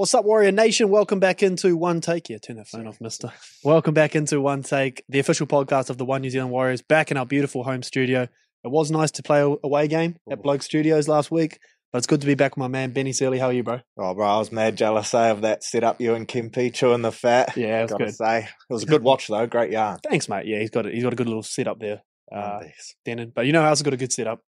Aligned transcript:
What's 0.00 0.14
up, 0.14 0.24
Warrior 0.24 0.50
Nation? 0.50 0.88
Welcome 0.88 1.20
back 1.20 1.42
into 1.42 1.76
One 1.76 2.00
Take. 2.00 2.30
Yeah, 2.30 2.38
turn 2.38 2.56
that 2.56 2.68
phone 2.68 2.86
off, 2.86 3.02
mister. 3.02 3.34
Welcome 3.62 3.92
back 3.92 4.16
into 4.16 4.40
One 4.40 4.62
Take, 4.62 5.04
the 5.10 5.18
official 5.18 5.46
podcast 5.46 5.90
of 5.90 5.98
the 5.98 6.06
One 6.06 6.22
New 6.22 6.30
Zealand 6.30 6.52
Warriors, 6.52 6.80
back 6.80 7.10
in 7.10 7.18
our 7.18 7.26
beautiful 7.26 7.64
home 7.64 7.82
studio. 7.82 8.22
It 8.22 8.70
was 8.70 8.90
nice 8.90 9.10
to 9.10 9.22
play 9.22 9.42
a 9.42 9.54
away 9.62 9.88
game 9.88 10.16
at 10.30 10.42
Bloke 10.42 10.62
Studios 10.62 11.06
last 11.06 11.30
week, 11.30 11.58
but 11.92 11.98
it's 11.98 12.06
good 12.06 12.22
to 12.22 12.26
be 12.26 12.34
back 12.34 12.52
with 12.52 12.60
my 12.60 12.68
man, 12.68 12.94
Benny 12.94 13.12
Searley. 13.12 13.38
How 13.38 13.48
are 13.48 13.52
you, 13.52 13.62
bro? 13.62 13.80
Oh, 13.98 14.14
bro, 14.14 14.26
I 14.26 14.38
was 14.38 14.50
mad 14.50 14.74
jealous 14.74 15.12
eh, 15.12 15.28
of 15.28 15.42
that 15.42 15.62
setup. 15.62 16.00
You 16.00 16.14
and 16.14 16.26
Kimpy 16.26 16.72
chewing 16.72 17.02
the 17.02 17.12
fat. 17.12 17.54
Yeah, 17.54 17.80
it 17.80 17.82
was 17.82 17.92
good. 17.92 18.14
say, 18.14 18.38
it 18.44 18.72
was 18.72 18.84
a 18.84 18.86
good 18.86 19.02
watch 19.02 19.26
though. 19.26 19.46
Great 19.46 19.70
yarn. 19.70 19.98
Thanks, 20.02 20.30
mate. 20.30 20.46
Yeah, 20.46 20.60
he's 20.60 20.70
got 20.70 20.86
a, 20.86 20.90
he's 20.90 21.02
got 21.02 21.12
a 21.12 21.16
good 21.16 21.28
little 21.28 21.42
setup 21.42 21.78
there, 21.78 22.00
uh. 22.34 22.60
Denon. 23.04 23.32
But 23.34 23.44
you 23.44 23.52
know 23.52 23.60
who 23.60 23.68
else 23.68 23.82
got 23.82 23.92
a 23.92 23.98
good 23.98 24.14
setup? 24.14 24.40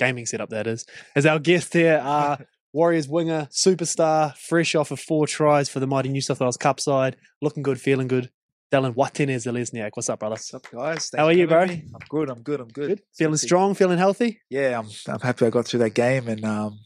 Gaming 0.00 0.26
setup, 0.26 0.48
that 0.48 0.66
is. 0.66 0.86
As 1.14 1.24
our 1.24 1.38
guest 1.38 1.72
here, 1.72 2.02
uh, 2.02 2.38
Warriors 2.72 3.06
winger, 3.06 3.48
superstar, 3.50 4.34
fresh 4.36 4.74
off 4.74 4.90
of 4.90 4.98
four 5.00 5.26
tries 5.26 5.68
for 5.68 5.78
the 5.78 5.86
mighty 5.86 6.08
New 6.08 6.22
South 6.22 6.40
Wales 6.40 6.56
Cup 6.56 6.80
side, 6.80 7.16
looking 7.42 7.62
good, 7.62 7.80
feeling 7.80 8.08
good. 8.08 8.30
Dallin 8.72 8.94
Watene 8.94 9.28
Zelezniak. 9.36 9.90
What's 9.92 10.08
up, 10.08 10.20
brother? 10.20 10.32
What's 10.32 10.54
up, 10.54 10.66
guys? 10.70 11.10
How 11.14 11.26
are 11.26 11.32
you, 11.32 11.46
bro? 11.46 11.66
me. 11.66 11.84
I'm 11.94 12.00
good. 12.08 12.30
I'm 12.30 12.40
good. 12.40 12.60
I'm 12.60 12.68
good. 12.68 12.88
Good. 12.88 13.02
Feeling 13.14 13.36
strong, 13.36 13.74
feeling 13.74 13.98
healthy? 13.98 14.40
Yeah, 14.48 14.78
I'm. 14.78 14.88
I'm 15.12 15.20
happy 15.20 15.44
I 15.44 15.50
got 15.50 15.66
through 15.66 15.80
that 15.80 15.90
game 15.92 16.26
and 16.28 16.42
um, 16.46 16.78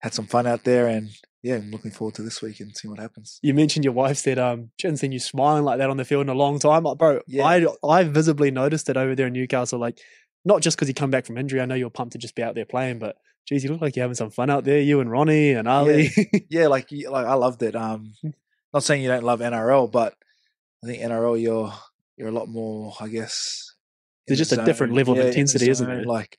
had 0.00 0.14
some 0.14 0.26
fun 0.26 0.46
out 0.46 0.64
there. 0.64 0.86
And 0.86 1.10
yeah, 1.42 1.56
I'm 1.56 1.70
looking 1.70 1.90
forward 1.90 2.14
to 2.14 2.22
this 2.22 2.40
week 2.40 2.60
and 2.60 2.74
seeing 2.74 2.90
what 2.90 2.98
happens. 2.98 3.38
You 3.42 3.52
mentioned 3.52 3.84
your 3.84 3.92
wife 3.92 4.16
said 4.16 4.38
um 4.38 4.70
she 4.80 4.86
hadn't 4.86 4.96
seen 4.96 5.12
you 5.12 5.18
smiling 5.18 5.64
like 5.64 5.76
that 5.78 5.90
on 5.90 5.98
the 5.98 6.06
field 6.06 6.22
in 6.22 6.30
a 6.30 6.34
long 6.34 6.58
time. 6.58 6.84
Like, 6.84 6.96
bro, 6.96 7.20
Yeah. 7.26 7.44
I 7.44 7.66
I 7.86 8.04
visibly 8.04 8.50
noticed 8.50 8.88
it 8.88 8.96
over 8.96 9.14
there 9.14 9.26
in 9.26 9.34
Newcastle. 9.34 9.78
Like, 9.78 9.98
not 10.46 10.62
just 10.62 10.78
because 10.78 10.88
you 10.88 10.94
come 10.94 11.10
back 11.10 11.26
from 11.26 11.36
injury. 11.36 11.60
I 11.60 11.66
know 11.66 11.74
you're 11.74 11.90
pumped 11.90 12.12
to 12.12 12.18
just 12.18 12.34
be 12.34 12.42
out 12.42 12.54
there 12.54 12.64
playing, 12.64 13.00
but 13.00 13.16
geez, 13.46 13.64
you 13.64 13.70
look 13.70 13.80
like 13.80 13.96
you're 13.96 14.04
having 14.04 14.14
some 14.14 14.30
fun 14.30 14.50
out 14.50 14.64
there. 14.64 14.80
You 14.80 15.00
and 15.00 15.10
Ronnie 15.10 15.52
and 15.52 15.66
Ali. 15.68 16.10
Yeah, 16.50 16.66
like 16.68 16.88
like 16.92 17.26
I 17.26 17.34
loved 17.34 17.62
it. 17.62 17.74
Um, 17.76 18.12
not 18.72 18.82
saying 18.82 19.02
you 19.02 19.08
don't 19.08 19.24
love 19.24 19.40
NRL, 19.40 19.90
but 19.90 20.14
I 20.84 20.86
think 20.88 21.02
NRL 21.02 21.40
you're 21.40 21.72
you're 22.16 22.28
a 22.28 22.32
lot 22.32 22.48
more. 22.48 22.94
I 23.00 23.08
guess 23.08 23.74
in 24.26 24.32
There's 24.36 24.48
the 24.48 24.56
just 24.56 24.60
a 24.60 24.64
different 24.64 24.94
level 24.94 25.12
of 25.14 25.18
Yeah, 25.18 25.24
in 25.24 25.30
the 25.30 25.38
intensity, 25.40 25.70
isn't 25.70 25.86
zone, 25.86 25.96
there? 25.96 26.04
Like, 26.04 26.36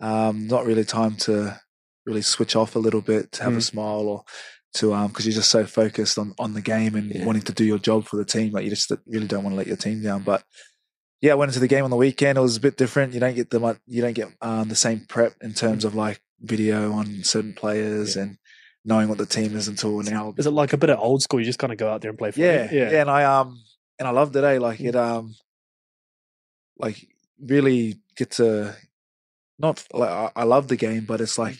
um, 0.00 0.46
not 0.46 0.66
really 0.66 0.84
time 0.84 1.16
to 1.18 1.58
really 2.06 2.22
switch 2.22 2.56
off 2.56 2.76
a 2.76 2.78
little 2.78 3.00
bit 3.00 3.32
to 3.32 3.42
have 3.44 3.52
Mm. 3.54 3.58
a 3.58 3.60
smile 3.62 4.08
or 4.08 4.24
to 4.74 4.94
um 4.94 5.08
because 5.08 5.26
you're 5.26 5.34
just 5.34 5.50
so 5.50 5.66
focused 5.66 6.16
on 6.18 6.32
on 6.38 6.54
the 6.54 6.60
game 6.62 6.94
and 6.94 7.10
Yeah. 7.12 7.24
wanting 7.24 7.42
to 7.42 7.52
do 7.52 7.64
your 7.64 7.78
job 7.78 8.04
for 8.06 8.16
the 8.16 8.24
team. 8.24 8.52
Like 8.52 8.64
you 8.64 8.70
just 8.70 8.92
really 9.06 9.26
don't 9.26 9.42
want 9.44 9.52
to 9.54 9.58
let 9.58 9.66
your 9.66 9.76
team 9.76 10.02
down. 10.02 10.22
But 10.22 10.44
yeah, 11.20 11.32
I 11.32 11.34
went 11.34 11.50
into 11.50 11.60
the 11.60 11.68
game 11.68 11.84
on 11.84 11.90
the 11.90 11.96
weekend. 11.96 12.38
It 12.38 12.40
was 12.40 12.56
a 12.56 12.60
bit 12.60 12.76
different. 12.76 13.12
You 13.12 13.20
don't 13.20 13.34
get 13.34 13.50
the 13.50 13.78
you 13.86 14.00
don't 14.00 14.14
get 14.14 14.28
um 14.40 14.68
the 14.68 14.76
same 14.76 15.06
prep 15.08 15.34
in 15.42 15.52
terms 15.54 15.84
of 15.84 15.94
like 15.94 16.20
video 16.40 16.92
on 16.92 17.22
certain 17.24 17.52
players 17.54 18.16
Yeah. 18.16 18.22
and 18.22 18.38
knowing 18.84 19.08
what 19.08 19.18
the 19.18 19.26
team 19.26 19.56
is 19.56 19.68
until 19.68 20.00
now. 20.02 20.34
Is 20.38 20.46
it 20.46 20.50
like 20.52 20.72
a 20.72 20.78
bit 20.78 20.90
of 20.90 20.98
old 20.98 21.22
school? 21.22 21.38
You 21.40 21.46
just 21.46 21.58
kind 21.58 21.72
of 21.72 21.78
go 21.78 21.90
out 21.90 22.00
there 22.00 22.08
and 22.10 22.18
play 22.18 22.30
for 22.30 22.40
Yeah, 22.40 22.64
it? 22.64 22.72
yeah, 22.72 23.00
and 23.00 23.10
I 23.10 23.24
um 23.24 23.62
and 23.98 24.08
I 24.08 24.10
loved 24.10 24.34
it. 24.36 24.44
Eh? 24.44 24.58
Like 24.58 24.78
Mm. 24.78 24.88
it 24.88 24.96
um 24.96 25.34
like 26.78 27.06
really 27.40 28.00
get 28.16 28.32
to 28.32 28.74
not 29.58 29.84
like 29.92 30.10
I, 30.10 30.30
I 30.36 30.44
love 30.44 30.68
the 30.68 30.76
game, 30.76 31.04
but 31.04 31.20
it's 31.20 31.38
like 31.38 31.58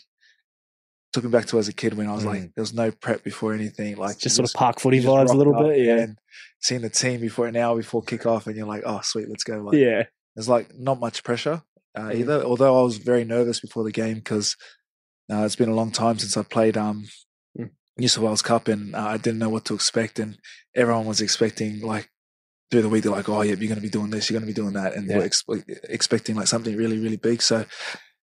took 1.13 1.25
me 1.25 1.31
back 1.31 1.47
to 1.47 1.59
as 1.59 1.69
a 1.69 1.73
kid 1.73 1.95
when 1.95 2.07
I 2.07 2.15
was 2.15 2.25
like 2.25 2.41
there 2.55 2.63
was 2.63 2.73
no 2.73 2.91
prep 2.91 3.23
before 3.25 3.53
anything. 3.53 3.97
Like 3.97 4.19
just 4.19 4.37
sort 4.37 4.49
of 4.49 4.55
park 4.55 4.81
footy 4.81 5.01
vibes 5.03 5.31
a 5.31 5.37
little 5.37 5.55
bit. 5.55 5.79
Yeah, 5.79 5.99
and 5.99 6.19
seeing 6.61 6.81
the 6.83 6.89
team 6.91 7.21
before 7.21 7.47
an 7.47 7.57
hour 7.57 7.77
before 7.77 8.03
kickoff, 8.03 8.47
and 8.47 8.57
you're 8.57 8.67
like, 8.67 8.83
oh 8.87 9.01
sweet, 9.03 9.29
let's 9.29 9.45
go. 9.45 9.59
Like, 9.59 9.77
yeah. 9.77 10.05
there's 10.35 10.49
like 10.49 10.75
not 10.79 11.01
much 11.01 11.23
pressure 11.25 11.63
uh, 11.99 12.13
either. 12.15 12.43
Although 12.43 12.79
I 12.79 12.83
was 12.83 12.99
very 12.99 13.25
nervous 13.25 13.61
before 13.61 13.85
the 13.85 13.93
game 13.93 14.17
because 14.17 14.57
uh, 15.33 15.45
it's 15.45 15.57
been 15.57 15.69
a 15.69 15.75
long 15.75 15.91
time 15.93 16.19
since 16.19 16.37
I 16.37 16.43
played 16.43 16.77
um, 16.77 17.05
Mm. 17.59 17.71
New 17.99 18.07
South 18.09 18.23
Wales 18.25 18.43
Cup, 18.43 18.69
and 18.69 18.95
uh, 18.95 18.99
I 19.09 19.17
didn't 19.17 19.41
know 19.41 19.49
what 19.49 19.65
to 19.67 19.75
expect. 19.75 20.19
And 20.21 20.39
everyone 20.77 21.05
was 21.07 21.21
expecting 21.21 21.81
like 21.81 22.09
through 22.71 22.83
the 22.83 22.89
week, 22.89 23.03
they're 23.03 23.11
like, 23.13 23.29
"Oh, 23.29 23.43
yeah, 23.43 23.55
you're 23.55 23.67
going 23.69 23.75
to 23.75 23.81
be 23.81 23.89
doing 23.91 24.11
this, 24.11 24.31
you're 24.31 24.39
going 24.39 24.49
to 24.49 24.55
be 24.55 24.63
doing 24.63 24.75
that," 24.75 24.95
and 24.95 25.11
they 25.11 25.17
were 25.17 25.25
ex- 25.25 25.43
expecting 25.89 26.37
like 26.37 26.47
something 26.47 26.77
really, 26.77 26.99
really 27.01 27.17
big. 27.17 27.43
So 27.43 27.65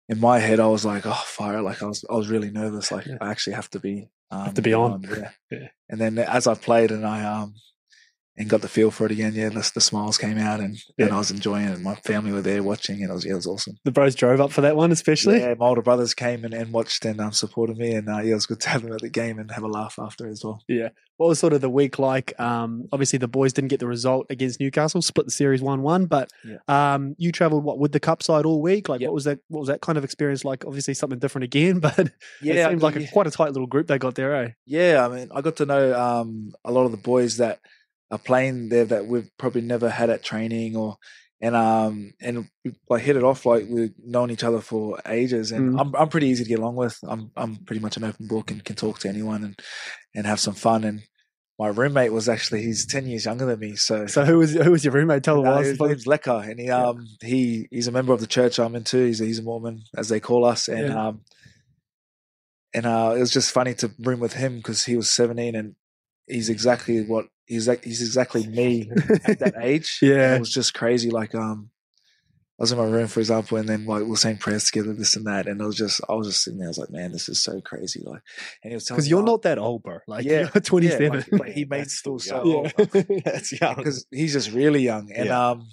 in 0.07 0.19
my 0.19 0.37
head, 0.37 0.59
I 0.59 0.67
was 0.67 0.85
like, 0.85 1.07
"Oh, 1.07 1.23
fire!" 1.25 1.63
Like 1.63 1.81
I 1.81 1.87
was, 1.87 2.05
I 2.07 2.13
was 2.13 2.29
really 2.29 2.51
nervous. 2.51 2.91
Like 2.91 3.07
Yeah. 3.07 3.17
I 3.19 3.31
actually 3.31 3.53
have 3.53 3.69
to 3.71 3.79
be, 3.79 4.07
um, 4.29 4.53
to 4.53 4.61
be 4.61 4.73
on. 4.75 5.01
Yeah. 5.01 5.29
Yeah. 5.51 5.67
And 5.89 5.99
then 5.99 6.19
as 6.19 6.45
I 6.45 6.53
played, 6.53 6.91
and 6.91 7.05
I 7.05 7.23
um 7.23 7.55
and 8.37 8.49
got 8.49 8.61
the 8.61 8.67
feel 8.67 8.91
for 8.91 9.05
it 9.05 9.11
again. 9.11 9.33
Yeah, 9.33 9.49
the, 9.49 9.69
the 9.73 9.81
smiles 9.81 10.17
came 10.17 10.37
out, 10.37 10.59
and, 10.59 10.77
and 10.97 11.11
I 11.11 11.17
was 11.17 11.31
enjoying 11.31 11.65
it. 11.67 11.79
My 11.79 11.95
family 11.95 12.31
were 12.31 12.41
there 12.41 12.61
watching, 12.63 13.01
and 13.01 13.09
it 13.09 13.13
was 13.13 13.25
yeah, 13.25 13.31
it 13.33 13.35
was 13.35 13.47
awesome. 13.47 13.77
The 13.85 13.91
bros 13.91 14.15
drove 14.15 14.41
up 14.41 14.51
for 14.51 14.61
that 14.61 14.75
one, 14.75 14.91
especially. 14.91 15.39
Yeah, 15.39 15.53
my 15.57 15.67
older 15.67 15.81
brothers 15.81 16.13
came 16.13 16.43
and, 16.43 16.53
and 16.53 16.71
watched 16.73 17.05
and 17.05 17.19
um, 17.21 17.31
supported 17.31 17.77
me, 17.77 17.93
and 17.95 18.09
uh, 18.09 18.17
yeah, 18.19 18.31
it 18.31 18.33
was 18.35 18.45
good 18.45 18.59
to 18.61 18.69
have 18.69 18.81
them 18.83 18.93
at 18.93 19.01
the 19.01 19.09
game 19.09 19.39
and 19.39 19.49
have 19.51 19.63
a 19.63 19.67
laugh 19.67 19.95
after 19.99 20.27
as 20.27 20.43
well. 20.43 20.61
Yeah. 20.67 20.89
What 21.17 21.29
was 21.29 21.39
sort 21.39 21.53
of 21.53 21.61
the 21.61 21.69
week 21.69 21.97
like? 21.97 22.37
Um, 22.41 22.89
obviously, 22.91 23.19
the 23.19 23.29
boys 23.29 23.53
didn't 23.53 23.69
get 23.69 23.79
the 23.79 23.87
result 23.87 24.25
against 24.29 24.59
Newcastle, 24.59 25.01
split 25.01 25.25
the 25.27 25.31
series 25.31 25.61
one-one. 25.61 26.07
But 26.07 26.29
Yeah. 26.43 26.57
um, 26.67 27.15
you 27.17 27.31
travelled 27.31 27.63
what 27.63 27.79
with 27.79 27.93
the 27.93 28.01
cup 28.01 28.21
side 28.21 28.45
all 28.45 28.61
week. 28.61 28.89
Like, 28.89 28.99
Yep. 28.99 29.07
what 29.07 29.13
was 29.13 29.23
that? 29.23 29.39
What 29.47 29.61
was 29.61 29.69
that 29.69 29.79
kind 29.79 29.97
of 29.97 30.03
experience 30.03 30.43
like? 30.43 30.65
Obviously, 30.65 30.93
something 30.93 31.19
different 31.19 31.45
again, 31.45 31.79
but 31.79 31.97
yeah, 32.41 32.53
it 32.53 32.55
Yeah, 32.57 32.69
seemed 32.69 32.81
like 32.81 32.97
a, 32.97 33.07
quite 33.07 33.27
a 33.27 33.31
tight 33.31 33.53
little 33.53 33.65
group 33.65 33.87
they 33.87 33.97
got 33.97 34.15
there. 34.15 34.35
Eh? 34.43 34.49
Yeah, 34.65 35.05
I 35.05 35.15
mean, 35.15 35.29
I 35.33 35.39
got 35.39 35.55
to 35.55 35.65
know 35.65 35.97
um, 35.97 36.51
a 36.65 36.71
lot 36.73 36.83
of 36.83 36.91
the 36.91 36.97
boys 36.97 37.37
that 37.37 37.59
are 38.11 38.17
plane 38.19 38.69
there 38.69 38.85
that 38.85 39.07
we've 39.07 39.29
probably 39.37 39.61
never 39.61 39.89
had 39.89 40.09
at 40.09 40.23
training 40.23 40.75
or 40.75 40.97
and 41.41 41.55
um 41.55 42.13
and 42.21 42.47
like 42.89 43.01
hit 43.01 43.17
it 43.17 43.23
off 43.23 43.45
like 43.45 43.65
we've 43.69 43.93
known 44.03 44.31
each 44.31 44.43
other 44.43 44.61
for 44.61 44.99
ages 45.07 45.51
and 45.51 45.73
Mm. 45.73 45.79
I'm 45.81 45.95
I'm 45.95 46.09
pretty 46.09 46.27
easy 46.27 46.43
to 46.43 46.49
get 46.49 46.59
along 46.59 46.75
with. 46.75 46.97
I'm 47.07 47.31
I'm 47.35 47.57
pretty 47.57 47.81
much 47.81 47.97
an 47.97 48.03
open 48.03 48.27
book 48.27 48.51
and 48.51 48.63
can 48.63 48.75
talk 48.75 48.99
to 48.99 49.09
anyone 49.09 49.43
and 49.43 49.59
and 50.15 50.25
have 50.25 50.39
some 50.39 50.53
fun 50.53 50.83
and 50.83 51.01
my 51.57 51.67
roommate 51.69 52.11
was 52.11 52.27
actually 52.29 52.63
he's 52.63 52.85
ten 52.85 53.07
years 53.07 53.25
younger 53.25 53.45
than 53.45 53.59
me, 53.59 53.75
so 53.75 54.07
So 54.07 54.25
who 54.25 54.37
was 54.39 54.53
who 54.53 54.71
was 54.71 54.83
your 54.83 54.93
roommate? 54.93 55.23
Tell 55.23 55.45
uh, 55.45 55.59
us. 55.61 55.67
his 55.67 55.79
name's 55.79 56.05
Lecker, 56.05 56.49
and 56.49 56.59
he 56.59 56.67
Yeah. 56.67 56.83
um 56.89 57.07
he 57.21 57.67
he's 57.71 57.87
a 57.87 57.91
member 57.93 58.11
of 58.13 58.19
the 58.19 58.27
church 58.27 58.59
I'm 58.59 58.75
into. 58.75 58.97
He's 59.05 59.21
a, 59.21 59.25
he's 59.25 59.39
a 59.39 59.43
Mormon, 59.43 59.83
as 59.97 60.09
they 60.09 60.19
call 60.19 60.43
us, 60.45 60.67
and 60.67 60.87
Yeah. 60.89 61.07
um 61.07 61.21
and 62.73 62.85
uh 62.85 63.13
it 63.15 63.19
was 63.19 63.31
just 63.31 63.51
funny 63.51 63.73
to 63.75 63.91
room 63.99 64.19
with 64.19 64.33
him 64.33 64.57
because 64.57 64.83
he 64.85 64.95
was 64.97 65.09
17 65.09 65.55
and 65.55 65.75
he's 66.27 66.49
exactly 66.49 67.05
what 67.05 67.27
he's 67.45 67.67
like. 67.67 67.83
He's 67.83 68.01
exactly 68.01 68.45
me 68.47 68.89
at 69.25 69.39
that 69.39 69.55
age. 69.61 69.99
Yeah. 70.01 70.35
it 70.35 70.39
was 70.39 70.51
just 70.51 70.73
crazy. 70.73 71.09
Like 71.09 71.33
um, 71.35 71.69
I 72.59 72.63
was 72.63 72.71
in 72.71 72.77
my 72.77 72.85
room, 72.85 73.07
for 73.07 73.19
example, 73.19 73.57
and 73.57 73.67
then 73.67 73.85
like 73.85 74.03
we 74.03 74.09
were 74.09 74.15
saying 74.15 74.37
prayers 74.37 74.65
together, 74.65 74.93
this 74.93 75.15
and 75.15 75.25
that, 75.27 75.45
and 75.47 75.59
it 75.59 75.65
was 75.65 75.75
just 75.75 76.01
I 76.07 76.13
was 76.13 76.27
just 76.27 76.43
sitting 76.43 76.59
there. 76.59 76.67
I 76.67 76.69
was 76.69 76.77
like, 76.77 76.89
man, 76.89 77.11
this 77.11 77.27
is 77.29 77.41
so 77.43 77.59
crazy. 77.61 78.01
Like, 78.05 78.21
and 78.63 78.71
he 78.71 78.75
was 78.75 78.85
telling 78.85 78.97
Because 78.97 79.09
you're 79.09 79.21
"Oh, 79.21 79.25
not 79.25 79.41
that 79.43 79.57
old, 79.57 79.83
bro. 79.83 79.99
Like 80.07 80.25
Yeah, 80.25 80.39
you're 80.39 80.43
yeah, 80.55 80.59
27. 80.61 81.09
like, 81.31 81.39
like, 81.39 81.51
he 81.53 81.65
made 81.65 81.91
still 81.91 82.17
so 82.19 82.35
young. 82.45 82.55
old. 82.55 82.73
yeah. 82.93 83.19
That's 83.25 83.59
young. 83.59 83.75
because 83.75 84.05
he's 84.11 84.33
just 84.33 84.51
really 84.51 84.81
young. 84.83 85.11
And 85.11 85.25
Yeah. 85.27 85.49
um, 85.51 85.67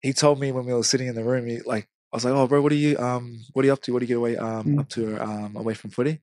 he 0.00 0.12
told 0.12 0.38
me 0.38 0.52
when 0.52 0.66
we 0.66 0.72
were 0.72 0.84
sitting 0.84 1.08
in 1.08 1.14
the 1.16 1.24
room, 1.24 1.46
he 1.46 1.58
like 1.60 1.88
I 2.12 2.16
was 2.16 2.24
like, 2.24 2.32
"Oh, 2.34 2.46
bro, 2.46 2.62
what 2.62 2.70
are 2.72 2.76
you 2.76 2.96
um, 2.98 3.44
what 3.52 3.64
are 3.64 3.66
you 3.66 3.72
up 3.72 3.82
to? 3.82 3.92
What 3.92 3.98
do 3.98 4.04
you 4.04 4.08
get 4.08 4.14
away 4.18 4.36
um 4.36 4.64
Mm. 4.64 4.80
up 4.80 4.88
to 4.90 5.22
um 5.22 5.56
away 5.56 5.74
from 5.74 5.90
footy?" 5.90 6.20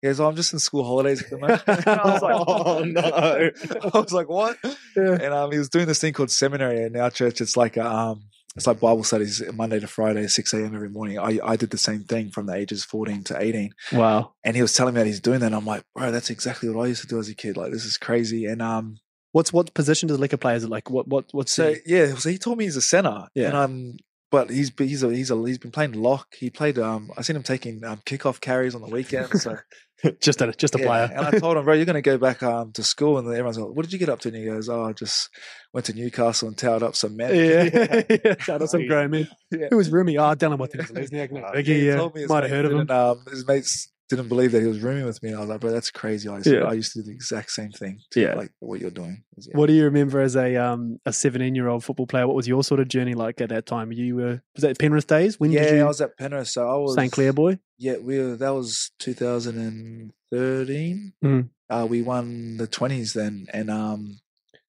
He 0.00 0.08
goes, 0.08 0.20
"Oh, 0.20 0.28
I'm 0.28 0.36
just 0.36 0.52
in 0.52 0.58
school 0.58 0.84
holidays 0.84 1.22
at 1.22 1.30
the 1.30 1.38
moment." 1.38 1.62
I 1.66 2.12
was 2.12 2.22
like, 2.22 2.34
Oh, 2.46 2.84
no. 2.84 3.00
I 3.94 3.98
was 3.98 4.12
like, 4.12 4.28
"What?" 4.28 4.56
Yeah. 4.96 5.12
And 5.12 5.34
um, 5.34 5.52
he 5.52 5.58
was 5.58 5.68
doing 5.68 5.86
this 5.86 6.00
thing 6.00 6.12
called 6.12 6.30
seminary 6.30 6.82
in 6.82 6.96
our 6.96 7.10
church. 7.10 7.40
It's 7.40 7.56
like 7.56 7.76
a, 7.76 7.86
um, 7.86 8.22
it's 8.56 8.66
like 8.66 8.80
Bible 8.80 9.04
studies 9.04 9.42
Monday 9.52 9.80
to 9.80 9.86
Friday, 9.86 10.26
six 10.28 10.52
a.m. 10.52 10.74
every 10.74 10.90
morning. 10.90 11.18
I 11.18 11.38
I 11.42 11.56
did 11.56 11.70
the 11.70 11.78
same 11.78 12.04
thing 12.04 12.30
from 12.30 12.46
the 12.46 12.54
ages 12.54 12.84
fourteen 12.84 13.24
to 13.24 13.40
eighteen. 13.40 13.72
Wow. 13.92 14.34
And 14.44 14.54
he 14.56 14.62
was 14.62 14.74
telling 14.74 14.94
me 14.94 15.00
that 15.00 15.06
he's 15.06 15.20
doing 15.20 15.40
that. 15.40 15.46
And 15.46 15.54
I'm 15.54 15.66
like, 15.66 15.84
bro, 15.94 16.10
that's 16.10 16.30
exactly 16.30 16.68
what 16.68 16.84
I 16.84 16.88
used 16.88 17.02
to 17.02 17.08
do 17.08 17.18
as 17.18 17.28
a 17.28 17.34
kid. 17.34 17.56
Like, 17.56 17.72
this 17.72 17.84
is 17.84 17.96
crazy. 17.96 18.46
And 18.46 18.62
um, 18.62 18.98
What's 19.32 19.52
what 19.52 19.74
position 19.74 20.08
does 20.08 20.18
Liquor 20.18 20.36
play? 20.36 20.54
Is 20.56 20.64
it 20.64 20.70
like 20.70 20.90
what 20.90 21.06
what 21.06 21.26
what's 21.32 21.52
So 21.52 21.74
yeah, 21.84 22.14
so 22.14 22.30
he 22.30 22.38
told 22.38 22.58
me 22.58 22.64
he's 22.64 22.76
a 22.76 22.82
center. 22.82 23.28
Yeah. 23.34 23.48
And 23.48 23.56
um 23.56 23.96
but 24.30 24.50
he's 24.50 24.72
he's 24.76 25.02
a, 25.02 25.14
he's 25.14 25.30
a, 25.30 25.36
he's 25.46 25.58
been 25.58 25.70
playing 25.70 25.92
lock. 25.92 26.34
He 26.34 26.50
played 26.50 26.78
um 26.78 27.10
I 27.16 27.22
seen 27.22 27.36
him 27.36 27.42
taking 27.42 27.84
um 27.84 28.00
kickoff 28.06 28.40
carries 28.40 28.74
on 28.74 28.80
the 28.80 28.88
weekend. 28.88 29.28
So 29.40 29.58
just 30.20 30.40
a 30.42 30.52
just 30.52 30.74
a 30.74 30.78
yeah. 30.78 30.86
player? 30.86 31.10
And 31.14 31.26
I 31.26 31.38
told 31.38 31.56
him, 31.56 31.64
bro, 31.64 31.74
you're 31.74 31.84
gonna 31.84 32.02
go 32.02 32.18
back 32.28 32.42
um 32.42 32.72
to 32.72 32.82
school 32.82 33.18
and 33.18 33.26
then 33.26 33.34
everyone's 33.34 33.58
like, 33.58 33.70
What 33.74 33.82
did 33.84 33.92
you 33.92 33.98
get 33.98 34.08
up 34.08 34.20
to? 34.20 34.28
And 34.28 34.36
he 34.36 34.44
goes, 34.44 34.68
Oh, 34.68 34.84
I 34.84 34.92
just 34.92 35.28
went 35.72 35.86
to 35.86 35.92
Newcastle 35.94 36.48
and 36.48 36.56
towed 36.56 36.82
up 36.82 36.94
some 36.96 37.16
men. 37.16 37.34
yeah, 37.34 38.02
yeah. 38.24 38.34
Shout 38.38 38.62
out 38.62 38.68
some 38.70 38.80
Sweet. 38.80 38.88
grown 38.88 39.10
men. 39.10 39.28
Yeah. 39.50 39.68
Who 39.70 39.76
was 39.76 39.90
Rumi? 39.90 40.16
Oh, 40.18 40.34
Dallin 40.34 40.58
Watene-Zelezniak, 40.58 41.32
no, 41.32 41.40
Uh, 41.40 41.52
Biggie, 41.54 41.64
he 41.66 41.86
yeah. 41.88 41.96
told 41.96 42.14
me 42.14 42.26
Might 42.26 42.44
have 42.44 42.50
heard 42.52 42.64
of 42.66 42.72
him. 42.72 42.78
didn't, 42.78 42.90
Um, 42.90 43.24
his 43.30 43.46
mates 43.46 43.90
didn't 44.08 44.28
believe 44.28 44.52
that 44.52 44.62
he 44.62 44.66
was 44.66 44.80
rooming 44.80 45.04
with 45.04 45.22
me. 45.22 45.30
And 45.30 45.38
I 45.38 45.40
was 45.40 45.50
like, 45.50 45.60
bro, 45.60 45.70
that's 45.70 45.90
crazy. 45.90 46.28
I 46.28 46.40
said, 46.40 46.54
Yeah. 46.54 46.64
I 46.64 46.72
used 46.72 46.92
to 46.92 47.00
do 47.00 47.06
the 47.06 47.12
exact 47.12 47.50
same 47.50 47.70
thing. 47.70 48.00
To, 48.12 48.20
Yeah. 48.20 48.34
Like 48.34 48.50
what 48.60 48.80
you're 48.80 48.90
doing. 48.90 49.22
Yeah. 49.36 49.56
What 49.56 49.66
do 49.66 49.74
you 49.74 49.84
remember 49.84 50.20
as 50.20 50.36
a 50.36 50.56
um 50.56 50.98
a 51.06 51.12
seventeen 51.12 51.54
year 51.54 51.68
old 51.68 51.84
football 51.84 52.06
player? 52.06 52.26
What 52.26 52.36
was 52.36 52.48
your 52.48 52.64
sort 52.64 52.80
of 52.80 52.88
journey 52.88 53.14
like 53.14 53.40
at 53.40 53.50
that 53.50 53.66
time? 53.66 53.92
You 53.92 54.16
were 54.16 54.42
was 54.54 54.62
that 54.62 54.78
Penrith 54.78 55.06
days? 55.06 55.38
When 55.38 55.52
yeah, 55.52 55.64
did 55.64 55.76
you 55.76 55.84
I 55.84 55.88
was 55.88 56.00
at 56.00 56.16
Penrith, 56.16 56.48
so 56.48 56.68
I 56.68 56.76
was 56.76 56.94
St 56.94 57.12
Clair 57.12 57.32
boy? 57.32 57.58
Yeah, 57.78 57.98
we 57.98 58.18
were, 58.18 58.36
that 58.36 58.50
was 58.50 58.90
2013. 58.98 61.12
Mm. 61.24 61.48
Uh, 61.70 61.86
we 61.88 62.02
won 62.02 62.56
the 62.56 62.66
20s 62.66 63.12
then, 63.12 63.46
and 63.52 63.70
um, 63.70 64.18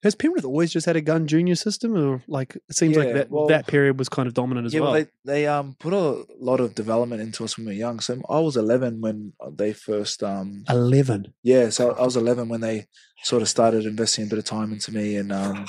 Has 0.01 0.15
Penrith 0.15 0.45
always 0.45 0.71
just 0.71 0.85
had 0.85 0.95
a 0.95 1.01
gun 1.01 1.27
junior 1.27 1.55
system, 1.55 1.95
or 1.97 2.23
like 2.27 2.55
it 2.55 2.75
seems 2.75 2.95
like 2.95 3.13
that 3.13 3.29
well- 3.29 3.47
that 3.47 3.67
period 3.67 3.99
was 3.99 4.07
kind 4.07 4.27
of 4.27 4.33
dominant 4.33 4.65
as 4.67 4.73
yeah, 4.73 4.79
well? 4.79 4.93
well, 4.93 5.03
they 5.03 5.07
they 5.25 5.47
um 5.47 5.75
put 5.79 5.91
a 5.93 6.23
lot 6.39 6.59
of 6.61 6.73
development 6.73 7.21
into 7.21 7.43
us 7.43 7.57
when 7.57 7.65
we 7.67 7.73
were 7.73 7.77
young. 7.77 7.99
So 7.99 8.21
I 8.29 8.39
was 8.39 8.55
11 8.55 9.01
when 9.01 9.33
they 9.51 9.73
first 9.73 10.23
um 10.23 10.63
Eleven. 10.69 11.33
yeah, 11.43 11.69
so 11.69 11.91
I 11.95 12.03
was 12.03 12.15
11 12.15 12.47
when 12.47 12.61
they 12.61 12.85
sort 13.23 13.41
of 13.41 13.49
started 13.49 13.85
investing 13.85 14.23
a 14.23 14.27
bit 14.27 14.39
of 14.39 14.45
time 14.45 14.71
into 14.71 14.93
me 14.93 15.17
and 15.17 15.31
um 15.33 15.65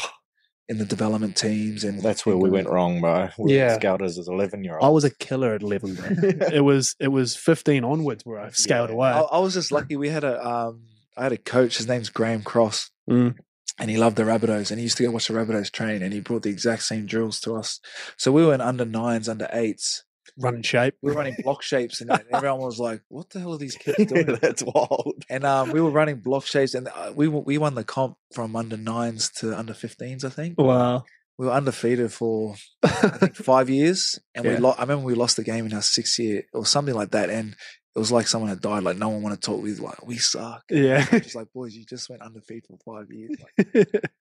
in 0.69 0.79
the 0.79 0.85
development 0.85 1.35
teams 1.37 1.83
and 1.83 2.01
That's 2.01 2.25
where 2.25 2.37
we 2.37 2.49
went 2.49 2.69
wrong, 2.69 3.01
bro. 3.01 3.31
We 3.37 3.57
Yeah. 3.57 3.71
yeah. 3.71 3.75
Scouters 3.79 4.17
as 4.17 4.29
11 4.29 4.63
year 4.63 4.75
old 4.75 4.85
I 4.85 4.91
was 4.91 5.03
a 5.03 5.11
killer 5.11 5.55
at 5.55 5.63
eleven. 5.63 5.97
Bro. 5.97 6.09
it 6.53 6.63
was 6.63 6.95
it 7.01 7.09
was 7.09 7.35
fifteen 7.35 7.83
onwards 7.83 8.25
where 8.25 8.39
I 8.39 8.51
scaled 8.51 8.91
Yeah. 8.91 8.95
away. 8.95 9.09
I, 9.09 9.21
I 9.23 9.39
was 9.41 9.55
just 9.55 9.73
lucky. 9.73 9.97
We 9.97 10.09
had 10.09 10.23
a 10.23 10.35
um, 10.49 10.83
I 11.17 11.25
had 11.25 11.33
a 11.33 11.37
coach. 11.37 11.79
His 11.79 11.89
name's 11.89 12.09
Graham 12.11 12.43
Cross, 12.43 12.91
Mm. 13.11 13.35
And 13.81 13.91
he 13.91 13.97
loved 13.97 14.17
the 14.17 14.23
Rabbitohs. 14.23 14.71
And 14.71 14.79
he 14.79 14.85
used 14.85 14.97
to 14.99 15.03
go 15.05 15.11
watch 15.11 15.27
the 15.29 15.35
Rabbitohs 15.35 15.73
train, 15.73 16.03
and 16.03 16.13
he 16.13 16.21
brought 16.21 16.43
the 16.43 16.51
exact 16.51 16.83
same 16.85 17.07
drills 17.07 17.41
to 17.41 17.57
us. 17.57 17.81
So 18.17 18.31
we 18.31 18.45
were 18.47 18.55
in 18.55 18.61
under 18.61 18.85
nines, 18.85 19.29
under 19.29 19.49
eights. 19.53 20.05
Running 20.39 20.63
shape. 20.63 20.95
We 21.03 21.11
were 21.11 21.17
running 21.17 21.37
block 21.43 21.61
shapes, 21.63 22.01
and 22.01 22.11
everyone 22.33 22.61
was 22.61 22.79
like, 22.79 23.03
"What 23.09 23.31
the 23.31 23.41
hell 23.41 23.55
are 23.55 23.59
these 23.59 23.75
kids 23.77 24.05
doing?" 24.13 24.39
That's 24.41 24.63
wild. 24.63 25.25
and 25.29 25.45
um, 25.45 25.71
we 25.73 25.81
were 25.81 25.91
running 25.91 26.21
block 26.21 26.47
shapes, 26.47 26.75
and 26.75 26.87
uh, 26.89 27.13
we 27.15 27.27
we 27.27 27.59
won 27.59 27.75
the 27.75 27.83
comp 27.85 28.17
from 28.33 28.55
under 28.55 28.77
nines 28.77 29.29
to 29.39 29.59
under 29.59 29.73
15s. 29.73 30.25
I 30.25 30.29
think 30.29 30.55
Wow. 30.59 31.03
we 31.37 31.47
were 31.47 31.53
undefeated 31.53 32.13
for 32.13 32.55
I 32.83 32.89
think 32.89 33.35
five 33.53 33.69
years, 33.69 34.21
and 34.35 34.45
we 34.47 34.53
Yeah. 34.53 34.61
lo- 34.61 34.75
I 34.79 34.83
remember 34.83 35.05
we 35.05 35.15
lost 35.15 35.37
the 35.37 35.43
game 35.45 35.67
in 35.67 35.75
our 35.75 35.83
sixth 35.83 36.17
year 36.19 36.45
or 36.55 36.65
something 36.65 36.95
like 36.95 37.11
that, 37.11 37.29
and 37.29 37.57
it 37.95 37.99
was 37.99 38.13
like 38.13 38.27
someone 38.29 38.49
had 38.51 38.61
died. 38.61 38.83
Like 38.85 38.99
no 38.99 39.09
one 39.09 39.23
wanted 39.23 39.43
to 39.43 39.47
talk. 39.47 39.63
We 39.63 39.75
like 39.75 40.07
we 40.07 40.17
suck. 40.19 40.63
yeah. 40.71 41.05
Just 41.19 41.35
like 41.35 41.53
boys, 41.53 41.75
you 41.75 41.85
just 41.85 42.09
went 42.09 42.23
undefeated 42.23 42.67
for 42.69 42.79
five 42.99 43.11
years. 43.11 43.37
Like, 43.59 43.77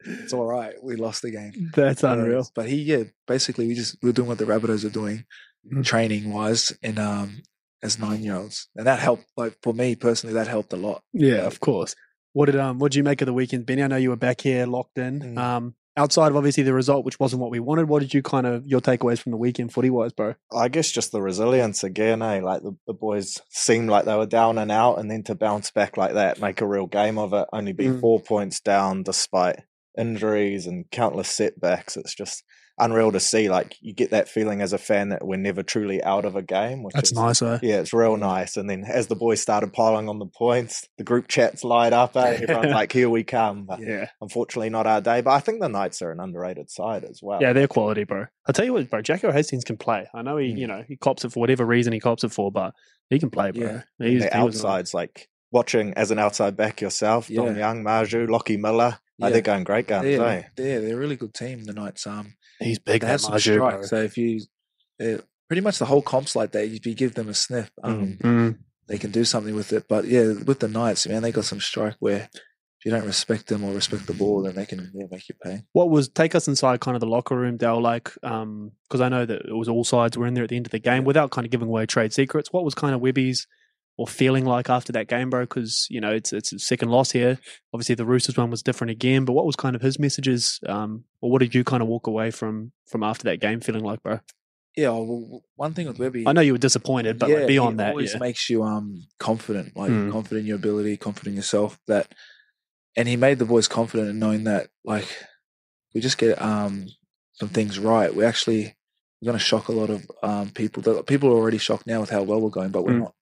it's 0.06 0.34
all 0.38 0.46
right. 0.46 0.74
We 0.84 0.96
lost 0.96 1.22
the 1.22 1.32
game. 1.32 1.72
That's 1.76 2.04
Uh, 2.04 2.10
unreal. 2.10 2.48
But 2.56 2.68
he, 2.70 2.78
yeah, 2.78 3.04
basically 3.28 3.68
we 3.68 3.76
just 3.76 3.98
we 4.02 4.10
are 4.10 4.14
doing 4.14 4.28
what 4.28 4.38
the 4.40 4.46
Rabbitohs 4.46 4.86
are 4.86 4.90
doing, 4.90 5.26
Mhm. 5.72 5.84
training 5.86 6.32
wise, 6.34 6.72
and 6.82 6.98
um 7.00 7.42
as 7.84 7.98
nine 8.00 8.24
year 8.24 8.36
olds, 8.36 8.68
and 8.76 8.88
that 8.88 9.00
helped. 9.00 9.26
Like 9.38 9.58
for 9.62 9.74
me 9.74 9.96
personally, 9.96 10.34
that 10.34 10.48
helped 10.48 10.74
a 10.74 10.78
lot. 10.78 11.04
Yeah, 11.14 11.46
of 11.46 11.60
course. 11.60 11.96
What 12.34 12.46
did 12.48 12.56
um 12.58 12.80
what 12.80 12.92
did 12.92 12.98
you 12.98 13.04
make 13.04 13.22
of 13.22 13.26
the 13.28 13.34
weekend, 13.34 13.66
Benny? 13.66 13.84
I 13.84 13.88
know 13.88 13.98
you 13.98 14.10
were 14.10 14.16
back 14.16 14.42
here 14.42 14.66
locked 14.66 14.98
in. 14.98 15.20
Mm. 15.20 15.38
Um 15.38 15.76
outside 16.00 16.30
of 16.32 16.38
obviously 16.38 16.64
the 16.64 16.74
result, 16.74 17.06
which 17.06 17.20
wasn't 17.20 17.42
what 17.42 17.52
we 17.52 17.60
wanted, 17.60 17.90
what 17.90 18.00
did 18.02 18.14
you 18.14 18.22
kind 18.22 18.48
of 18.48 18.66
your 18.66 18.80
takeaways 18.82 19.20
from 19.20 19.32
the 19.32 19.38
weekend 19.38 19.74
footy 19.74 19.90
wise, 19.90 20.14
bro? 20.14 20.36
I 20.56 20.70
guess 20.70 20.90
just 20.92 21.12
the 21.12 21.22
resilience 21.22 21.84
again, 21.84 22.22
eh? 22.22 22.40
Like 22.42 22.64
the, 22.64 22.76
the 22.88 22.94
boys 22.94 23.38
seemed 23.50 23.90
like 23.90 24.06
they 24.06 24.16
were 24.16 24.26
down 24.26 24.58
and 24.58 24.72
out, 24.72 24.96
and 25.00 25.12
then 25.12 25.24
to 25.24 25.36
bounce 25.36 25.72
back 25.72 25.98
like 25.98 26.14
that, 26.14 26.40
make 26.40 26.62
a 26.62 26.68
real 26.68 26.88
game 26.88 27.18
of 27.18 27.34
it, 27.34 27.48
only 27.54 27.74
be 27.74 27.86
Mm. 27.88 28.00
four 28.02 28.20
points 28.20 28.60
down 28.60 29.04
despite 29.04 29.58
injuries 29.98 30.66
and 30.68 30.90
countless 30.92 31.30
setbacks. 31.30 31.98
It's 31.98 32.16
just 32.16 32.44
unreal 32.80 33.12
to 33.12 33.20
see. 33.20 33.50
Like 33.50 33.76
you 33.82 33.94
get 33.94 34.12
that 34.12 34.30
feeling 34.30 34.62
as 34.62 34.74
a 34.74 34.78
fan 34.78 35.10
that 35.10 35.26
we're 35.26 35.38
never 35.38 35.64
truly 35.64 36.04
out 36.04 36.26
of 36.26 36.36
a 36.36 36.42
game. 36.42 36.84
Which 36.84 36.94
That's 36.96 37.12
is, 37.12 37.18
nice, 37.18 37.42
eh? 37.42 37.60
Yeah, 37.62 37.80
it's 37.80 37.94
real 37.94 38.18
nice. 38.18 38.58
And 38.58 38.70
then 38.70 38.84
as 38.86 39.08
the 39.08 39.16
boys 39.16 39.42
started 39.42 39.74
piling 39.74 40.10
on 40.10 40.20
the 40.20 40.26
points, 40.26 40.88
the 40.98 41.04
group 41.04 41.28
chats 41.28 41.64
light 41.64 41.94
up. 41.94 42.16
Eh? 42.18 42.40
Everyone's 42.42 42.72
like, 42.74 42.92
"Here 42.92 43.10
we 43.10 43.24
come!" 43.24 43.66
But 43.66 43.80
Yeah. 43.82 44.10
unfortunately, 44.22 44.70
not 44.70 44.88
our 44.88 45.02
day. 45.02 45.22
But 45.22 45.32
I 45.32 45.40
think 45.40 45.62
the 45.62 45.70
Knights 45.70 46.02
are 46.02 46.12
an 46.12 46.20
underrated 46.20 46.70
side 46.70 47.04
as 47.04 47.20
well. 47.22 47.40
Yeah, 47.42 47.54
they're 47.54 47.68
quality, 47.68 48.04
bro. 48.04 48.26
I'll 48.48 48.54
tell 48.54 48.66
you 48.66 48.74
what, 48.74 48.90
bro, 48.90 49.02
Jacko 49.02 49.32
Hastings 49.32 49.64
can 49.64 49.78
play. 49.78 50.08
I 50.14 50.22
know 50.22 50.38
he, 50.38 50.54
Mm. 50.54 50.58
you 50.58 50.68
know, 50.68 50.84
he 50.88 50.96
cops 50.96 51.24
it 51.26 51.32
for 51.34 51.40
whatever 51.40 51.66
reason 51.66 51.94
he 51.94 52.00
cops 52.00 52.24
it 52.24 52.32
for, 52.32 52.52
but 52.52 52.74
he 53.10 53.20
can 53.20 53.30
play, 53.30 53.52
bro. 53.52 53.64
Yeah. 53.64 53.82
He's, 54.00 54.22
the 54.24 54.30
he 54.30 54.34
outsides, 54.34 54.94
like 54.94 55.28
watching 55.52 55.94
as 55.96 56.12
an 56.12 56.20
outside 56.20 56.56
back 56.56 56.80
yourself, 56.82 57.30
Yeah. 57.30 57.52
Young, 57.56 57.84
Marzhew, 57.84 58.30
Lockie 58.30 58.58
Miller, 58.58 59.00
Yeah. 59.18 59.30
they're 59.30 59.42
going 59.42 59.64
great 59.64 59.88
guns, 59.88 60.06
Yeah, 60.08 60.24
eh? 60.24 60.44
they're, 60.56 60.82
they're 60.82 60.96
a 60.96 61.00
really 61.00 61.16
good 61.16 61.34
team. 61.34 61.64
The 61.66 61.74
Knights. 61.74 62.06
Um, 62.08 62.36
He's 62.60 62.80
big, 62.80 63.02
they 63.02 63.08
that 63.08 63.12
have 63.12 63.22
some 63.22 63.34
Marzhew, 63.34 63.58
bro. 63.58 63.70
strike. 63.70 63.84
So 63.86 63.96
if 63.98 64.18
you, 64.18 64.42
uh, 65.02 65.18
pretty 65.48 65.62
much 65.62 65.80
the 65.80 65.86
whole 65.86 66.02
comps 66.02 66.36
like 66.36 66.52
that, 66.52 66.66
if 66.66 66.86
you 66.86 66.94
give 66.94 67.14
them 67.16 67.30
a 67.30 67.34
sniff, 67.34 67.72
um, 67.84 68.18
Mm. 68.22 68.58
they 68.88 68.98
can 68.98 69.12
do 69.12 69.24
something 69.26 69.56
with 69.56 69.72
it. 69.74 69.88
But 69.88 70.06
yeah, 70.06 70.34
with 70.46 70.60
the 70.60 70.68
Knights, 70.68 71.08
man, 71.08 71.22
they 71.22 71.32
got 71.32 71.46
some 71.46 71.60
strike 71.62 71.96
where 72.00 72.30
if 72.34 72.86
you 72.86 72.92
don't 72.92 73.06
respect 73.06 73.48
them 73.48 73.64
or 73.64 73.74
respect 73.74 74.08
the 74.08 74.14
ball, 74.14 74.42
then 74.42 74.56
they 74.56 74.66
can 74.66 74.90
yeah, 74.94 75.06
make 75.12 75.28
you 75.28 75.36
pay. 75.44 75.64
What 75.74 75.90
was 75.90 76.08
take 76.10 76.34
us 76.34 76.48
inside 76.48 76.80
kind 76.80 76.96
of 76.96 77.02
the 77.02 77.08
locker 77.08 77.36
room, 77.36 77.58
Dale? 77.58 77.82
Like, 77.82 78.12
um, 78.24 78.72
because 78.88 79.02
I 79.02 79.10
know 79.10 79.26
that 79.26 79.42
it 79.48 79.54
was 79.54 79.68
all 79.68 79.84
sides 79.84 80.18
were 80.18 80.26
in 80.28 80.34
there 80.34 80.44
at 80.46 80.50
the 80.50 80.56
end 80.56 80.66
of 80.66 80.72
the 80.72 80.80
game 80.80 81.04
without 81.04 81.30
kind 81.32 81.44
of 81.46 81.52
giving 81.52 81.68
away 81.68 81.86
trade 81.86 82.14
secrets. 82.14 82.54
What 82.54 82.64
was 82.64 82.74
kind 82.76 82.96
of 82.96 83.02
Webby's 83.02 83.48
or 84.00 84.08
feeling 84.08 84.46
like 84.46 84.70
after 84.70 84.94
that 84.94 85.10
game, 85.10 85.30
bro? 85.30 85.42
Because 85.42 85.86
you 85.90 86.00
know 86.00 86.12
it's 86.12 86.32
it's 86.32 86.54
a 86.54 86.58
second 86.60 86.90
loss 86.90 87.12
here. 87.12 87.38
Obviously, 87.74 87.96
the 87.96 88.06
Roosters 88.06 88.38
one 88.38 88.50
was 88.50 88.64
different 88.64 88.92
again. 88.92 89.26
But 89.26 89.34
what 89.34 89.46
was 89.46 89.58
kind 89.58 89.76
of 89.76 89.82
his 89.82 90.00
messages, 90.00 90.58
um, 90.68 91.04
or 91.22 91.30
what 91.30 91.40
did 91.40 91.54
you 91.54 91.66
kind 91.66 91.84
of 91.84 91.90
walk 91.90 92.08
away 92.08 92.32
from 92.32 92.72
from 92.88 93.04
after 93.04 93.26
that 93.26 93.42
game 93.42 93.60
feeling 93.60 93.84
like, 93.84 94.02
bro? 94.02 94.22
Yeah, 94.78 94.92
well, 94.92 95.42
one 95.58 95.74
thing 95.74 95.88
with 95.88 96.00
Webby, 96.00 96.26
I 96.26 96.32
know 96.32 96.40
you 96.40 96.54
were 96.54 96.58
disappointed, 96.58 97.20
but 97.20 97.30
like, 97.30 97.48
beyond 97.48 97.74
it 97.74 97.78
that, 97.84 97.90
always 97.90 98.14
yeah, 98.14 98.20
makes 98.20 98.50
you 98.50 98.64
um 98.64 99.06
confident, 99.20 99.76
like 99.76 99.92
Mm. 99.92 100.12
confident 100.12 100.42
in 100.42 100.46
your 100.48 100.56
ability, 100.56 100.96
confident 100.96 101.34
in 101.34 101.36
yourself. 101.36 101.78
That, 101.88 102.08
and 102.96 103.06
he 103.06 103.18
made 103.18 103.40
the 103.40 103.46
boys 103.46 103.68
confident 103.68 104.10
in 104.10 104.20
knowing 104.20 104.46
that, 104.46 104.70
like, 104.86 105.08
we 105.94 106.00
just 106.00 106.18
get 106.18 106.42
um 106.42 106.88
some 107.34 107.50
things 107.50 107.78
right. 107.80 108.16
We 108.16 108.24
actually 108.24 108.76
we're 109.22 109.26
going 109.26 109.38
to 109.38 109.44
shock 109.44 109.68
a 109.68 109.74
lot 109.74 109.90
of 109.90 110.10
um 110.24 110.52
people. 110.52 110.82
That 110.84 111.06
people 111.06 111.28
are 111.30 111.36
already 111.36 111.58
shocked 111.58 111.86
now 111.86 112.00
with 112.00 112.12
how 112.12 112.24
well 112.24 112.40
we're 112.40 112.50
going, 112.50 112.72
but 112.72 112.86
we're 112.86 112.94
Mm. 112.94 113.00
not 113.00 113.16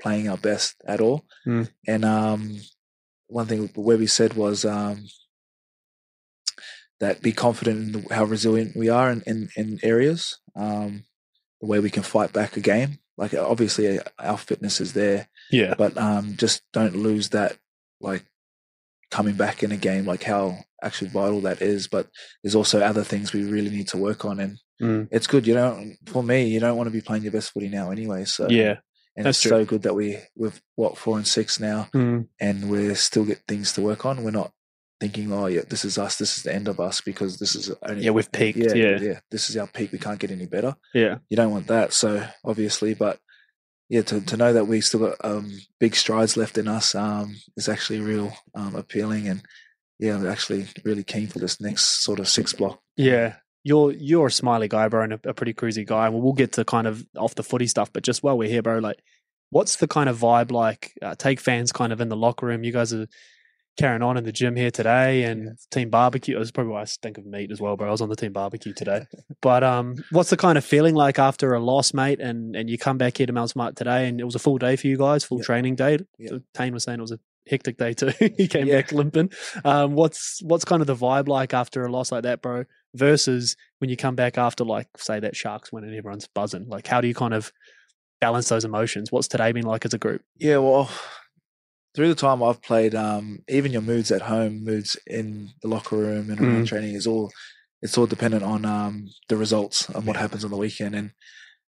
playing 0.00 0.28
our 0.28 0.36
best 0.36 0.76
at 0.86 1.00
all. 1.00 1.24
Mm. 1.46 1.68
And 1.86 2.04
um, 2.04 2.60
one 3.28 3.46
thing 3.46 3.70
Webby 3.74 4.06
said 4.06 4.34
was 4.34 4.64
um 4.64 5.06
that 7.00 7.20
be 7.22 7.32
confident 7.32 7.78
in 7.78 7.92
the, 8.02 8.14
how 8.14 8.24
resilient 8.24 8.74
we 8.76 8.88
are 8.88 9.10
in, 9.10 9.22
in, 9.26 9.48
in 9.56 9.78
areas, 9.82 10.38
um, 10.54 11.04
the 11.60 11.66
way 11.66 11.78
we 11.78 11.90
can 11.90 12.02
fight 12.02 12.32
back 12.32 12.56
a 12.56 12.60
game. 12.60 12.98
Like 13.18 13.34
obviously 13.34 13.98
our 14.18 14.38
fitness 14.38 14.80
is 14.80 14.92
there, 14.92 15.28
yeah, 15.50 15.74
but 15.76 15.96
um, 15.96 16.34
just 16.36 16.62
don't 16.72 16.96
lose 16.96 17.30
that 17.30 17.56
like 18.00 18.24
coming 19.10 19.36
back 19.36 19.62
in 19.62 19.72
a 19.72 19.76
game, 19.78 20.04
like 20.04 20.22
how 20.22 20.58
actually 20.82 21.08
vital 21.10 21.40
that 21.42 21.62
is. 21.62 21.88
But 21.88 22.08
there's 22.42 22.54
also 22.54 22.80
other 22.80 23.04
things 23.04 23.32
we 23.32 23.44
really 23.44 23.70
need 23.70 23.88
to 23.88 23.96
work 23.98 24.24
on, 24.24 24.40
and 24.40 24.58
Mm. 24.78 25.08
it's 25.10 25.26
good. 25.26 25.46
You 25.46 25.54
don't, 25.54 25.96
for 26.04 26.22
me, 26.22 26.48
you 26.48 26.60
don't 26.60 26.76
want 26.76 26.86
to 26.88 26.92
be 26.92 27.00
playing 27.00 27.22
your 27.22 27.32
best 27.32 27.50
footy 27.52 27.70
now 27.70 27.90
anyway. 27.90 28.26
So 28.26 28.50
yeah, 28.50 28.76
and 29.16 29.26
that's 29.26 29.38
it's 29.38 29.42
true. 29.42 29.50
so 29.50 29.64
good 29.64 29.82
that 29.82 29.94
we 29.94 30.18
we've 30.36 30.60
what 30.74 30.96
four 30.98 31.16
and 31.16 31.26
six 31.26 31.58
now, 31.60 31.88
Mm. 31.94 32.28
and 32.40 32.70
we're 32.70 32.94
still 32.94 33.24
get 33.24 33.38
things 33.48 33.72
to 33.74 33.82
work 33.82 34.04
on. 34.06 34.22
We're 34.24 34.30
not 34.30 34.52
thinking, 35.00 35.30
oh 35.32 35.46
yeah, 35.46 35.62
this 35.68 35.84
is 35.84 35.98
us. 35.98 36.16
This 36.16 36.36
is 36.38 36.42
the 36.44 36.54
end 36.54 36.68
of 36.68 36.80
us 36.80 37.00
because 37.02 37.38
this 37.38 37.54
is 37.54 37.70
only 37.82 38.02
Yeah, 38.04 38.12
we've 38.12 38.30
peaked, 38.32 38.58
Yeah, 38.58 38.74
yeah. 38.74 38.98
yeah. 39.00 39.20
This 39.30 39.50
is 39.50 39.56
our 39.56 39.66
peak. 39.66 39.92
We 39.92 39.98
can't 39.98 40.18
get 40.18 40.30
any 40.30 40.46
better. 40.46 40.74
yeah. 40.94 41.18
You 41.28 41.36
don't 41.36 41.50
want 41.52 41.66
that. 41.66 41.92
So 41.92 42.26
obviously, 42.44 42.94
but 42.94 43.18
yeah, 43.88 44.02
to 44.02 44.20
to 44.20 44.36
know 44.36 44.52
that 44.52 44.66
we 44.66 44.80
still 44.80 45.00
got 45.00 45.16
um, 45.22 45.52
big 45.78 45.94
strides 45.94 46.36
left 46.36 46.58
in 46.58 46.66
us 46.66 46.94
um, 46.94 47.36
is 47.56 47.68
actually 47.68 48.00
real 48.00 48.32
um, 48.54 48.74
appealing, 48.74 49.28
and 49.28 49.42
yeah, 49.98 50.16
I'm 50.16 50.26
actually 50.26 50.66
really 50.84 51.04
keen 51.04 51.28
for 51.28 51.38
this 51.38 51.60
next 51.60 52.02
sort 52.04 52.18
of 52.18 52.26
six 52.28 52.52
block. 52.52 52.80
Yeah. 52.96 53.36
You're 53.66 53.92
you're 53.92 54.28
a 54.28 54.30
smiley 54.30 54.68
guy, 54.68 54.86
bro, 54.88 55.02
and 55.02 55.12
a, 55.14 55.20
a 55.24 55.34
pretty 55.34 55.52
cruisy 55.54 55.84
guy. 55.84 56.08
Well, 56.08 56.20
we'll 56.22 56.32
get 56.34 56.52
to 56.52 56.64
kind 56.64 56.86
of 56.86 57.04
off 57.16 57.34
the 57.34 57.42
footy 57.42 57.66
stuff, 57.66 57.92
but 57.92 58.04
just 58.04 58.22
while 58.22 58.38
we're 58.38 58.48
here, 58.48 58.62
bro, 58.62 58.78
like, 58.78 59.00
what's 59.50 59.76
the 59.76 59.88
kind 59.88 60.08
of 60.08 60.16
vibe 60.18 60.52
like? 60.52 60.92
Uh, 61.02 61.14
take 61.16 61.40
fans 61.40 61.72
kind 61.72 61.92
of 61.92 62.00
in 62.00 62.08
the 62.08 62.16
locker 62.16 62.46
room. 62.46 62.62
You 62.62 62.72
guys 62.72 62.92
are 62.94 63.08
carrying 63.76 64.02
on 64.02 64.16
in 64.16 64.24
the 64.24 64.32
gym 64.32 64.54
here 64.56 64.70
today, 64.70 65.24
and 65.24 65.58
team 65.72 65.90
barbecue. 65.90 66.38
That's 66.38 66.52
probably 66.52 66.72
why 66.74 66.82
I 66.82 66.84
think 66.84 67.18
of 67.18 67.26
meat 67.26 67.50
as 67.50 67.60
well, 67.60 67.76
bro. 67.76 67.88
I 67.88 67.90
was 67.90 68.00
on 68.00 68.08
the 68.08 68.14
team 68.16 68.32
barbecue 68.32 68.72
today. 68.72 69.06
but 69.42 69.64
um, 69.64 69.96
what's 70.12 70.30
the 70.30 70.36
kind 70.36 70.56
of 70.56 70.64
feeling 70.64 70.94
like 70.94 71.18
after 71.18 71.52
a 71.52 71.60
loss, 71.60 71.92
mate? 71.92 72.20
And 72.20 72.54
and 72.54 72.70
you 72.70 72.78
come 72.78 72.98
back 72.98 73.18
here 73.18 73.26
to 73.26 73.32
Mount 73.32 73.50
Smart 73.50 73.74
today, 73.74 74.06
and 74.08 74.20
it 74.20 74.24
was 74.24 74.36
a 74.36 74.38
full 74.38 74.58
day 74.58 74.76
for 74.76 74.86
you 74.86 74.96
guys, 74.96 75.24
full 75.24 75.38
Yeah. 75.38 75.44
training 75.44 75.74
day. 75.74 75.98
Yeah. 76.18 76.28
So 76.28 76.40
Tane 76.54 76.72
was 76.72 76.84
saying 76.84 76.98
it 77.00 77.02
was 77.02 77.12
a 77.12 77.18
hectic 77.48 77.78
day 77.78 77.92
too. 77.94 78.12
he 78.36 78.46
came 78.48 78.66
Yeah. 78.68 78.76
back 78.80 78.92
limping. 78.92 79.30
Um, 79.64 79.92
what's 79.94 80.40
what's 80.42 80.64
kind 80.64 80.80
of 80.80 80.86
the 80.86 80.96
vibe 80.96 81.26
like 81.28 81.52
after 81.52 81.84
a 81.84 81.90
loss 81.90 82.12
like 82.12 82.22
that, 82.22 82.40
bro? 82.42 82.64
Versus 82.96 83.56
when 83.78 83.90
you 83.90 83.96
come 83.96 84.14
back 84.14 84.38
after 84.38 84.64
like 84.64 84.88
say 84.96 85.20
that 85.20 85.36
Sharks 85.36 85.72
win 85.72 85.84
and 85.84 85.94
everyone's 85.94 86.28
buzzing. 86.28 86.66
Like 86.68 86.86
how 86.86 87.00
do 87.00 87.08
you 87.08 87.14
kind 87.14 87.34
of 87.34 87.52
balance 88.20 88.48
those 88.48 88.64
emotions? 88.64 89.12
What's 89.12 89.28
today 89.28 89.52
been 89.52 89.66
like 89.66 89.84
as 89.84 89.94
a 89.94 89.98
group? 89.98 90.22
Yeah, 90.38 90.58
well, 90.58 90.90
through 91.94 92.08
the 92.08 92.14
time 92.14 92.42
I've 92.42 92.62
played, 92.62 92.94
um, 92.94 93.40
even 93.48 93.72
your 93.72 93.82
moods 93.82 94.10
at 94.10 94.22
home, 94.22 94.64
moods 94.64 94.96
in 95.06 95.50
the 95.62 95.68
locker 95.68 95.96
room 95.96 96.30
and 96.30 96.40
around 96.40 96.64
Mm. 96.64 96.68
training 96.68 96.94
is 96.94 97.06
all 97.06 97.30
it's 97.82 97.98
all 97.98 98.06
dependent 98.06 98.42
on 98.42 98.64
um, 98.64 99.06
the 99.28 99.36
results 99.36 99.88
and 99.90 100.06
what 100.06 100.16
happens 100.16 100.44
on 100.44 100.50
the 100.50 100.56
weekend. 100.56 100.94
And 100.94 101.10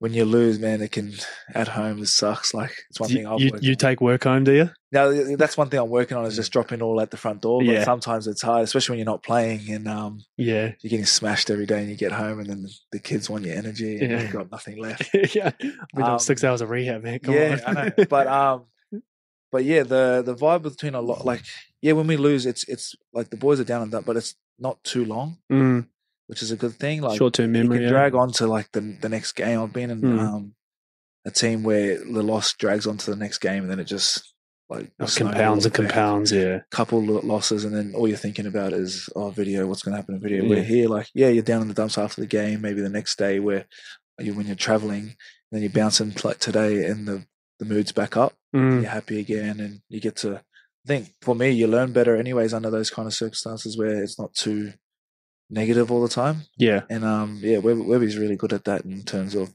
when 0.02 0.12
you 0.12 0.24
lose, 0.24 0.58
man, 0.58 0.82
it 0.82 0.90
can 0.90 1.12
at 1.54 1.68
home 1.68 2.02
it 2.02 2.08
sucks. 2.08 2.52
Like 2.52 2.72
it's 2.90 2.98
one 2.98 3.08
thing 3.08 3.22
you, 3.22 3.30
I've 3.32 3.40
you, 3.40 3.50
you 3.60 3.74
take 3.76 4.00
work 4.00 4.24
home, 4.24 4.42
do 4.42 4.52
you? 4.52 4.70
Now 4.90 5.12
that's 5.36 5.56
one 5.56 5.68
thing 5.70 5.78
I'm 5.78 5.88
working 5.90 6.16
on 6.16 6.24
is 6.26 6.34
just 6.34 6.52
dropping 6.52 6.82
all 6.82 7.00
at 7.00 7.12
the 7.12 7.16
front 7.16 7.40
door. 7.40 7.60
But 7.64 7.72
Yeah. 7.74 7.84
sometimes 7.84 8.26
it's 8.26 8.42
hard, 8.42 8.64
especially 8.64 8.94
when 8.94 8.98
you're 8.98 9.06
not 9.14 9.22
playing 9.22 9.70
and 9.70 9.86
um, 9.86 10.24
Yeah. 10.36 10.72
you're 10.80 10.90
getting 10.90 11.06
smashed 11.06 11.50
every 11.50 11.66
day, 11.66 11.80
and 11.82 11.88
you 11.88 11.96
get 11.96 12.10
home 12.10 12.40
and 12.40 12.48
then 12.50 12.66
the 12.90 12.98
kids 12.98 13.30
want 13.30 13.44
your 13.44 13.54
energy 13.56 13.98
and 14.00 14.10
Yeah. 14.10 14.20
you've 14.22 14.32
got 14.32 14.50
nothing 14.50 14.76
left. 14.86 15.08
yeah. 15.36 15.52
I've 15.96 16.04
been 16.04 16.18
six 16.18 16.42
Um, 16.42 16.50
hours 16.50 16.60
of 16.62 16.70
rehab, 16.70 17.04
man. 17.04 17.20
Come 17.20 17.34
yeah, 17.36 17.58
on. 17.64 17.76
I 17.76 17.84
know. 17.84 18.04
But 18.10 18.26
um, 18.26 18.64
but 19.52 19.64
yeah, 19.64 19.84
the 19.84 20.22
the 20.26 20.34
vibe 20.34 20.62
between 20.62 20.94
a 20.94 21.00
lot 21.00 21.24
like 21.24 21.42
yeah, 21.80 21.92
when 21.92 22.08
we 22.08 22.16
lose, 22.16 22.44
it's 22.44 22.64
it's 22.68 22.96
like 23.12 23.30
the 23.30 23.36
boys 23.36 23.60
are 23.60 23.64
down 23.72 23.82
and 23.82 23.92
that, 23.92 24.04
but 24.04 24.16
it's 24.16 24.34
not 24.58 24.82
too 24.82 25.04
long, 25.04 25.38
Mm, 25.50 25.86
which 26.26 26.42
is 26.42 26.50
a 26.50 26.56
good 26.56 26.74
thing. 26.74 27.02
Like 27.02 27.18
Short 27.18 27.34
term 27.34 27.52
memory, 27.52 27.76
you 27.76 27.80
can 27.80 27.82
yeah. 27.82 27.88
drag 27.90 28.14
on 28.14 28.32
to 28.32 28.46
like 28.46 28.70
the 28.72 28.80
the 29.00 29.08
next 29.08 29.32
game. 29.32 29.60
I've 29.60 29.72
been 29.72 29.90
in 29.90 30.00
Mm. 30.00 30.18
um, 30.20 30.54
a 31.24 31.30
team 31.30 31.62
where 31.62 31.98
the 31.98 32.22
loss 32.22 32.52
drags 32.54 32.86
on 32.86 32.96
to 32.98 33.10
the 33.10 33.16
next 33.16 33.38
game, 33.38 33.62
and 33.62 33.70
then 33.70 33.78
it 33.78 33.84
just 33.84 34.32
like 34.68 34.90
snowball 35.06 35.32
compounds 35.32 35.64
and 35.66 35.74
compounds. 35.74 36.32
Yeah. 36.32 36.60
Couple 36.70 37.02
losses, 37.02 37.64
and 37.64 37.74
then 37.74 37.94
all 37.94 38.08
you're 38.08 38.16
thinking 38.16 38.46
about 38.46 38.72
is 38.72 39.08
oh, 39.14 39.30
video. 39.30 39.66
What's 39.66 39.82
going 39.82 39.92
to 39.92 39.96
happen 40.00 40.14
in 40.14 40.20
video? 40.20 40.42
Yeah. 40.44 40.50
We're 40.50 40.62
here, 40.64 40.88
like 40.88 41.08
yeah, 41.14 41.28
you're 41.28 41.42
down 41.42 41.62
in 41.62 41.68
the 41.68 41.74
dumps 41.74 41.98
after 41.98 42.20
the 42.20 42.26
game. 42.26 42.60
Maybe 42.62 42.80
the 42.80 42.88
next 42.88 43.18
day, 43.18 43.38
where 43.38 43.66
you 44.18 44.34
when 44.34 44.46
you're 44.46 44.56
traveling, 44.56 45.16
then 45.50 45.62
you're 45.62 45.70
bouncing 45.70 46.14
like 46.24 46.38
today, 46.38 46.86
and 46.86 47.06
the 47.06 47.26
the 47.58 47.64
mood's 47.66 47.92
back 47.92 48.16
up. 48.16 48.32
Mm, 48.54 48.82
You're 48.82 48.90
happy 48.90 49.18
again, 49.20 49.60
and 49.60 49.80
you 49.88 50.00
get 50.00 50.16
to. 50.16 50.36
I 50.36 50.88
think 50.88 51.12
for 51.20 51.34
me, 51.36 51.50
you 51.50 51.68
learn 51.68 51.92
better 51.92 52.16
anyways 52.16 52.52
under 52.52 52.70
those 52.70 52.90
kind 52.90 53.06
of 53.06 53.14
circumstances 53.14 53.78
where 53.78 54.02
it's 54.02 54.18
not 54.18 54.34
too 54.34 54.72
negative 55.52 55.92
all 55.92 56.02
the 56.02 56.08
time. 56.08 56.42
yeah. 56.58 56.80
And 56.90 57.04
um, 57.04 57.38
yeah, 57.42 57.58
Web- 57.58 57.86
Webby's 57.86 58.16
really 58.18 58.36
good 58.36 58.52
at 58.52 58.64
that 58.64 58.84
in 58.84 59.02
terms 59.04 59.34
of 59.36 59.54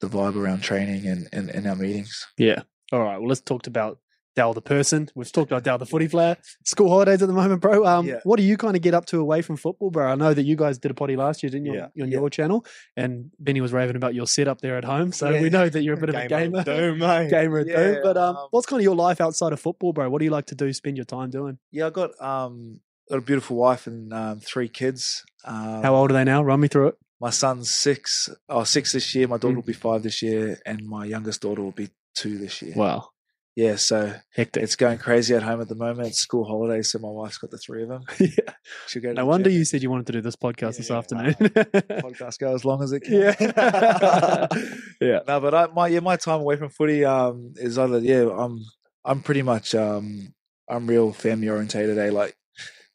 the 0.00 0.08
vibe 0.08 0.36
around 0.36 0.60
training 0.62 1.06
and, 1.06 1.28
and, 1.32 1.48
and 1.50 1.66
our 1.66 1.76
meetings. 1.76 2.26
Yeah. 2.36 2.62
All 2.92 3.00
right. 3.00 3.18
Well, 3.18 3.28
let's 3.28 3.40
talk 3.40 3.66
about 3.66 3.98
Dal 4.36 4.54
the 4.54 4.62
person. 4.62 5.08
We've 5.14 5.30
talked 5.30 5.50
about 5.52 5.62
Dal 5.64 5.76
the 5.78 5.86
footy 5.86 6.08
player. 6.08 6.36
School 6.64 6.88
holidays 6.88 7.20
at 7.22 7.28
the 7.28 7.34
moment, 7.34 7.60
bro. 7.60 7.84
Um, 7.84 8.06
Yeah. 8.06 8.20
what 8.24 8.36
do 8.38 8.42
you 8.44 8.56
kind 8.56 8.74
of 8.76 8.82
get 8.82 8.94
up 8.94 9.04
to 9.06 9.18
away 9.20 9.42
from 9.42 9.56
football, 9.56 9.90
bro? 9.90 10.06
I 10.10 10.14
know 10.14 10.32
that 10.34 10.44
you 10.44 10.56
guys 10.56 10.78
did 10.78 10.90
a 10.90 10.94
potty 10.94 11.16
last 11.16 11.42
year, 11.42 11.50
didn't 11.50 11.66
you, 11.66 11.74
Yeah. 11.74 11.80
on, 11.96 12.02
on 12.02 12.10
Yeah. 12.10 12.18
your 12.18 12.30
channel? 12.30 12.64
And 12.96 13.30
Benny 13.38 13.60
was 13.60 13.72
raving 13.72 13.96
about 13.96 14.14
your 14.14 14.26
setup 14.26 14.60
there 14.62 14.76
at 14.76 14.84
home. 14.84 15.12
So 15.12 15.30
we 15.40 15.50
know 15.50 15.68
that 15.68 15.82
you're 15.82 15.94
a 15.94 16.00
bit 16.04 16.08
of 16.10 16.14
a 16.14 16.26
Gamer 16.28 16.64
doom, 16.64 16.98
mate. 16.98 17.30
Gamer 17.36 17.58
of 17.58 17.66
doom. 17.66 17.98
But 18.02 18.16
um, 18.16 18.36
um, 18.36 18.48
what's 18.52 18.66
kind 18.66 18.80
of 18.80 18.84
your 18.84 18.96
life 18.96 19.20
outside 19.20 19.52
of 19.52 19.60
football, 19.60 19.92
bro? 19.92 20.08
What 20.08 20.20
do 20.20 20.24
you 20.24 20.30
like 20.32 20.46
to 20.46 20.54
do? 20.54 20.72
Spend 20.72 20.96
your 20.96 21.06
time 21.06 21.30
doing? 21.30 21.58
Yeah, 21.72 21.88
I 21.88 21.90
got 21.90 22.10
um 22.22 22.80
got 23.10 23.18
a 23.18 23.22
beautiful 23.22 23.56
wife 23.56 23.86
and 23.86 24.12
um, 24.14 24.40
three 24.40 24.68
kids. 24.68 25.24
Um, 25.44 25.82
How 25.82 25.94
old 25.94 26.10
are 26.10 26.14
they 26.14 26.24
now? 26.24 26.42
Run 26.42 26.60
me 26.60 26.68
through 26.68 26.88
it. 26.88 26.94
My 27.20 27.30
son's 27.30 27.70
six. 27.70 28.28
oh, 28.48 28.64
six 28.64 28.92
this 28.92 29.14
year. 29.14 29.28
My 29.28 29.36
daughter 29.36 29.52
Mm. 29.54 29.56
will 29.56 29.62
be 29.62 29.72
five 29.74 30.02
this 30.02 30.22
year, 30.22 30.58
and 30.64 30.86
my 30.86 31.04
youngest 31.04 31.42
daughter 31.42 31.60
will 31.62 31.72
be 31.72 31.90
two 32.14 32.38
this 32.38 32.62
year. 32.62 32.72
Wow. 32.76 33.08
Yeah, 33.56 33.76
so 33.76 34.14
Hectic. 34.34 34.62
it's 34.62 34.76
going 34.76 34.96
crazy 34.98 35.34
at 35.34 35.42
home 35.42 35.60
at 35.60 35.68
the 35.68 35.74
moment. 35.74 36.06
It's 36.08 36.20
school 36.20 36.44
holidays, 36.44 36.90
so 36.92 36.98
my 37.00 37.10
wife's 37.10 37.36
got 37.36 37.50
the 37.50 37.58
three 37.58 37.82
of 37.82 37.88
them. 37.90 38.04
yeah. 38.20 38.54
She'll 38.86 39.02
go 39.02 39.12
No 39.12 39.26
wonder 39.26 39.50
gym 39.50 39.58
you 39.58 39.64
said 39.64 39.82
you 39.82 39.90
wanted 39.90 40.06
to 40.06 40.12
do 40.12 40.20
this 40.22 40.36
podcast 40.36 40.76
this 40.78 40.88
Yeah, 40.88 40.96
afternoon. 40.98 41.34
podcast 41.34 42.38
go 42.38 42.54
as 42.54 42.64
long 42.64 42.82
as 42.82 42.92
it 42.92 43.00
can. 43.00 43.12
yeah. 43.12 44.46
yeah. 45.00 45.18
no, 45.26 45.40
but 45.40 45.54
I, 45.54 45.66
my 45.66 45.88
yeah, 45.88 46.00
my 46.00 46.16
time 46.16 46.40
away 46.40 46.56
from 46.56 46.70
footy 46.70 47.04
um 47.04 47.52
is 47.56 47.76
either 47.76 47.98
yeah, 47.98 48.28
I'm 48.30 48.60
I'm 49.04 49.20
pretty 49.20 49.42
much 49.42 49.74
um 49.74 50.32
I'm 50.68 50.86
real 50.86 51.12
family 51.12 51.48
orientated. 51.48 51.98
Eh? 51.98 52.10
Like 52.12 52.36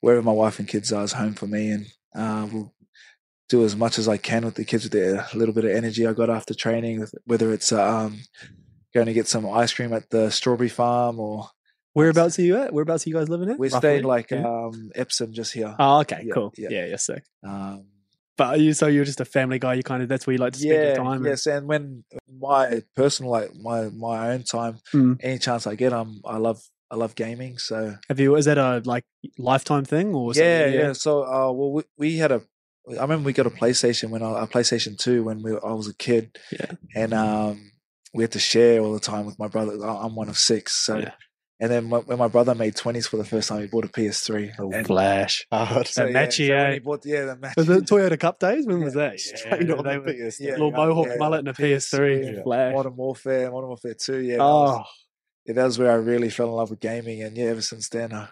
wherever 0.06 0.22
my 0.22 0.32
wife 0.32 0.60
and 0.60 0.68
kids 0.68 0.94
are 0.94 1.04
is 1.04 1.14
home 1.14 1.34
for 1.34 1.48
me, 1.48 1.72
and 1.72 1.86
uh, 2.16 2.48
we'll 2.52 2.72
do 3.50 3.64
as 3.66 3.76
much 3.76 3.98
as 3.98 4.08
I 4.08 4.18
can 4.18 4.46
with 4.46 4.54
the 4.56 4.64
kids 4.66 4.84
with 4.84 4.92
the 4.94 5.26
little 5.34 5.54
bit 5.54 5.66
of 5.66 5.72
energy 5.72 6.06
I 6.06 6.14
got 6.14 6.30
after 6.30 6.54
training. 6.54 7.06
Whether 7.26 7.52
it's 7.54 7.72
um 7.72 8.22
going 8.94 9.08
to 9.08 9.14
get 9.14 9.28
some 9.28 9.50
ice 9.50 9.74
cream 9.74 9.94
at 9.94 10.10
the 10.12 10.30
strawberry 10.30 10.70
farm 10.70 11.20
or 11.20 11.50
Whereabouts 11.94 12.38
are 12.40 12.44
you 12.44 12.58
at? 12.58 12.72
Whereabouts 12.74 13.08
are 13.08 13.10
you 13.10 13.16
guys 13.16 13.30
living 13.30 13.50
at? 13.50 13.58
we're 13.58 13.66
roughly? 13.70 13.80
staying 13.80 14.04
like 14.04 14.30
Yeah. 14.32 14.46
um 14.46 14.92
Epsom 14.96 15.34
just 15.34 15.54
here. 15.54 15.74
Oh, 15.80 16.02
okay, 16.02 16.22
Yeah, 16.26 16.34
cool. 16.34 16.54
yeah. 16.58 16.70
Yeah, 16.72 16.86
yeah, 16.92 16.96
sick. 16.98 17.24
Um, 17.44 17.86
But 18.38 18.48
are 18.56 18.58
you 18.58 18.74
so 18.74 18.88
you're 18.88 19.06
just 19.06 19.22
a 19.22 19.26
family 19.38 19.60
guy. 19.60 19.74
You 19.76 19.84
kind 19.84 20.04
of 20.04 20.10
that's 20.10 20.28
where 20.28 20.34
you 20.36 20.40
like 20.46 20.54
to 20.54 20.60
spend 20.60 20.74
yeah, 20.82 20.88
your 20.94 21.04
time. 21.04 21.26
yes, 21.26 21.48
and 21.48 21.68
when 21.68 22.04
my 22.48 22.84
personal 22.96 23.32
like 23.32 23.52
my 23.56 23.90
my 24.08 24.18
own 24.34 24.44
time, 24.44 24.76
Mm. 24.94 25.18
any 25.22 25.40
chance 25.40 25.66
I 25.68 25.76
get, 25.76 25.94
I'm 25.94 26.22
I 26.26 26.38
love 26.38 26.60
I 26.92 26.96
love 26.96 27.16
gaming. 27.16 27.58
So 27.58 27.96
Have 28.10 28.20
you? 28.20 28.36
Is 28.36 28.46
that 28.46 28.58
a 28.58 28.82
like 28.86 29.06
lifetime 29.38 29.86
thing 29.86 30.14
or? 30.14 30.34
something- 30.34 30.46
yeah, 30.50 30.68
yeah. 30.68 30.94
So 30.94 31.24
uh, 31.24 31.52
well, 31.52 31.72
we, 31.72 31.84
we 31.98 32.18
had 32.18 32.32
a. 32.32 32.42
I 32.88 33.02
remember 33.02 33.26
we 33.26 33.34
got 33.34 33.48
a 33.48 33.50
PlayStation 33.52 34.10
when 34.12 34.22
I 34.22 34.44
a 34.44 34.48
PlayStation 34.48 34.98
Two 34.98 35.24
when 35.24 35.42
we, 35.42 35.52
I 35.54 35.74
was 35.74 35.88
a 35.90 35.96
kid. 35.96 36.38
Yeah. 36.52 36.72
and 36.96 37.14
um, 37.14 37.72
we 38.14 38.24
had 38.24 38.32
to 38.34 38.40
share 38.40 38.80
all 38.82 38.94
the 38.94 39.00
time 39.00 39.26
with 39.26 39.40
my 39.40 39.48
brother. 39.48 39.74
I'm 39.84 40.16
one 40.16 40.30
of 40.30 40.38
six, 40.38 40.74
so. 40.86 40.98
Yeah. 40.98 41.12
And 41.60 41.72
then 41.72 41.90
when 41.90 42.02
when 42.02 42.18
my 42.20 42.28
brother 42.28 42.54
made 42.54 42.76
twenties 42.76 43.08
for 43.08 43.16
the 43.16 43.24
first 43.24 43.48
time, 43.48 43.62
he 43.62 43.68
bought 43.68 43.86
a 43.86 43.88
PS3. 43.88 44.56
Oh, 44.60 44.72
and 44.74 44.86
Flash. 44.86 45.48
Hard. 45.52 45.88
That 45.96 46.10
matchy, 46.10 46.50
when 46.50 46.58
eh? 46.60 46.74
he 46.74 46.80
bought, 46.80 47.06
yeah, 47.06 47.24
the 47.26 47.38
match. 47.38 47.56
Was 47.56 47.70
it 47.70 47.86
Toyota 47.86 48.20
Cup 48.20 48.40
days? 48.40 48.68
When 48.68 48.82
was 48.84 48.94
Yeah, 48.94 49.10
that? 49.12 49.20
Straight 49.22 49.68
Yeah, 49.70 49.76
on 49.76 49.84
the 49.86 50.00
were- 50.02 50.06
PS3. 50.14 50.36
Yeah, 50.42 50.52
little 50.52 50.72
mohawk 50.72 51.08
yeah. 51.08 51.16
mullet 51.18 51.40
and 51.40 51.48
a 51.48 51.54
PS3. 51.54 52.36
Yeah. 52.36 52.44
Flash. 52.44 52.74
Modern 52.76 52.96
Warfare, 52.98 53.50
Modern 53.52 53.70
Warfare 53.70 53.94
Two. 53.98 54.20
Yeah, 54.20 54.38
was- 54.40 54.80
Oh, 54.80 54.84
yeah, 55.46 55.54
that 55.54 55.64
was 55.66 55.78
where 55.80 55.92
I 55.92 55.96
really 55.96 56.30
fell 56.30 56.48
in 56.48 56.54
love 56.54 56.70
with 56.70 56.80
gaming, 56.80 57.22
and 57.22 57.36
yeah, 57.38 57.46
ever 57.46 57.62
since 57.62 57.90
then, 57.90 58.12
uh, 58.14 58.28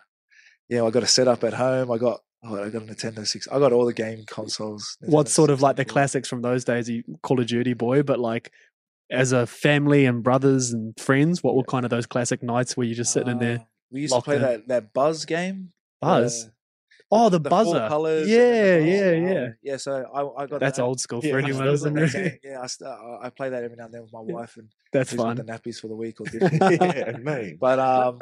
yeah, 0.69 0.83
I 0.83 0.89
got 0.89 1.03
a 1.03 1.07
setup 1.07 1.43
at 1.43 1.53
home. 1.53 1.91
I 1.91 1.97
got, 1.97 2.21
oh, 2.43 2.63
I 2.63 2.69
got 2.69 2.83
a 2.83 2.85
Nintendo 2.85 3.25
Six. 3.27 3.47
I 3.51 3.59
got 3.59 3.73
all 3.73 3.85
the 3.85 3.93
game 3.93 4.23
consoles. 4.27 4.97
what's 5.01 5.31
Nintendo 5.31 5.33
sort 5.35 5.49
of 5.49 5.61
like 5.61 5.75
the 5.75 5.85
classics 5.85 6.27
from 6.29 6.41
those 6.41 6.63
days? 6.63 6.89
You 6.89 7.03
Call 7.21 7.39
of 7.39 7.47
Duty 7.47 7.73
boy, 7.73 8.03
but 8.03 8.19
like 8.19 8.51
as 9.11 9.31
a 9.31 9.45
family 9.45 10.05
and 10.05 10.23
brothers 10.23 10.71
and 10.71 10.93
friends, 10.99 11.43
what 11.43 11.55
were 11.55 11.63
kind 11.63 11.85
of 11.85 11.91
those 11.91 12.05
classic 12.05 12.41
nights 12.41 12.75
where 12.77 12.87
you're 12.87 12.95
just 12.95 13.13
sitting 13.13 13.29
in 13.29 13.39
there? 13.39 13.57
Uh, 13.59 13.63
We 13.91 14.01
used 14.01 14.13
to 14.15 14.21
play 14.21 14.37
in. 14.37 14.41
that 14.41 14.67
that 14.69 14.93
Buzz 14.93 15.25
game. 15.25 15.69
Buzz. 16.01 16.45
the- 16.45 16.52
oh, 17.11 17.29
the, 17.29 17.39
the 17.39 17.49
buzzer. 17.49 17.87
colours 17.87 18.27
Yeah, 18.27 18.79
the 18.79 18.85
yeah, 18.85 19.11
buzz. 19.19 19.31
yeah. 19.33 19.47
Yeah, 19.63 19.77
so 19.77 19.91
I, 20.13 20.43
I 20.43 20.47
got 20.47 20.59
That's 20.59 20.77
that. 20.77 20.83
old 20.83 20.99
school 20.99 21.21
for 21.21 21.27
Yeah, 21.27 21.37
anyone, 21.37 21.67
isn't 21.67 21.97
it? 21.97 22.39
Yeah, 22.43 22.61
I, 22.61 22.67
st- 22.67 22.89
I 22.89 23.29
play 23.29 23.49
that 23.49 23.63
every 23.63 23.77
now 23.77 23.85
and 23.85 23.93
then 23.93 24.01
with 24.01 24.13
my 24.13 24.19
wife 24.21 24.57
and 24.57 24.69
That's 24.91 25.13
fun. 25.13 25.35
the 25.37 25.43
nappies 25.43 25.79
for 25.79 25.87
the 25.87 25.95
week 25.95 26.19
or 26.21 26.25
different. 26.31 26.61
yeah, 26.81 27.17
me. 27.17 27.57
but 27.59 27.79
um, 27.79 28.19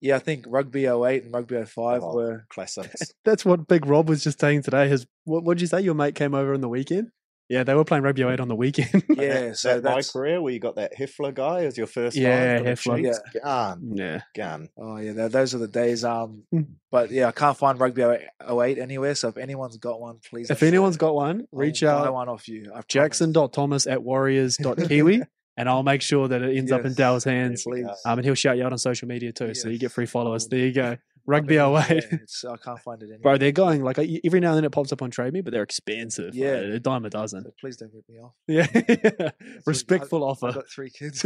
yeah, 0.00 0.16
I 0.16 0.20
think 0.20 0.44
Rugby 0.48 0.86
08 0.86 1.24
and 1.24 1.34
Rugby 1.34 1.64
05 1.64 2.02
Oh. 2.04 2.14
were 2.14 2.46
Classics. 2.50 3.12
That's 3.24 3.44
what 3.44 3.66
Big 3.66 3.84
Rob 3.86 4.08
was 4.08 4.22
just 4.22 4.40
saying 4.40 4.62
today. 4.62 4.88
His 4.88 5.06
what 5.24 5.44
would 5.44 5.60
you 5.60 5.66
say? 5.66 5.80
Your 5.80 5.94
mate 5.94 6.14
came 6.14 6.34
over 6.34 6.54
on 6.54 6.60
the 6.60 6.68
weekend. 6.68 7.10
Yeah, 7.48 7.62
they 7.64 7.74
were 7.74 7.84
playing 7.84 8.04
rugby 8.04 8.22
08 8.24 8.40
on 8.40 8.48
the 8.48 8.54
weekend. 8.54 9.04
yeah. 9.08 9.52
So 9.54 9.80
that 9.80 9.94
my 9.94 10.02
career 10.02 10.42
where 10.42 10.52
you 10.52 10.60
got 10.60 10.76
that 10.76 10.94
Hefler 10.96 11.32
guy 11.32 11.64
as 11.64 11.78
your 11.78 11.86
first 11.86 12.14
Yeah, 12.14 12.28
line 12.28 12.58
for 12.58 12.62
the 12.64 12.68
Heffler. 12.70 12.96
Chiefs. 12.98 13.20
Gun, 13.42 13.92
yeah. 13.94 14.20
gun. 14.36 14.68
Oh 14.76 14.96
yeah, 14.98 15.12
tho- 15.12 15.28
those 15.28 15.54
are 15.54 15.58
the 15.58 15.66
days. 15.68 16.04
Um, 16.04 16.42
Mm. 16.54 16.66
but 16.90 17.10
yeah, 17.10 17.28
I 17.28 17.32
can't 17.32 17.56
find 17.56 17.80
rugby 17.80 18.02
08 18.02 18.78
anywhere. 18.78 19.14
So 19.14 19.28
if 19.28 19.38
anyone's 19.38 19.78
got 19.78 19.98
one, 20.00 20.18
please. 20.28 20.50
If 20.50 20.60
let 20.60 20.62
me 20.62 20.68
anyone's 20.68 20.96
know. 20.96 21.06
got 21.08 21.14
one, 21.14 21.40
I'll 21.52 21.58
reach 21.58 21.80
buy 21.80 21.86
out 21.88 22.12
one 22.12 22.28
off 22.28 22.48
you. 22.48 22.64
I 22.66 22.82
promise. 22.82 22.84
jackson.thomas 22.88 23.86
at 23.86 24.02
warriors.kiwi 24.02 25.22
and 25.56 25.68
I'll 25.68 25.82
make 25.82 26.02
sure 26.02 26.28
that 26.28 26.42
it 26.42 26.56
ends 26.56 26.70
up 26.70 26.82
in 26.82 26.88
Yes. 26.88 26.96
Dale's 26.96 27.24
hands. 27.24 27.64
Please. 27.64 27.86
Um, 28.04 28.18
and 28.18 28.24
he'll 28.24 28.34
shout 28.34 28.56
you 28.58 28.64
out 28.64 28.72
on 28.72 28.78
social 28.78 29.08
media 29.08 29.32
too. 29.32 29.54
So 29.54 29.68
you 29.68 29.78
get 29.78 29.90
free 29.92 30.06
followers. 30.06 30.46
There 30.48 30.60
you 30.60 30.72
go. 30.72 30.96
I've 31.28 31.32
Rugby 31.32 31.56
been- 31.56 31.76
08. 31.76 31.90
yeah, 31.90 32.00
it's, 32.22 32.44
I 32.44 32.56
can't 32.56 32.78
find 32.80 33.02
it 33.02 33.06
anywhere. 33.06 33.18
Bro, 33.20 33.38
they're 33.38 33.52
going 33.52 33.82
like 33.84 33.98
every 33.98 34.40
now 34.40 34.48
and 34.48 34.56
then 34.56 34.64
it 34.64 34.70
pops 34.72 34.92
up 34.92 35.02
on 35.02 35.10
Trade 35.10 35.32
Me, 35.32 35.40
but 35.42 35.52
they're 35.52 35.62
expensive. 35.62 36.34
Yeah. 36.34 36.46
Yeah. 36.46 36.52
They're 36.60 36.72
a 36.74 36.80
dime 36.80 37.04
a 37.04 37.10
dozen. 37.10 37.42
So 37.44 37.50
please 37.60 37.76
don't 37.76 37.92
rip 37.92 38.08
me 38.08 38.18
off. 38.18 38.32
Yeah. 38.46 38.66
So 39.58 39.60
Respectful 39.66 40.24
I've 40.24 40.42
offer. 40.42 40.52
got 40.52 40.68
three 40.70 40.90
kids. 40.90 41.20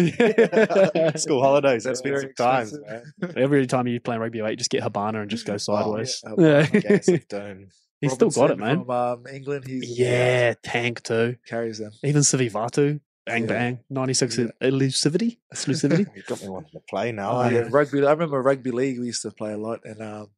School 1.22 1.42
holidays, 1.42 1.84
That's 1.84 2.00
very 2.00 2.24
expensive 2.26 2.80
times, 2.86 3.36
Every 3.36 3.66
time 3.66 3.86
you 3.86 4.00
play 4.00 4.16
rugby 4.18 4.40
8, 4.40 4.58
just 4.58 4.70
get 4.70 4.82
Habana 4.82 5.20
and 5.20 5.30
just 5.30 5.46
go 5.46 5.56
sideways. 5.56 6.22
yeah. 6.38 6.66
Yeah. 6.72 6.80
Gas 6.80 7.08
of 7.08 7.28
doom. 7.28 7.68
He's 8.00 8.12
still 8.14 8.30
got 8.30 8.50
it, 8.50 8.58
man. 8.58 8.80
From 8.84 8.90
um, 8.90 9.24
England, 9.32 9.64
he's 9.66 9.96
Yeah, 9.98 10.54
tank 10.64 11.02
too. 11.04 11.36
carries 11.46 11.78
them. 11.78 11.92
Even 12.02 12.22
Sivivatu. 12.22 13.00
Bang 13.26 13.42
Yeah. 13.42 13.48
bang. 13.48 13.78
96 13.90 14.38
Yeah. 14.38 14.46
elusivity. 14.60 15.38
Exclusivity. 15.54 16.06
You 16.16 16.22
got 16.26 16.42
me 16.42 16.48
wanting 16.48 16.72
to 16.72 16.80
play 16.88 17.12
now. 17.12 17.42
Oh, 17.42 17.48
yeah, 17.48 17.68
rugby. 17.70 18.04
I 18.04 18.10
remember 18.10 18.42
rugby 18.42 18.70
league. 18.72 18.98
We 18.98 19.06
used 19.06 19.22
to 19.22 19.30
play 19.30 19.52
a 19.52 19.58
lot, 19.58 19.80
and 19.84 20.00
um, 20.02 20.28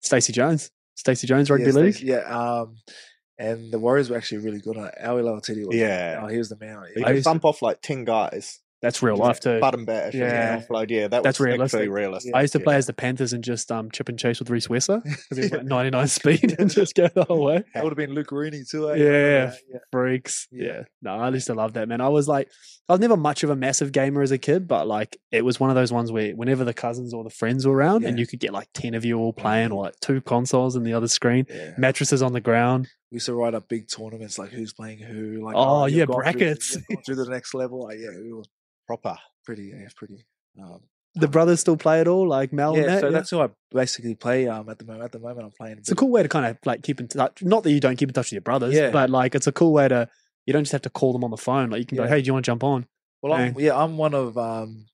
Stacey 0.00 0.32
Jones. 0.32 0.70
Stacey 0.94 1.26
Jones 1.26 1.50
Rugby 1.50 1.66
yeah, 1.66 1.72
League. 1.72 1.94
Stacey- 1.94 2.06
Yeah, 2.08 2.18
um, 2.60 2.76
and 3.38 3.70
the 3.72 3.78
Warriors 3.78 4.08
were 4.10 4.16
actually 4.16 4.38
really 4.38 4.60
good 4.60 4.76
on 4.76 4.86
it. 4.86 4.94
Lauiti'iti 5.02 5.66
was. 5.66 5.76
Yeah. 5.76 6.20
oh, 6.22 6.26
he 6.28 6.38
was 6.38 6.48
the 6.48 6.56
man. 6.58 6.82
He 6.94 7.00
used 7.00 7.24
to- 7.24 7.30
off 7.48 7.60
like 7.62 7.80
10 7.82 8.04
guys. 8.04 8.60
That's 8.82 9.00
real 9.02 9.16
life 9.16 9.38
too. 9.38 9.60
Button 9.60 9.84
bash. 9.84 10.12
Yeah. 10.12 10.24
Yeah. 10.24 10.60
Offload. 10.60 10.90
Yeah, 10.90 11.06
that 11.08 11.22
That's 11.22 11.38
was 11.38 11.46
realistic. 11.46 11.78
actually 11.78 11.88
realistic. 11.88 12.34
I 12.34 12.40
used 12.40 12.52
to 12.54 12.60
play 12.60 12.74
as 12.74 12.86
the 12.86 12.92
Panthers 12.92 13.32
and 13.32 13.44
just 13.44 13.70
um, 13.70 13.90
chip 13.92 14.08
and 14.08 14.18
chase 14.18 14.40
with 14.40 14.50
Rhys 14.50 14.66
Wesser 14.66 15.02
because 15.04 15.36
he 15.38 15.42
was 15.42 15.52
like 15.52 15.64
99 15.66 16.08
speed 16.08 16.56
and 16.58 16.68
just 16.68 16.94
go 16.96 17.06
the 17.14 17.22
whole 17.24 17.44
way. 17.44 17.62
That 17.74 17.84
would 17.84 17.90
have 17.90 17.96
been 17.96 18.12
Luke 18.12 18.32
Rooney 18.32 18.64
too. 18.68 18.90
eh? 18.90 18.96
Yeah, 18.96 19.54
yeah. 19.72 19.78
Freaks. 19.92 20.48
Yeah. 20.50 20.64
Yeah. 20.66 20.82
No, 21.00 21.12
I 21.14 21.28
used 21.30 21.46
to 21.46 21.54
love 21.54 21.74
that, 21.74 21.86
man. 21.88 22.00
I 22.00 22.08
was 22.08 22.26
like, 22.26 22.48
I 22.88 22.94
was 22.94 23.00
never 23.00 23.16
much 23.16 23.44
of 23.44 23.50
a 23.50 23.56
massive 23.56 23.92
gamer 23.92 24.20
as 24.20 24.32
a 24.32 24.38
kid, 24.38 24.66
but 24.66 24.88
like, 24.88 25.16
it 25.30 25.44
was 25.44 25.60
one 25.60 25.70
of 25.70 25.76
those 25.76 25.92
ones 25.92 26.10
where 26.10 26.32
whenever 26.34 26.64
the 26.64 26.74
cousins 26.74 27.14
or 27.14 27.22
the 27.22 27.30
friends 27.30 27.64
were 27.66 27.74
around 27.76 28.04
and 28.04 28.18
you 28.18 28.26
could 28.26 28.40
get 28.40 28.52
like 28.52 28.68
10 28.74 28.94
of 28.94 29.04
you 29.04 29.16
all 29.18 29.32
playing 29.32 29.70
or 29.70 29.84
like 29.84 29.94
two 30.00 30.20
consoles 30.22 30.74
in 30.74 30.82
the 30.82 30.92
other 30.92 31.06
screen, 31.08 31.46
Yeah. 31.48 31.74
mattresses 31.78 32.20
on 32.20 32.32
the 32.32 32.40
ground. 32.40 32.88
We 33.12 33.16
used 33.16 33.26
to 33.26 33.34
write 33.34 33.54
up 33.54 33.68
big 33.68 33.86
tournaments 33.88 34.38
like 34.38 34.50
who's 34.50 34.72
playing 34.72 34.98
who. 34.98 35.44
Like 35.44 35.54
Oh, 35.56 35.84
you've 35.86 35.98
yeah, 35.98 36.06
gone 36.06 36.14
through- 36.16 36.22
brackets. 36.22 36.76
you've 36.90 37.04
through 37.06 37.16
the 37.16 37.28
next 37.30 37.54
level. 37.54 37.84
Like, 37.84 37.98
yeah, 37.98 38.08
it 38.08 38.34
was 38.34 38.48
proper. 38.86 39.16
pretty. 39.44 39.72
Yeah, 39.74 39.88
pretty. 39.96 40.24
Um, 40.60 40.80
The 41.14 41.28
brothers 41.28 41.60
still 41.60 41.76
play 41.76 42.00
it 42.00 42.08
all, 42.08 42.26
like 42.28 42.52
Mel 42.52 42.76
yeah, 42.76 43.00
so 43.00 43.06
yeah? 43.06 43.12
that's 43.12 43.30
who 43.30 43.40
I 43.40 43.48
basically 43.70 44.14
play. 44.14 44.48
Um, 44.48 44.68
at 44.68 44.78
the 44.78 44.84
moment, 44.84 45.04
at 45.04 45.12
the 45.12 45.18
moment, 45.18 45.44
I'm 45.46 45.50
playing. 45.52 45.78
it's 45.78 45.90
a 45.90 45.94
cool 45.94 46.10
way 46.10 46.22
to 46.22 46.28
kind 46.28 46.46
of 46.46 46.56
like 46.64 46.82
keep 46.82 47.00
in 47.00 47.08
touch. 47.08 47.42
Not 47.42 47.62
that 47.64 47.70
you 47.72 47.80
don't 47.80 47.96
keep 47.96 48.08
in 48.08 48.14
touch 48.14 48.26
with 48.26 48.32
your 48.32 48.40
brothers, 48.42 48.74
Yeah. 48.74 48.90
but 48.90 49.10
like 49.10 49.34
it's 49.34 49.46
a 49.46 49.52
cool 49.52 49.72
way 49.72 49.88
to, 49.88 50.08
you 50.46 50.52
don't 50.52 50.62
just 50.64 50.72
have 50.72 50.82
to 50.82 50.90
call 50.90 51.12
them 51.12 51.24
on 51.24 51.30
the 51.30 51.36
phone. 51.36 51.70
Like 51.70 51.80
you 51.80 51.86
can 51.86 51.96
go, 51.98 52.06
hey, 52.06 52.20
do 52.22 52.26
you 52.26 52.32
want 52.32 52.44
to 52.44 52.50
jump 52.50 52.64
on? 52.64 52.86
Well, 53.22 53.32
I'm, 53.34 53.54
yeah, 53.58 53.76
I'm 53.76 53.96
one 53.98 54.14
of 54.14 54.36
um, 54.38 54.86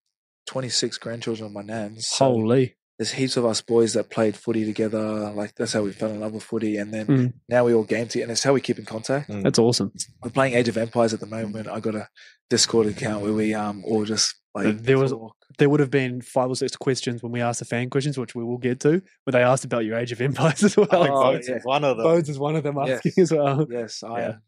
26 0.47 0.99
grandchildren 0.99 1.47
of 1.47 1.52
my 1.52 1.62
nan's. 1.62 2.09
So, 2.09 2.26
Holy. 2.26 2.75
There's 2.98 3.12
heaps 3.12 3.36
of 3.36 3.44
us 3.44 3.60
boys 3.62 3.92
that 3.94 4.10
played 4.10 4.36
footy 4.36 4.64
together. 4.64 5.30
Like 5.30 5.54
that's 5.54 5.72
how 5.72 5.82
we 5.82 5.92
fell 5.92 6.10
in 6.10 6.20
love 6.20 6.32
with 6.32 6.42
footy, 6.42 6.76
and 6.78 6.92
then 6.92 7.06
Mm. 7.06 7.32
now 7.48 7.64
we 7.64 7.72
all 7.74 7.84
game 7.84 8.08
together, 8.08 8.24
and 8.24 8.32
it's 8.32 8.42
how 8.42 8.52
we 8.52 8.60
keep 8.60 8.78
in 8.78 8.84
contact. 8.84 9.30
Mm. 9.30 9.42
That's 9.44 9.58
awesome. 9.58 9.92
We're 10.22 10.30
playing 10.30 10.54
Age 10.54 10.68
of 10.68 10.76
Empires 10.76 11.14
at 11.14 11.20
the 11.20 11.26
moment. 11.26 11.68
I 11.68 11.80
got 11.80 11.94
a 11.94 12.08
Discord 12.50 12.86
account 12.88 13.22
where 13.22 13.32
we 13.32 13.54
um 13.54 13.84
all 13.86 14.04
just 14.04 14.34
like 14.54 14.78
There 14.82 14.98
was- 14.98 15.12
talk. 15.12 15.34
There 15.58 15.68
would 15.70 15.80
have 15.80 15.90
been 15.90 16.20
five 16.20 16.50
or 16.50 16.54
six 16.56 16.76
questions 16.76 17.22
when 17.22 17.32
we 17.32 17.40
asked 17.40 17.58
the 17.58 17.64
fan 17.64 17.88
questions, 17.90 18.16
which 18.18 18.34
we 18.34 18.44
will 18.44 18.58
get 18.58 18.80
to, 18.80 19.00
where 19.24 19.32
they 19.32 19.42
asked 19.42 19.64
about 19.64 19.84
your 19.84 19.96
Age 19.98 20.12
of 20.12 20.20
Empires 20.20 20.62
as 20.62 20.76
well. 20.76 20.88
Oh, 20.92 21.32
Bones 21.32 21.48
yeah. 21.48 21.56
is 21.56 21.64
one 21.64 21.84
of 21.84 21.96
them. 21.96 22.04
Bones 22.04 22.28
is 22.28 22.38
one 22.38 22.54
of 22.56 22.62
them 22.62 22.76
Yes. 22.84 22.98
asking 23.06 23.22
as 23.22 23.32
well. 23.32 23.66
yes, 23.70 24.02
I 24.02 24.18
Yeah. 24.20 24.28
am. 24.28 24.42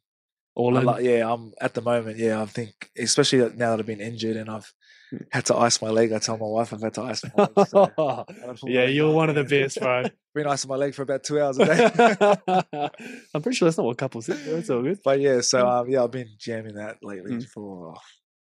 All 0.57 0.76
I 0.76 0.80
in. 0.80 0.87
li- 0.87 1.14
yeah, 1.19 1.33
I'm 1.33 1.52
at 1.61 1.75
the 1.75 1.80
moment. 1.83 2.19
Yeah, 2.19 2.42
I 2.42 2.47
think 2.47 2.73
especially 2.99 3.38
now 3.57 3.71
that 3.71 3.80
I've 3.80 3.87
been 3.87 4.00
injured 4.00 4.37
and 4.37 4.50
I've. 4.50 4.73
Had 5.33 5.47
to 5.47 5.57
ice 5.57 5.81
my 5.83 5.88
leg. 5.90 6.12
I 6.12 6.19
tell 6.19 6.37
my 6.38 6.47
wife 6.47 6.73
I've 6.73 6.83
had 6.83 6.95
to 6.95 7.02
ice 7.02 7.23
my 7.37 7.49
leg. 7.57 7.69
So, 7.69 8.25
yeah, 8.67 8.85
you're 8.85 9.12
one 9.12 9.29
of 9.29 9.35
the 9.35 9.45
best, 9.45 9.81
bro. 9.81 10.05
been 10.35 10.47
icing 10.47 10.69
my 10.69 10.76
leg 10.76 10.95
for 10.95 11.02
about 11.02 11.25
two 11.25 11.40
hours 11.40 11.59
a 11.59 11.64
day. 11.67 11.90
I'm 13.35 13.43
pretty 13.43 13.57
sure 13.57 13.67
that's 13.67 13.76
not 13.79 13.87
what 13.87 13.99
couples 13.99 14.26
do. 14.26 14.35
It's 14.37 14.71
all 14.71 14.83
good. 14.83 14.99
but 15.05 15.21
yeah, 15.21 15.40
so 15.40 15.69
um, 15.69 15.90
yeah, 15.90 16.05
I've 16.05 16.11
been 16.12 16.29
jamming 16.38 16.75
that 16.76 16.99
lately 17.02 17.33
Mm. 17.33 17.49
for. 17.49 17.95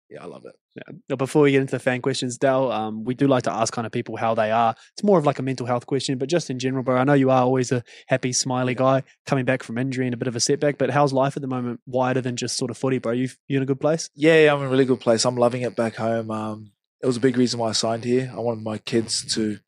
Yeah, 0.09 0.23
I 0.23 0.27
love 0.27 0.45
it. 0.45 0.55
Yeah. 0.77 0.97
Now, 1.09 1.17
Before 1.17 1.43
we 1.43 1.53
get 1.53 1.61
into 1.61 1.73
the 1.73 1.81
fan 1.81 2.01
questions, 2.01 2.39
Dal, 2.39 2.71
um, 2.71 3.05
we 3.05 3.15
do 3.15 3.27
like 3.27 3.43
to 3.45 3.53
ask 3.53 3.73
kind 3.73 3.87
of 3.87 3.93
people 3.93 4.17
how 4.17 4.35
they 4.35 4.53
are. 4.53 4.75
It's 4.93 5.03
more 5.03 5.19
of 5.19 5.27
like 5.27 5.39
a 5.39 5.43
mental 5.43 5.67
health 5.67 5.87
question, 5.87 6.17
but 6.17 6.29
just 6.29 6.49
in 6.49 6.59
general, 6.59 6.85
bro. 6.85 6.97
I 6.97 7.05
know 7.05 7.15
you 7.15 7.31
are 7.31 7.43
always 7.43 7.73
a 7.73 7.83
happy, 8.07 8.33
smiley 8.33 8.75
guy 8.75 9.03
coming 9.27 9.45
back 9.45 9.63
from 9.65 9.79
injury 9.79 10.07
and 10.07 10.15
a 10.15 10.17
bit 10.17 10.29
of 10.29 10.37
a 10.37 10.41
setback. 10.41 10.79
But 10.79 10.91
how's 10.91 11.13
life 11.13 11.37
at 11.37 11.43
the 11.43 11.49
moment, 11.49 11.81
wider 11.87 12.21
than 12.21 12.37
just 12.37 12.57
sort 12.57 12.71
of 12.71 12.79
footy, 12.79 12.99
bro? 12.99 13.13
You 13.13 13.29
you 13.49 13.57
in 13.57 13.63
a 13.63 13.67
good 13.67 13.81
place? 13.81 14.11
Yeah, 14.15 14.45
yeah, 14.45 14.53
I'm 14.55 14.61
in 14.61 14.67
a 14.67 14.71
really 14.71 14.85
good 14.85 15.01
place. 15.01 15.25
I'm 15.25 15.37
loving 15.37 15.63
it 15.63 15.75
back 15.75 15.97
home. 15.97 16.31
Um, 16.31 16.73
it 17.03 17.07
was 17.07 17.17
a 17.17 17.21
big 17.21 17.37
reason 17.37 17.59
why 17.59 17.71
I 17.71 17.73
signed 17.73 18.05
here. 18.05 18.33
I 18.35 18.39
wanted 18.39 18.63
my 18.63 18.79
kids 18.79 19.35
to 19.35 19.59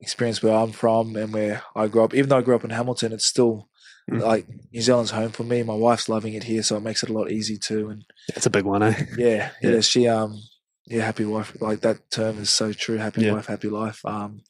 experience 0.00 0.42
where 0.42 0.54
I'm 0.54 0.72
from 0.72 1.16
and 1.16 1.32
where 1.32 1.62
I 1.76 1.88
grew 1.88 2.04
up. 2.04 2.14
Even 2.14 2.28
though 2.28 2.38
I 2.38 2.42
grew 2.42 2.54
up 2.54 2.64
in 2.64 2.70
Hamilton, 2.70 3.12
it's 3.12 3.26
still 3.26 3.68
Mm. 4.10 4.20
like 4.20 4.46
New 4.72 4.82
Zealand's 4.82 5.12
home 5.12 5.30
for 5.30 5.44
me. 5.44 5.62
My 5.62 5.74
wife's 5.74 6.10
loving 6.10 6.34
it 6.34 6.44
here, 6.44 6.62
so 6.62 6.76
it 6.76 6.82
makes 6.82 7.02
it 7.02 7.08
a 7.08 7.12
lot 7.14 7.30
easier 7.30 7.56
too. 7.56 7.88
And 7.88 8.04
That's 8.34 8.44
a 8.46 8.50
big 8.50 8.64
one, 8.66 8.82
eh? 8.82 8.94
yeah, 9.16 9.50
Yeah. 9.62 9.70
yeah, 9.70 9.80
she 9.80 10.06
um, 10.08 10.38
yeah, 10.86 11.04
happy 11.04 11.24
wife. 11.24 11.56
Like 11.60 11.80
that 11.80 12.10
term 12.10 12.38
is 12.38 12.50
so 12.50 12.72
true. 12.74 12.98
Happy 12.98 13.22
Yeah. 13.22 13.32
wife, 13.32 13.46
happy 13.46 13.68
life. 13.70 14.04
Um, 14.04 14.42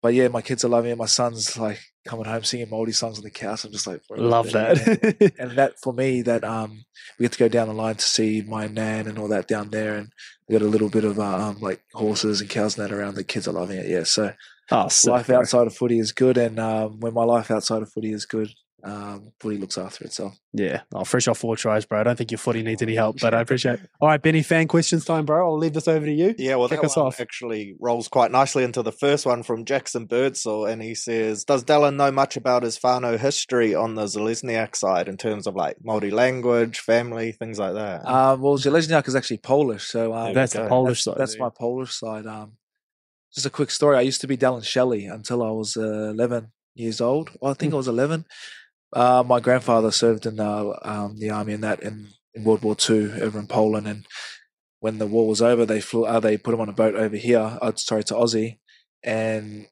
but 0.00 0.14
yeah, 0.14 0.28
my 0.28 0.42
kids 0.42 0.64
are 0.64 0.68
loving 0.68 0.92
it. 0.92 0.98
My 0.98 1.06
son's 1.06 1.58
like 1.58 1.80
coming 2.06 2.24
home 2.24 2.44
singing 2.44 2.70
Moldy 2.70 2.92
songs 2.92 3.18
on 3.18 3.24
the 3.24 3.30
couch. 3.30 3.64
I'm 3.64 3.72
just 3.72 3.86
like, 3.86 4.00
Love 4.10 4.52
that. 4.52 5.32
and 5.38 5.52
that 5.58 5.74
for 5.82 5.92
me 5.92 6.22
that 6.22 6.44
um 6.44 6.84
we 7.18 7.24
get 7.24 7.32
to 7.32 7.38
go 7.38 7.48
down 7.48 7.66
the 7.68 7.74
line 7.74 7.96
to 7.96 8.04
see 8.04 8.42
my 8.42 8.66
nan 8.68 9.06
and 9.08 9.18
all 9.18 9.28
that 9.28 9.48
down 9.48 9.70
there 9.70 9.96
and 9.96 10.12
we 10.48 10.52
got 10.56 10.64
a 10.64 10.68
little 10.68 10.88
bit 10.88 11.04
of 11.04 11.18
uh, 11.18 11.24
um 11.48 11.58
like 11.60 11.82
horses 11.94 12.40
and 12.40 12.50
cows 12.50 12.78
and 12.78 12.88
that 12.88 12.94
around 12.94 13.14
the 13.16 13.24
kids 13.24 13.46
are 13.48 13.52
loving 13.52 13.78
it 13.78 13.88
yeah 13.88 14.02
so 14.04 14.32
oh, 14.70 14.88
sick, 14.88 15.10
life 15.10 15.26
bro. 15.26 15.38
outside 15.38 15.66
of 15.66 15.74
footy 15.74 15.98
is 15.98 16.12
good 16.12 16.36
and 16.38 16.58
um 16.58 17.00
when 17.00 17.14
my 17.14 17.24
life 17.24 17.50
outside 17.50 17.82
of 17.82 17.92
footy 17.92 18.12
is 18.12 18.26
good 18.26 18.50
um 18.84 19.30
footy 19.38 19.58
looks 19.58 19.78
after 19.78 20.04
itself 20.04 20.36
Yeah, 20.52 20.80
oh, 20.92 21.04
fresh 21.04 21.28
off 21.28 21.38
four 21.38 21.56
tries, 21.56 21.86
bro. 21.86 22.00
I 22.00 22.02
don't 22.02 22.16
think 22.18 22.32
your 22.32 22.38
footy 22.38 22.62
needs 22.64 22.82
any 22.82 22.96
help, 22.96 23.20
but 23.20 23.32
I 23.32 23.40
appreciate. 23.44 23.74
it. 23.78 23.88
All 24.00 24.08
right, 24.08 24.20
Benny, 24.20 24.42
fan 24.42 24.66
questions 24.66 25.04
time, 25.04 25.24
bro. 25.24 25.46
I'll 25.46 25.56
leave 25.56 25.72
this 25.72 25.86
over 25.86 26.04
to 26.04 26.12
you. 26.12 26.34
Yeah, 26.36 26.56
well, 26.56 26.68
Kick 26.68 26.80
that 26.80 26.86
us 26.86 26.96
one 26.96 27.06
off. 27.06 27.20
actually 27.20 27.74
rolls 27.80 28.08
quite 28.08 28.32
nicely 28.32 28.64
into 28.64 28.82
the 28.82 28.90
first 28.90 29.24
one 29.24 29.44
from 29.44 29.64
Jackson 29.64 30.06
Birdsall, 30.06 30.66
and 30.66 30.82
he 30.82 30.96
says, 30.96 31.44
"Does 31.44 31.62
Dallin 31.64 31.94
know 31.94 32.10
much 32.10 32.36
about 32.36 32.64
his 32.64 32.76
whānau 32.80 33.16
history 33.20 33.72
on 33.72 33.94
the 33.94 34.06
Zelezniak 34.06 34.74
side 34.74 35.06
in 35.08 35.16
terms 35.16 35.46
of 35.46 35.54
like 35.54 35.76
Māori 35.86 36.10
language, 36.10 36.80
family, 36.80 37.30
things 37.30 37.60
like 37.60 37.74
that?" 37.74 38.04
um 38.04 38.40
well 38.42 38.58
Zelezniak 38.58 39.06
is 39.06 39.14
actually 39.14 39.38
Polish 39.38 39.84
so 39.86 40.12
um, 40.12 40.34
That's 40.34 40.54
the 40.54 40.66
Polish 40.66 41.04
that's, 41.04 41.16
side. 41.16 41.16
that's 41.18 41.38
my 41.38 41.50
Polish 41.56 41.92
side 41.94 42.26
um 42.26 42.54
just 43.34 43.46
a 43.46 43.50
quick 43.50 43.70
story 43.70 43.96
I 43.96 44.02
used 44.02 44.20
to 44.22 44.26
be 44.26 44.36
Dallin 44.36 44.64
Shelley 44.64 45.06
until 45.06 45.42
I 45.42 45.50
was 45.50 45.76
uh, 45.76 46.10
11 46.10 46.52
years 46.74 47.00
old 47.00 47.30
well, 47.40 47.52
I 47.52 47.54
think 47.54 47.72
I 47.72 47.76
was 47.76 47.88
11 47.88 48.24
uh, 48.92 49.24
my 49.26 49.40
grandfather 49.40 49.90
served 49.90 50.26
in 50.26 50.36
the, 50.36 50.78
um, 50.82 51.18
the 51.18 51.30
army 51.30 51.54
in 51.54 51.62
that 51.62 51.82
in, 51.82 52.08
in 52.34 52.44
World 52.44 52.62
War 52.62 52.76
Two 52.76 53.12
over 53.20 53.38
in 53.38 53.46
Poland, 53.46 53.86
and 53.86 54.06
when 54.80 54.98
the 54.98 55.06
war 55.06 55.26
was 55.26 55.40
over, 55.40 55.64
they 55.64 55.80
flew. 55.80 56.04
Uh, 56.04 56.20
they 56.20 56.36
put 56.36 56.54
him 56.54 56.60
on 56.60 56.68
a 56.68 56.74
boat 56.74 56.94
over 56.94 57.16
here. 57.16 57.58
Uh, 57.60 57.72
sorry, 57.76 58.04
to 58.04 58.14
Aussie, 58.14 58.58
and 59.02 59.66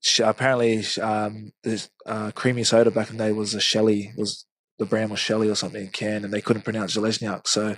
sh- 0.00 0.20
apparently 0.20 0.84
um, 1.00 1.52
this 1.64 1.88
uh, 2.04 2.30
creamy 2.32 2.64
soda 2.64 2.90
back 2.90 3.10
in 3.10 3.16
the 3.16 3.24
day 3.24 3.32
was 3.32 3.54
a 3.54 3.60
Shelley 3.60 4.12
was 4.16 4.44
the 4.78 4.86
brand 4.86 5.10
was 5.10 5.20
Shelley 5.20 5.48
or 5.48 5.54
something 5.54 5.86
in 5.86 5.90
can, 5.90 6.24
and 6.24 6.32
they 6.32 6.42
couldn't 6.42 6.62
pronounce 6.62 6.96
Zelezniak, 6.96 7.46
so. 7.46 7.76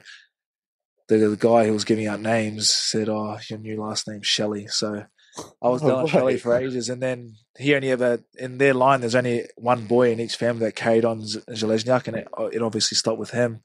The, 1.08 1.16
the 1.16 1.36
guy 1.36 1.66
who 1.66 1.72
was 1.72 1.84
giving 1.84 2.06
out 2.06 2.20
names 2.20 2.70
said, 2.70 3.08
"Oh, 3.08 3.36
your 3.48 3.58
new 3.58 3.82
last 3.82 4.06
name's 4.06 4.28
Shelley." 4.28 4.68
So 4.68 5.06
I 5.62 5.68
was 5.68 5.82
Oh, 5.84 5.86
Dallin 5.86 6.08
Shelley 6.08 6.38
for 6.38 6.56
ages, 6.56 6.88
and 6.88 7.02
then 7.02 7.36
he 7.58 7.74
only 7.74 7.90
ever 7.90 8.22
in 8.38 8.58
their 8.58 8.74
line. 8.74 9.00
There's 9.00 9.14
only 9.14 9.46
one 9.56 9.86
boy 9.86 10.12
in 10.12 10.20
each 10.20 10.36
family 10.36 10.66
that 10.66 10.76
carried 10.76 11.04
on 11.04 11.24
Z- 11.26 11.40
Zelezniak, 11.48 12.08
and 12.08 12.16
it, 12.18 12.28
uh, 12.38 12.44
it 12.46 12.62
obviously 12.62 12.96
stopped 12.96 13.18
with 13.18 13.30
him. 13.30 13.60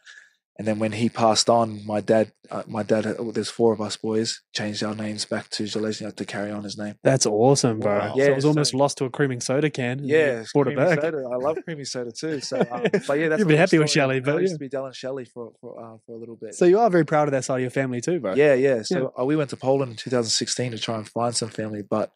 And 0.57 0.65
then 0.65 0.79
when 0.79 0.93
he 0.93 1.09
passed 1.09 1.49
on, 1.49 1.85
my 1.85 1.99
dad, 1.99 2.31
uh, 2.49 2.63
my 2.65 2.81
dad, 2.81 3.05
uh, 3.05 3.15
there's 3.33 3.49
four 3.49 3.73
of 3.73 3.81
us 3.81 3.97
boys, 3.97 4.41
changed 4.53 4.83
our 4.83 4.95
names 4.95 5.25
back 5.25 5.49
to 5.49 5.63
Zelezniak 5.63 6.15
to 6.15 6.23
carry 6.25 6.49
on 6.49 6.63
his 6.63 6.77
name. 6.77 6.95
That's 7.03 7.25
awesome, 7.25 7.81
bro. 7.81 7.97
Wow. 7.99 8.13
so 8.15 8.21
it 8.21 8.23
Yeah, 8.23 8.35
was 8.35 8.43
so- 8.43 8.47
almost 8.49 8.73
lost 8.73 8.97
to 8.99 9.05
a 9.05 9.09
creaming 9.09 9.41
soda 9.41 9.69
can. 9.69 9.99
Yeah, 10.03 10.45
brought 10.53 10.69
it 10.69 10.77
back. 10.77 11.01
soda. 11.01 11.17
I 11.29 11.35
love 11.35 11.57
creamy 11.65 11.83
soda 11.83 12.11
too. 12.13 12.39
So, 12.39 12.57
um, 12.71 12.83
but 13.07 13.19
yeah, 13.19 13.27
that's 13.27 13.39
You'd 13.39 13.49
be 13.49 13.55
my 13.55 13.59
happy 13.59 13.79
with 13.79 13.89
story. 13.89 14.01
Shelley, 14.01 14.19
but 14.21 14.37
I 14.37 14.39
used 14.39 14.51
yeah. 14.53 14.55
to 14.55 14.59
be 14.59 14.69
Dallin 14.69 14.93
Shelley 14.95 15.25
for 15.25 15.51
for, 15.59 15.77
uh, 15.77 15.97
for 16.05 16.13
a 16.15 16.17
little 16.17 16.37
bit. 16.37 16.55
So 16.55 16.63
you 16.63 16.79
are 16.79 16.89
very 16.89 17.05
proud 17.05 17.27
of 17.27 17.33
that 17.33 17.43
side 17.43 17.55
of 17.57 17.61
your 17.61 17.69
family 17.71 17.99
too, 17.99 18.21
bro. 18.21 18.35
Yeah, 18.35 18.53
yeah. 18.53 18.81
So 18.83 19.13
uh, 19.19 19.25
we 19.25 19.35
went 19.35 19.49
to 19.49 19.57
Poland 19.57 19.91
in 19.91 19.97
2016 19.97 20.71
to 20.71 20.77
try 20.79 20.95
and 20.95 21.07
find 21.09 21.35
some 21.35 21.49
family, 21.49 21.81
but 21.81 22.11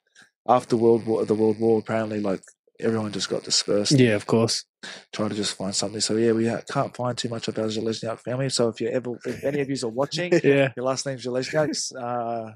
after 0.48 0.78
World 0.78 1.06
War, 1.06 1.26
the 1.26 1.36
World 1.36 1.60
War, 1.60 1.80
apparently, 1.80 2.22
like 2.22 2.42
everyone 2.80 3.12
just 3.12 3.30
got 3.30 3.44
dispersed. 3.44 3.92
Yeah, 4.00 4.16
of 4.16 4.26
course. 4.26 4.66
Try 5.14 5.28
to 5.28 5.36
just 5.36 5.56
find 5.56 5.76
something. 5.76 6.02
So 6.02 6.16
yeah, 6.16 6.32
we 6.32 6.50
can't 6.72 6.96
find 6.96 7.18
too 7.18 7.30
much 7.30 7.48
about 7.48 7.70
the 7.70 7.80
Zelezniak 7.82 8.20
family. 8.20 8.50
So 8.50 8.70
if 8.70 8.80
you 8.82 8.90
ever, 8.90 9.20
if 9.26 9.44
any 9.44 9.62
of 9.62 9.70
you 9.70 9.76
are 9.84 9.90
watching, 9.90 10.32
Yeah. 10.44 10.72
your 10.76 10.86
last 10.86 11.06
name's 11.06 11.26
Zelezniaks, 11.26 11.92
uh, 11.96 12.52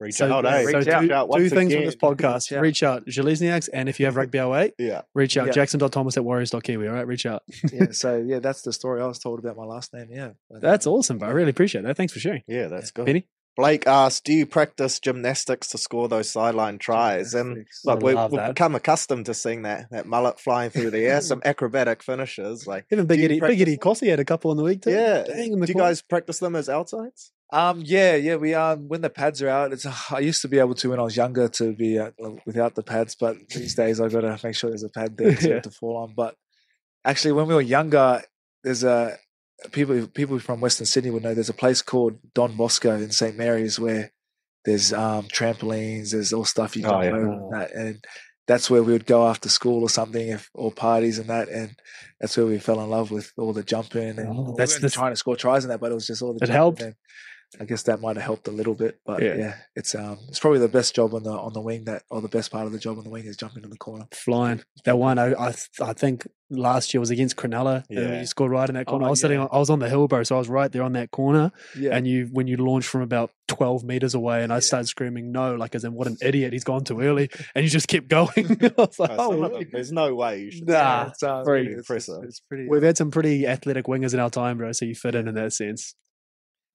reach 0.00 0.14
So, 0.14 0.32
out, 0.32 0.44
yeah, 0.44 0.60
so 0.62 0.64
reach 0.78 0.84
two, 0.86 0.92
out. 0.92 1.00
Reach 1.02 1.10
out 1.12 1.30
two 1.36 1.48
things 1.50 1.72
again. 1.72 1.78
from 1.82 1.86
this 1.86 1.96
podcast. 1.96 2.60
Reach 2.62 2.82
out. 2.84 3.04
Reach 3.06 3.18
out, 3.18 3.26
Zelezniaks, 3.26 3.68
and 3.72 3.88
if 3.88 3.98
you 4.00 4.06
have 4.06 4.16
rugby 4.16 4.38
08, 4.38 4.74
Yeah, 4.78 5.02
reach 5.14 5.36
out, 5.36 5.46
Yeah. 5.48 5.52
jackson.thomas 5.52 6.16
at 6.16 6.24
warriors.kiwi, 6.24 6.86
all 6.88 6.94
right? 6.94 7.06
Reach 7.06 7.26
out. 7.26 7.42
yeah. 7.72 7.86
So 7.92 8.16
yeah, 8.26 8.38
that's 8.38 8.62
the 8.62 8.72
story 8.72 9.02
I 9.02 9.06
was 9.06 9.18
told 9.18 9.38
about 9.40 9.56
my 9.56 9.64
last 9.64 9.92
name. 9.92 10.06
Yeah, 10.10 10.30
That's 10.50 10.86
awesome, 10.86 11.18
bro. 11.18 11.28
I 11.28 11.32
really 11.32 11.50
appreciate 11.50 11.82
that. 11.82 11.96
Thanks 11.96 12.12
for 12.12 12.20
sharing. 12.20 12.42
yeah, 12.46 12.68
that's 12.68 12.90
good. 12.92 13.06
Benny? 13.06 13.26
Blake 13.58 13.86
asked, 13.86 14.24
"Do 14.24 14.32
you 14.32 14.46
practice 14.46 14.98
gymnastics 15.00 15.66
to 15.68 15.78
score 15.78 16.08
those 16.08 16.30
sideline 16.30 16.78
tries?" 16.78 17.34
And 17.34 17.56
Gymnastics. 17.56 17.84
look, 17.84 18.02
we, 18.02 18.14
love 18.14 18.32
we've 18.32 18.46
become 18.46 18.74
accustomed 18.76 19.26
to 19.26 19.34
seeing 19.34 19.62
that 19.62 19.90
that 19.90 20.06
mullet 20.06 20.38
flying 20.40 20.70
through 20.70 20.92
the 20.92 21.04
air, 21.06 21.20
some 21.32 21.42
acrobatic 21.44 22.02
finishes. 22.02 22.66
Like, 22.66 22.86
Even 22.92 23.06
Big 23.06 23.16
Do 23.18 23.22
you 23.22 23.24
Eddie, 23.26 23.40
Big 23.40 23.60
Eddie 23.60 23.76
them? 23.76 23.80
Kosi 23.80 24.08
had 24.08 24.20
a 24.20 24.24
couple 24.24 24.50
in 24.52 24.56
the 24.56 24.62
week 24.62 24.82
too. 24.82 24.92
yeah, 24.92 25.24
Dang, 25.24 25.36
do 25.60 25.66
you 25.66 25.74
corner. 25.74 25.88
guys 25.88 26.00
practice 26.02 26.38
them 26.38 26.54
as 26.56 26.68
outsides? 26.68 27.32
Um, 27.52 27.82
yeah, 27.84 28.14
yeah, 28.14 28.36
we 28.36 28.54
um 28.54 28.86
when 28.88 29.00
the 29.00 29.10
pads 29.10 29.42
are 29.42 29.48
out, 29.48 29.72
it's 29.72 29.84
I 30.12 30.20
used 30.20 30.42
to 30.42 30.48
be 30.48 30.58
able 30.60 30.74
to 30.76 30.90
when 30.90 31.00
I 31.00 31.02
was 31.02 31.16
younger 31.16 31.48
to 31.48 31.72
be 31.74 31.98
uh, 31.98 32.10
without 32.46 32.76
the 32.76 32.82
pads, 32.84 33.16
but 33.18 33.36
these 33.48 33.74
days 33.74 34.00
I've 34.00 34.12
got 34.12 34.20
to 34.20 34.38
make 34.46 34.54
sure 34.54 34.70
there's 34.70 34.84
a 34.84 34.88
pad 34.88 35.16
there 35.16 35.34
to, 35.34 35.48
Yeah. 35.54 35.60
to 35.60 35.70
fall 35.70 35.96
on. 35.96 36.14
But 36.14 36.36
actually, 37.04 37.32
when 37.32 37.46
we 37.48 37.54
were 37.54 37.60
younger, 37.62 38.22
there's 38.62 38.84
a 38.84 39.16
people 39.72 40.06
people 40.08 40.38
from 40.38 40.60
Western 40.60 40.86
Sydney 40.86 41.10
would 41.10 41.22
know 41.22 41.34
there's 41.34 41.48
a 41.48 41.54
place 41.54 41.82
called 41.82 42.18
Don 42.34 42.56
Bosco 42.56 42.94
in 42.96 43.10
St 43.10 43.36
Mary's 43.36 43.78
where 43.78 44.12
there's 44.64 44.92
um 44.92 45.24
trampolines, 45.28 46.12
there's 46.12 46.32
all 46.32 46.44
stuff 46.44 46.76
you 46.76 46.84
Oh, 46.86 46.90
jump 46.90 47.04
yeah. 47.04 47.10
over 47.10 47.32
and 47.32 47.52
that, 47.52 47.72
and 47.72 48.04
that's 48.46 48.70
where 48.70 48.82
we 48.82 48.92
would 48.92 49.06
go 49.06 49.26
after 49.26 49.48
school 49.48 49.82
or 49.82 49.90
something, 49.90 50.28
if 50.28 50.48
or 50.54 50.70
parties 50.72 51.18
and 51.18 51.28
that, 51.28 51.48
and 51.48 51.76
that's 52.20 52.36
where 52.36 52.46
we 52.46 52.58
fell 52.58 52.80
in 52.80 52.88
love 52.90 53.10
with 53.10 53.32
all 53.36 53.52
the 53.52 53.62
jumping 53.62 54.18
and 54.18 54.28
Oh, 54.28 54.54
that's 54.56 54.72
weren't 54.74 54.82
the- 54.82 54.90
trying 54.90 55.12
to 55.12 55.16
score 55.16 55.36
tries 55.36 55.64
and 55.64 55.72
that, 55.72 55.80
but 55.80 55.90
it 55.90 55.94
was 55.94 56.06
just 56.06 56.22
all 56.22 56.32
the 56.32 56.38
It 56.44 56.46
jumping 56.46 56.54
helped. 56.54 56.82
and 56.82 56.94
I 57.60 57.64
guess 57.64 57.84
that 57.84 58.00
might 58.00 58.16
have 58.16 58.24
helped 58.24 58.46
a 58.48 58.50
little 58.50 58.74
bit, 58.74 59.00
but 59.06 59.22
Yeah. 59.22 59.36
yeah. 59.36 59.54
it's 59.74 59.94
um 59.94 60.18
it's 60.28 60.38
probably 60.38 60.58
the 60.60 60.68
best 60.68 60.94
job 60.94 61.14
on 61.14 61.22
the 61.22 61.30
on 61.32 61.52
the 61.54 61.60
wing 61.62 61.84
that 61.84 62.02
or 62.10 62.20
the 62.20 62.28
best 62.28 62.50
part 62.50 62.66
of 62.66 62.72
the 62.72 62.78
job 62.78 62.98
on 62.98 63.04
the 63.04 63.10
wing 63.10 63.24
is 63.24 63.36
jumping 63.36 63.64
in 63.64 63.70
the 63.70 63.76
corner. 63.76 64.06
Flying. 64.12 64.62
That 64.84 64.98
one, 64.98 65.18
I, 65.18 65.32
I, 65.32 65.54
I 65.80 65.92
think 65.94 66.26
last 66.50 66.92
year 66.92 67.00
was 67.00 67.10
against 67.10 67.36
Cronulla. 67.36 67.84
Yeah. 67.88 68.20
you 68.20 68.26
scored 68.26 68.50
right 68.52 68.68
in 68.68 68.74
that 68.74 68.86
corner. 68.86 69.04
Oh, 69.04 69.08
I 69.08 69.10
was 69.10 69.20
sitting, 69.20 69.38
yeah. 69.38 69.44
on, 69.44 69.48
I 69.52 69.58
was 69.58 69.70
on 69.70 69.78
the 69.78 69.88
hill, 69.88 70.08
bro. 70.08 70.22
So 70.24 70.36
I 70.36 70.38
was 70.38 70.48
right 70.48 70.70
there 70.72 70.82
on 70.82 70.92
that 70.92 71.10
corner. 71.10 71.52
Yeah, 71.78 71.94
And 71.96 72.06
you, 72.06 72.28
when 72.32 72.46
you 72.46 72.56
launched 72.58 72.88
from 72.88 73.02
about 73.02 73.30
12 73.48 73.84
meters 73.84 74.14
away, 74.14 74.42
and 74.42 74.50
I 74.52 74.56
Yeah. 74.56 74.60
started 74.60 74.86
screaming, 74.88 75.30
no, 75.32 75.54
like, 75.56 75.74
as 75.74 75.84
in, 75.84 75.92
what 75.92 76.06
an 76.06 76.16
idiot. 76.22 76.52
He's 76.54 76.64
gone 76.64 76.84
too 76.84 77.00
early. 77.00 77.28
And 77.54 77.64
you 77.64 77.70
just 77.70 77.88
kept 77.88 78.08
going. 78.18 78.28
I 78.36 78.72
was 78.78 78.98
like, 78.98 79.10
Uh, 79.10 79.16
oh, 79.18 79.30
some 79.32 79.42
of 79.44 79.50
really? 79.52 79.64
them, 79.64 79.70
there's 79.72 79.92
no 79.92 80.14
way 80.14 80.40
you 80.44 80.50
should. 80.50 80.68
Nah. 80.68 81.08
it's, 81.08 81.22
um, 81.22 81.44
very 81.44 81.60
it's- 81.62 81.72
it's- 81.72 81.78
impressive. 81.90 82.24
It's, 82.24 82.40
pretty. 82.40 82.66
We've 82.68 82.82
had 82.82 82.96
some 82.96 83.10
pretty 83.10 83.46
athletic 83.46 83.84
wingers 83.86 84.14
in 84.14 84.20
our 84.20 84.30
time, 84.30 84.58
bro. 84.58 84.72
So 84.72 84.84
you 84.86 84.94
fit 84.94 85.14
in 85.14 85.28
in 85.28 85.34
that 85.34 85.52
sense. 85.52 85.94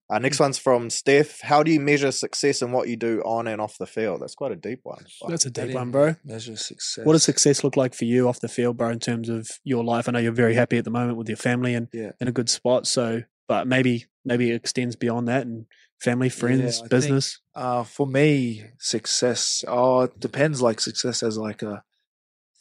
Our 0.09 0.19
next 0.19 0.39
one's 0.39 0.57
from 0.59 0.89
Steph. 0.89 1.39
How 1.41 1.63
do 1.63 1.71
you 1.71 1.79
measure 1.79 2.11
success 2.11 2.61
in 2.61 2.71
what 2.71 2.87
you 2.87 2.95
do 2.97 3.21
on 3.21 3.47
and 3.47 3.59
off 3.61 3.77
the 3.77 3.87
field? 3.87 4.21
That's 4.21 4.35
quite 4.35 4.51
a 4.51 4.55
deep 4.55 4.81
one. 4.83 5.05
That's 5.27 5.45
a 5.45 5.49
deep 5.49 5.73
one, 5.73 5.91
bro. 5.91 6.15
measure 6.25 6.55
success. 6.57 7.05
What 7.05 7.13
does 7.13 7.23
success 7.23 7.63
look 7.63 7.77
like 7.77 7.93
for 7.95 8.05
you 8.05 8.27
off 8.27 8.39
the 8.41 8.47
field, 8.49 8.77
bro, 8.77 8.89
in 8.89 8.99
terms 8.99 9.29
of 9.29 9.49
your 9.63 9.83
life? 9.83 10.07
I 10.07 10.11
know 10.11 10.19
you're 10.19 10.31
very 10.33 10.53
happy 10.55 10.77
at 10.77 10.83
the 10.83 10.91
moment 10.91 11.17
with 11.17 11.29
your 11.29 11.37
family 11.37 11.73
and 11.73 11.87
Yeah. 11.93 12.11
in 12.19 12.27
a 12.27 12.31
good 12.33 12.49
spot. 12.49 12.85
So, 12.85 13.23
but 13.47 13.65
maybe 13.67 14.05
maybe 14.25 14.51
it 14.51 14.55
extends 14.55 14.95
beyond 14.95 15.27
that 15.29 15.45
and 15.47 15.65
family, 15.99 16.29
friends, 16.29 16.77
I 16.77 16.79
think- 16.81 16.89
business. 16.91 17.39
Uh, 17.55 17.83
for 17.83 18.05
me, 18.05 18.63
success. 18.79 19.63
Oh, 19.67 20.01
it 20.01 20.19
depends. 20.19 20.61
Like 20.61 20.79
success 20.79 21.23
as 21.23 21.37
like 21.37 21.61
a 21.63 21.83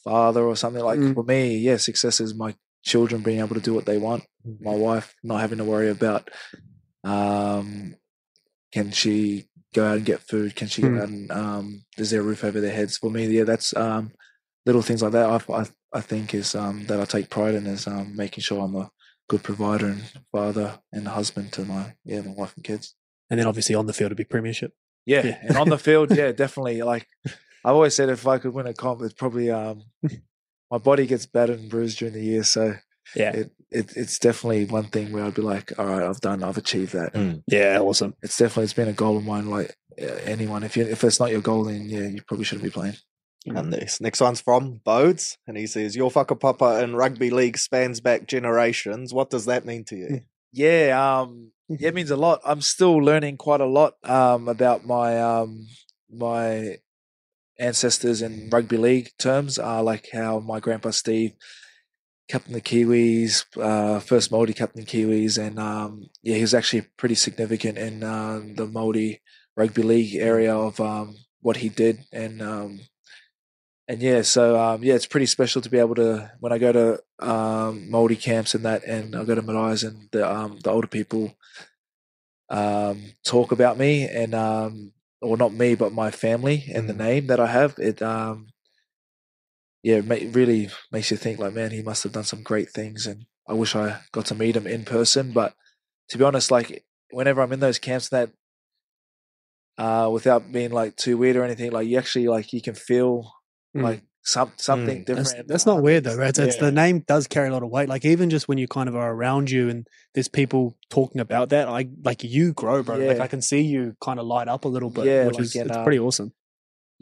father 0.04 0.42
or 0.42 0.56
something. 0.56 0.82
Like 0.82 0.98
Mm. 1.00 1.14
for 1.14 1.22
me, 1.24 1.56
yeah, 1.58 1.76
success 1.76 2.20
is 2.20 2.34
my 2.34 2.54
children 2.84 3.22
being 3.22 3.40
able 3.40 3.54
to 3.56 3.60
do 3.60 3.74
what 3.74 3.84
they 3.86 3.98
want. 3.98 4.24
My 4.60 4.74
wife 4.74 5.14
not 5.22 5.40
having 5.40 5.58
to 5.58 5.64
worry 5.64 5.88
about, 5.90 6.30
um, 7.04 7.96
can 8.72 8.90
she 8.90 9.46
go 9.74 9.86
out 9.86 9.96
and 9.98 10.06
get 10.06 10.20
food? 10.20 10.54
Can 10.56 10.68
she 10.68 10.82
Mm. 10.82 10.94
go 10.94 11.02
out 11.02 11.08
and 11.08 11.30
um, 11.32 11.84
is 11.98 12.10
there 12.10 12.20
a 12.20 12.24
roof 12.24 12.44
over 12.44 12.60
their 12.60 12.74
heads? 12.74 12.98
For 12.98 13.10
me, 13.10 13.26
yeah, 13.26 13.44
that's 13.44 13.74
um, 13.76 14.12
little 14.66 14.82
things 14.82 15.02
like 15.02 15.12
that. 15.12 15.28
I 15.28 15.52
I, 15.52 15.66
I 15.92 16.00
think 16.00 16.34
is 16.34 16.54
um, 16.54 16.86
that 16.86 17.00
I 17.00 17.04
take 17.04 17.30
pride 17.30 17.54
in 17.54 17.66
is 17.66 17.86
um, 17.86 18.14
making 18.16 18.42
sure 18.42 18.62
I'm 18.62 18.76
a 18.76 18.90
good 19.28 19.42
provider 19.42 19.86
and 19.86 20.02
father 20.30 20.80
and 20.92 21.08
husband 21.08 21.52
to 21.54 21.64
my 21.64 21.94
yeah 22.04 22.20
my 22.22 22.32
wife 22.32 22.54
and 22.56 22.64
kids. 22.64 22.94
And 23.30 23.38
then 23.40 23.46
obviously 23.46 23.74
on 23.74 23.86
the 23.86 23.92
field, 23.94 24.08
it'd 24.08 24.18
be 24.18 24.24
premiership. 24.24 24.72
Yeah, 25.06 25.24
Yeah. 25.26 25.38
and 25.42 25.56
on 25.56 25.68
the 25.68 25.78
field, 25.78 26.10
yeah, 26.14 26.32
definitely. 26.42 26.82
Like 26.82 27.06
I've 27.64 27.74
always 27.74 27.94
said, 27.96 28.08
if 28.08 28.26
I 28.26 28.38
could 28.38 28.52
win 28.52 28.66
a 28.66 28.74
comp, 28.74 29.00
it's 29.02 29.14
probably 29.14 29.50
um, 29.50 29.84
my 30.70 30.78
body 30.78 31.06
gets 31.06 31.26
battered 31.26 31.58
and 31.60 31.70
bruised 31.70 31.98
during 31.98 32.14
the 32.14 32.22
year, 32.22 32.42
so 32.44 32.74
Yeah. 33.14 33.30
it, 33.30 33.50
it 33.70 33.96
it's 33.96 34.18
definitely 34.18 34.64
one 34.66 34.84
thing 34.84 35.12
where 35.12 35.24
I'd 35.24 35.34
be 35.34 35.42
like, 35.42 35.78
all 35.78 35.86
right, 35.86 36.02
I've 36.02 36.20
done, 36.20 36.42
I've 36.42 36.58
achieved 36.58 36.92
that. 36.92 37.42
Yeah, 37.46 37.78
awesome. 37.80 38.14
It's 38.22 38.36
definitely 38.36 38.64
it's 38.64 38.72
been 38.72 38.88
a 38.88 38.92
goal 38.92 39.16
of 39.16 39.24
mine. 39.24 39.50
Like 39.50 39.76
uh, 40.00 40.06
anyone, 40.24 40.62
if 40.62 40.76
you 40.76 40.84
if 40.84 41.04
it's 41.04 41.20
not 41.20 41.30
your 41.30 41.40
goal, 41.40 41.64
then 41.64 41.88
yeah, 41.88 42.08
you 42.08 42.22
probably 42.22 42.44
shouldn't 42.44 42.64
be 42.64 42.70
playing. 42.70 42.96
And 43.44 43.72
this 43.72 44.00
next 44.00 44.20
one's 44.20 44.40
from 44.40 44.80
Bodes, 44.84 45.36
and 45.48 45.56
he 45.56 45.66
says, 45.66 45.96
"Your 45.96 46.10
whakapapa 46.10 46.82
in 46.82 46.94
rugby 46.94 47.30
league 47.30 47.58
spans 47.58 48.00
back 48.00 48.28
generations. 48.28 49.12
What 49.12 49.30
does 49.30 49.46
that 49.46 49.64
mean 49.64 49.84
to 49.86 49.96
you?" 49.96 50.20
Yeah, 50.52 51.20
um, 51.20 51.50
yeah, 51.68 51.88
it 51.88 51.94
means 51.98 52.12
a 52.12 52.16
lot. 52.16 52.40
I'm 52.44 52.60
still 52.60 52.98
learning 52.98 53.38
quite 53.38 53.60
a 53.60 53.66
lot 53.66 53.94
um, 54.04 54.46
about 54.48 54.86
my 54.86 55.20
um, 55.20 55.66
my 56.08 56.76
ancestors 57.58 58.22
in 58.22 58.48
rugby 58.50 58.76
league 58.76 59.10
terms. 59.18 59.58
Uh, 59.58 59.82
like 59.82 60.08
how 60.12 60.38
my 60.38 60.60
grandpa 60.60 60.90
Steve, 60.90 61.32
captain 62.28 62.52
the 62.54 62.60
Kiwis, 62.60 63.44
uh, 63.60 64.00
first 64.00 64.30
Māori 64.30 64.54
captain 64.56 64.84
Kiwis, 64.84 65.38
and 65.38 65.58
um, 65.58 66.08
yeah, 66.22 66.36
he 66.36 66.40
was 66.42 66.54
actually 66.54 66.82
pretty 66.96 67.14
significant 67.14 67.78
in 67.78 68.02
uh, 68.02 68.40
the 68.54 68.66
Māori 68.66 69.20
rugby 69.56 69.82
league 69.82 70.14
area 70.16 70.54
of 70.56 70.80
um, 70.80 71.16
what 71.40 71.58
he 71.58 71.68
did, 71.68 72.04
and 72.12 72.40
um, 72.42 72.80
and 73.88 74.00
yeah, 74.00 74.22
so 74.22 74.58
um, 74.60 74.82
yeah, 74.84 74.94
it's 74.94 75.06
pretty 75.06 75.26
special 75.26 75.60
to 75.60 75.68
be 75.70 75.78
able 75.78 75.94
to 75.96 76.30
when 76.40 76.52
I 76.52 76.58
go 76.58 76.72
to 76.72 76.92
um, 77.26 77.88
Māori 77.90 78.20
camps 78.20 78.54
and 78.54 78.64
that, 78.64 78.84
and 78.84 79.14
I 79.16 79.24
go 79.24 79.34
to 79.34 79.42
Marais 79.42 79.82
and 79.82 80.08
the 80.12 80.30
um, 80.30 80.58
the 80.62 80.70
older 80.70 80.86
people 80.86 81.34
um, 82.48 83.02
talk 83.24 83.52
about 83.52 83.78
me 83.78 84.08
and 84.08 84.34
um, 84.34 84.92
or 85.20 85.36
not 85.36 85.52
me, 85.52 85.74
but 85.74 85.92
my 85.92 86.10
family 86.10 86.64
and 86.72 86.88
the 86.88 86.94
Mhm. 86.94 86.98
name 86.98 87.26
that 87.28 87.40
I 87.40 87.46
have. 87.46 87.74
It 87.78 88.02
um, 88.02 88.48
yeah, 89.82 89.96
it 89.96 90.34
really 90.34 90.70
makes 90.90 91.10
you 91.10 91.16
think 91.16 91.38
like, 91.38 91.54
man, 91.54 91.70
he 91.70 91.82
must 91.82 92.02
have 92.04 92.12
done 92.12 92.24
some 92.24 92.42
great 92.42 92.70
things, 92.70 93.06
and 93.06 93.24
I 93.48 93.54
wish 93.54 93.74
I 93.74 94.00
got 94.12 94.26
to 94.26 94.34
meet 94.34 94.56
him 94.56 94.66
in 94.66 94.84
person. 94.84 95.32
But 95.32 95.54
to 96.10 96.18
be 96.18 96.24
honest, 96.24 96.50
like 96.50 96.84
whenever 97.10 97.40
I'm 97.42 97.52
in 97.52 97.60
those 97.60 97.78
camps, 97.78 98.08
that 98.10 98.30
uh, 99.78 100.08
without 100.12 100.52
being 100.52 100.70
like 100.70 100.96
too 100.96 101.16
weird 101.16 101.36
or 101.36 101.44
anything, 101.44 101.72
like 101.72 101.86
you 101.88 101.98
actually 101.98 102.28
like 102.28 102.52
you 102.52 102.60
can 102.62 102.74
feel 102.74 103.32
Mm. 103.74 103.82
like 103.82 104.02
some 104.24 104.52
something 104.56 104.98
Mm. 105.02 105.06
different. 105.06 105.28
That's, 105.28 105.48
that's 105.48 105.66
not 105.66 105.82
weird 105.82 106.04
though, 106.04 106.14
right? 106.14 106.28
It's, 106.38 106.56
Yeah. 106.56 106.60
the 106.66 106.70
name 106.70 107.00
does 107.00 107.26
carry 107.26 107.48
a 107.48 107.52
lot 107.52 107.62
of 107.62 107.70
weight. 107.70 107.88
Like 107.88 108.04
even 108.04 108.28
just 108.30 108.46
when 108.46 108.58
you 108.58 108.68
kind 108.68 108.88
of 108.88 108.94
are 108.94 109.12
around 109.12 109.50
you 109.50 109.68
and 109.70 109.86
there's 110.14 110.28
people 110.28 110.76
talking 110.90 111.20
about 111.20 111.48
that, 111.48 111.68
I 111.68 111.88
like 112.04 112.22
you 112.22 112.52
grow, 112.52 112.82
bro. 112.82 112.98
Like 112.98 113.18
I 113.20 113.26
can 113.26 113.40
see 113.42 113.62
you 113.62 113.96
kind 114.00 114.20
of 114.20 114.26
light 114.26 114.46
up 114.46 114.64
a 114.64 114.68
little 114.68 114.90
bit, 114.90 115.06
Yeah, 115.06 115.26
which 115.26 115.36
like 115.36 115.42
is 115.44 115.56
it's 115.56 115.76
um, 115.76 115.82
pretty 115.84 115.98
awesome. 115.98 116.32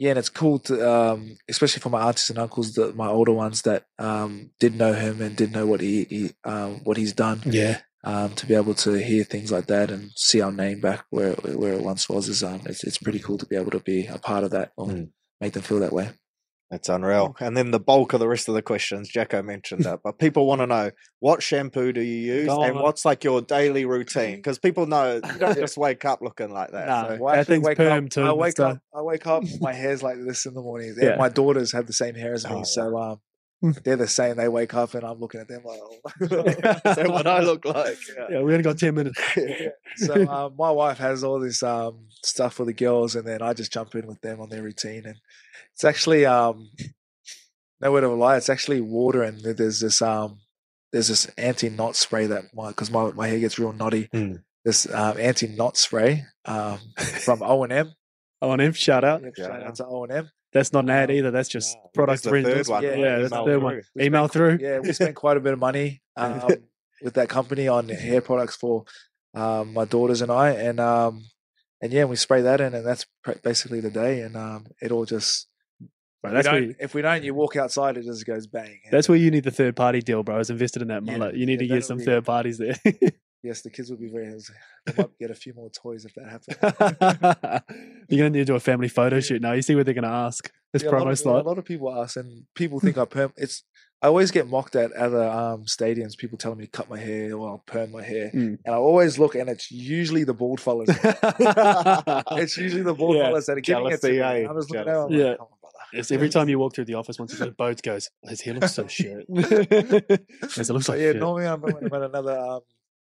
Yeah, 0.01 0.09
and 0.11 0.19
it's 0.19 0.29
cool 0.41 0.57
to, 0.67 0.73
um, 0.95 1.37
especially 1.47 1.81
for 1.81 1.91
my 1.95 2.01
aunts 2.07 2.29
and 2.31 2.39
uncles, 2.39 2.73
that 2.73 2.95
my 2.95 3.07
older 3.17 3.31
ones 3.45 3.61
that 3.67 3.81
um, 3.99 4.49
did 4.59 4.73
know 4.75 4.93
him 4.93 5.21
and 5.21 5.35
did 5.35 5.51
know 5.51 5.65
what 5.71 5.79
he, 5.81 5.95
he 6.09 6.21
um, 6.43 6.71
what 6.87 6.97
he's 6.97 7.13
done. 7.13 7.39
Yeah, 7.45 7.75
Um, 8.03 8.29
to 8.39 8.47
be 8.47 8.55
able 8.61 8.73
to 8.85 8.91
hear 9.09 9.23
things 9.23 9.51
like 9.51 9.67
that 9.67 9.91
and 9.91 10.09
see 10.15 10.41
our 10.41 10.51
name 10.51 10.79
back 10.81 11.05
where 11.11 11.33
where 11.61 11.73
it 11.77 11.83
once 11.91 12.09
was 12.09 12.27
is 12.33 12.41
um, 12.43 12.61
it's 12.65 12.83
it's 12.83 12.97
pretty 13.05 13.19
cool 13.25 13.37
to 13.37 13.45
be 13.51 13.55
able 13.61 13.71
to 13.77 13.83
be 13.91 14.07
a 14.07 14.17
part 14.29 14.43
of 14.43 14.51
that 14.55 14.71
or 14.75 14.87
Mm. 14.87 15.09
make 15.39 15.53
them 15.53 15.61
feel 15.69 15.79
that 15.81 15.93
way. 15.99 16.07
That's 16.71 16.87
unreal. 16.87 17.35
And 17.41 17.55
then 17.57 17.71
the 17.71 17.79
bulk 17.81 18.13
of 18.13 18.21
the 18.21 18.27
rest 18.29 18.47
of 18.47 18.55
the 18.55 18.61
questions, 18.61 19.09
Jacko 19.09 19.41
mentioned 19.41 19.83
that, 19.83 19.99
but 20.03 20.17
people 20.19 20.47
want 20.47 20.61
to 20.61 20.67
know 20.67 20.91
what 21.19 21.43
shampoo 21.43 21.91
do 21.91 21.99
you 22.01 22.33
use 22.33 22.47
Go 22.47 22.63
and 22.63 22.77
on. 22.77 22.81
what's 22.83 23.03
like 23.03 23.25
your 23.25 23.41
daily 23.41 23.83
routine? 23.85 24.37
Because 24.37 24.57
people 24.57 24.85
know 24.87 25.15
you 25.33 25.37
don't 25.37 25.57
just 25.57 25.77
wake 25.77 26.05
up 26.05 26.21
looking 26.21 26.49
like 26.53 26.71
that. 26.71 26.87
Nah. 26.87 27.07
so- 27.09 27.17
Well, 27.19 27.35
I 27.35 27.57
wake 27.59 27.79
up, 27.79 28.09
too, 28.09 28.23
I 28.23 28.31
wake 28.31 28.59
up. 28.61 28.79
I 28.95 29.01
wake 29.01 29.27
up. 29.27 29.43
My 29.59 29.73
hair's 29.83 30.01
like 30.01 30.15
this 30.25 30.45
in 30.45 30.53
the 30.53 30.61
morning. 30.61 30.95
Yeah. 30.97 31.17
My 31.17 31.27
daughters 31.27 31.73
have 31.73 31.87
the 31.87 31.93
same 31.93 32.15
hair 32.15 32.33
as 32.33 32.45
me, 32.45 32.51
Oh, 32.55 32.63
so 32.63 32.97
um, 32.97 33.19
they're 33.83 33.97
the 33.97 34.07
same. 34.07 34.37
They 34.37 34.47
wake 34.47 34.73
up 34.73 34.93
and 34.93 35.03
I'm 35.03 35.19
looking 35.19 35.41
at 35.41 35.49
them 35.49 35.63
like, 35.65 35.79
Is 36.21 36.29
that 36.95 37.05
what 37.09 37.27
I 37.27 37.41
look 37.41 37.65
like? 37.65 37.97
Yeah. 38.17 38.25
yeah. 38.31 38.41
We 38.43 38.53
only 38.53 38.63
got 38.63 38.77
ten 38.79 38.95
minutes. 38.95 39.19
so 39.97 40.25
um, 40.27 40.53
my 40.57 40.71
wife 40.71 40.99
has 40.99 41.23
all 41.25 41.39
this 41.41 41.61
um, 41.63 42.07
stuff 42.23 42.53
for 42.55 42.65
the 42.65 42.73
girls, 42.73 43.15
and 43.15 43.27
then 43.27 43.41
I 43.41 43.53
just 43.53 43.71
jump 43.73 43.95
in 43.95 44.07
with 44.07 44.21
them 44.21 44.39
on 44.41 44.49
their 44.49 44.63
routine, 44.63 45.05
and 45.05 45.17
it's 45.73 45.83
actually 45.83 46.25
um, 46.25 46.69
no 47.79 47.91
word 47.91 48.03
of 48.03 48.11
a 48.11 48.15
lie. 48.15 48.37
It's 48.37 48.49
actually 48.49 48.81
water, 48.81 49.23
and 49.23 49.39
there's 49.41 49.79
this 49.79 50.01
um, 50.01 50.39
there's 50.91 51.07
this 51.07 51.25
anti 51.37 51.69
knot 51.69 51.95
spray 51.95 52.27
that 52.27 52.45
my 52.53 52.69
because 52.69 52.91
my, 52.91 53.11
my 53.11 53.27
hair 53.27 53.39
gets 53.39 53.57
real 53.59 53.73
knotty. 53.73 54.09
Hmm. 54.11 54.35
This 54.63 54.91
um, 54.93 55.17
anti 55.19 55.47
knot 55.47 55.77
spray 55.77 56.23
um, 56.45 56.79
from 56.97 57.41
O 57.43 57.63
and 57.63 57.73
M. 57.73 57.93
On 58.43 58.59
him, 58.59 58.73
shout 58.73 59.03
out. 59.03 59.21
Shout 59.37 59.61
out 59.63 59.75
to 59.75 59.85
O 59.85 60.03
and 60.03 60.11
M. 60.11 60.29
That's 60.53 60.73
not 60.73 60.83
an 60.83 60.89
ad 60.89 61.09
Um, 61.11 61.15
either. 61.15 61.31
That's 61.31 61.47
just 61.47 61.75
Nah, 61.77 61.87
product 61.93 62.23
that's 62.23 62.33
the 62.33 62.43
third 62.43 62.67
one, 62.67 62.83
Yeah, 62.83 62.95
yeah, 62.95 63.17
that's 63.19 63.29
the 63.29 63.35
Email 63.37 63.45
third 63.45 63.63
one. 63.63 63.73
through. 63.73 63.81
We 63.95 64.03
Email 64.05 64.27
spent- 64.27 64.33
through. 64.33 64.57
Yeah, 64.67 64.79
we 64.79 64.93
spent 64.93 65.15
quite 65.15 65.37
a 65.37 65.39
bit 65.39 65.53
of 65.53 65.59
money 65.59 66.01
um, 66.17 66.41
with 67.01 67.13
that 67.13 67.29
company 67.29 67.67
on 67.67 67.87
hair 67.87 68.19
products 68.21 68.55
for 68.55 68.83
um, 69.33 69.73
my 69.73 69.85
daughters 69.85 70.21
and 70.21 70.31
I, 70.31 70.49
and 70.51 70.79
um, 70.79 71.23
and 71.81 71.91
yeah, 71.91 72.05
we 72.05 72.15
spray 72.15 72.41
that 72.41 72.61
in, 72.61 72.73
and 72.73 72.85
that's 72.85 73.05
pr- 73.23 73.31
basically 73.43 73.79
the 73.81 73.89
day, 73.91 74.21
and 74.21 74.35
um, 74.35 74.65
it 74.81 74.91
all 74.91 75.05
just. 75.05 75.47
Bro, 76.23 76.31
we 76.31 76.35
that's 76.35 76.47
where 76.49 76.61
you, 76.61 76.75
if 76.79 76.93
we 76.93 77.01
don't, 77.01 77.23
you 77.23 77.33
walk 77.33 77.55
outside, 77.55 77.97
it 77.97 78.05
just 78.05 78.25
goes 78.27 78.45
bang. 78.45 78.79
that's 78.91 79.09
where 79.09 79.17
you 79.17 79.31
need 79.31 79.43
the 79.43 79.49
third 79.49 79.75
party 79.75 80.01
deal, 80.01 80.21
bro. 80.21 80.35
I 80.35 80.37
was 80.37 80.51
invested 80.51 80.83
in 80.83 80.89
that 80.89 81.03
Yeah, 81.03 81.17
mullet. 81.17 81.35
You 81.35 81.47
need 81.47 81.61
yeah, 81.61 81.67
to 81.67 81.73
get 81.75 81.85
some 81.85 81.97
be- 81.97 82.05
third 82.05 82.25
parties 82.25 82.59
there. 82.59 82.75
yes, 83.43 83.61
the 83.63 83.71
kids 83.71 83.89
will 83.89 83.97
be 83.97 84.07
very. 84.09 84.27
They 84.85 84.93
might 84.95 85.17
get 85.19 85.31
a 85.31 85.35
few 85.35 85.55
more 85.55 85.71
toys 85.71 86.05
if 86.05 86.13
that 86.13 86.29
happens. 86.29 87.63
You're 88.09 88.19
gonna 88.19 88.29
need 88.29 88.39
to 88.39 88.45
do 88.45 88.55
a 88.55 88.59
family 88.59 88.87
photo 88.87 89.19
shoot 89.19 89.41
now. 89.41 89.53
You 89.53 89.61
see 89.63 89.73
what 89.75 89.85
they're 89.85 89.95
gonna 89.95 90.07
ask. 90.09 90.51
This 90.73 90.83
Yeah, 90.83 90.91
promo 90.91 91.17
slot. 91.17 91.43
a 91.43 91.47
lot 91.47 91.57
of 91.57 91.65
people 91.65 91.91
ask, 91.93 92.15
and 92.17 92.45
people 92.55 92.79
think 92.79 92.97
I 92.99 93.05
perm. 93.05 93.33
It's 93.35 93.63
I 94.03 94.07
always 94.07 94.31
get 94.31 94.49
mocked 94.49 94.75
at 94.75 94.91
other 94.93 95.23
um, 95.23 95.65
stadiums. 95.65 96.17
People 96.17 96.37
telling 96.37 96.57
me 96.57 96.65
to 96.65 96.71
cut 96.71 96.89
my 96.89 96.97
hair 96.97 97.35
or 97.35 97.49
I'll 97.49 97.63
perm 97.65 97.91
my 97.91 98.01
hair, 98.03 98.31
Mm. 98.33 98.57
and 98.65 98.75
I 98.75 98.77
always 98.77 99.19
look, 99.19 99.35
and 99.35 99.49
it's 99.49 99.71
usually 99.71 100.23
the 100.23 100.33
bald 100.33 100.59
fellas. 100.59 100.89
it's 102.31 102.57
usually 102.57 102.81
the 102.83 102.93
bald 102.93 103.15
Yeah, 103.17 103.25
fellas 103.25 103.45
that 103.45 103.57
are 103.57 103.61
giving 103.61 103.87
it 103.87 104.01
to 104.01 104.09
me. 104.09 104.17
jealousy, 104.17 104.43
eh? 104.43 104.49
I'm 104.49 104.55
just 104.57 104.71
looking 104.71 104.87
at 104.89 104.93
them, 105.09 105.11
Yeah. 105.11 105.25
like, 105.29 105.37
"Come. 105.37 105.47
It's 105.93 106.09
every 106.11 106.29
time 106.29 106.47
you 106.47 106.57
walk 106.57 106.73
through 106.73 106.85
the 106.85 106.93
office, 106.93 107.19
once 107.19 107.37
you 107.37 107.51
go 107.51 107.73
to 107.73 107.81
goes, 107.83 108.09
his 108.23 108.39
hair 108.41 108.53
looks 108.53 108.73
so 108.73 108.87
shit. 108.87 109.25
Yes, 109.29 110.69
it 110.69 110.73
looks 110.73 110.87
like 110.89 110.99
yeah, 110.99 111.11
shit. 111.11 111.17
normally 111.17 111.45
I'm 111.47 111.61
when 111.61 111.75
I'm 111.77 111.93
at 111.93 112.01
another 112.03 112.37
um, 112.39 112.61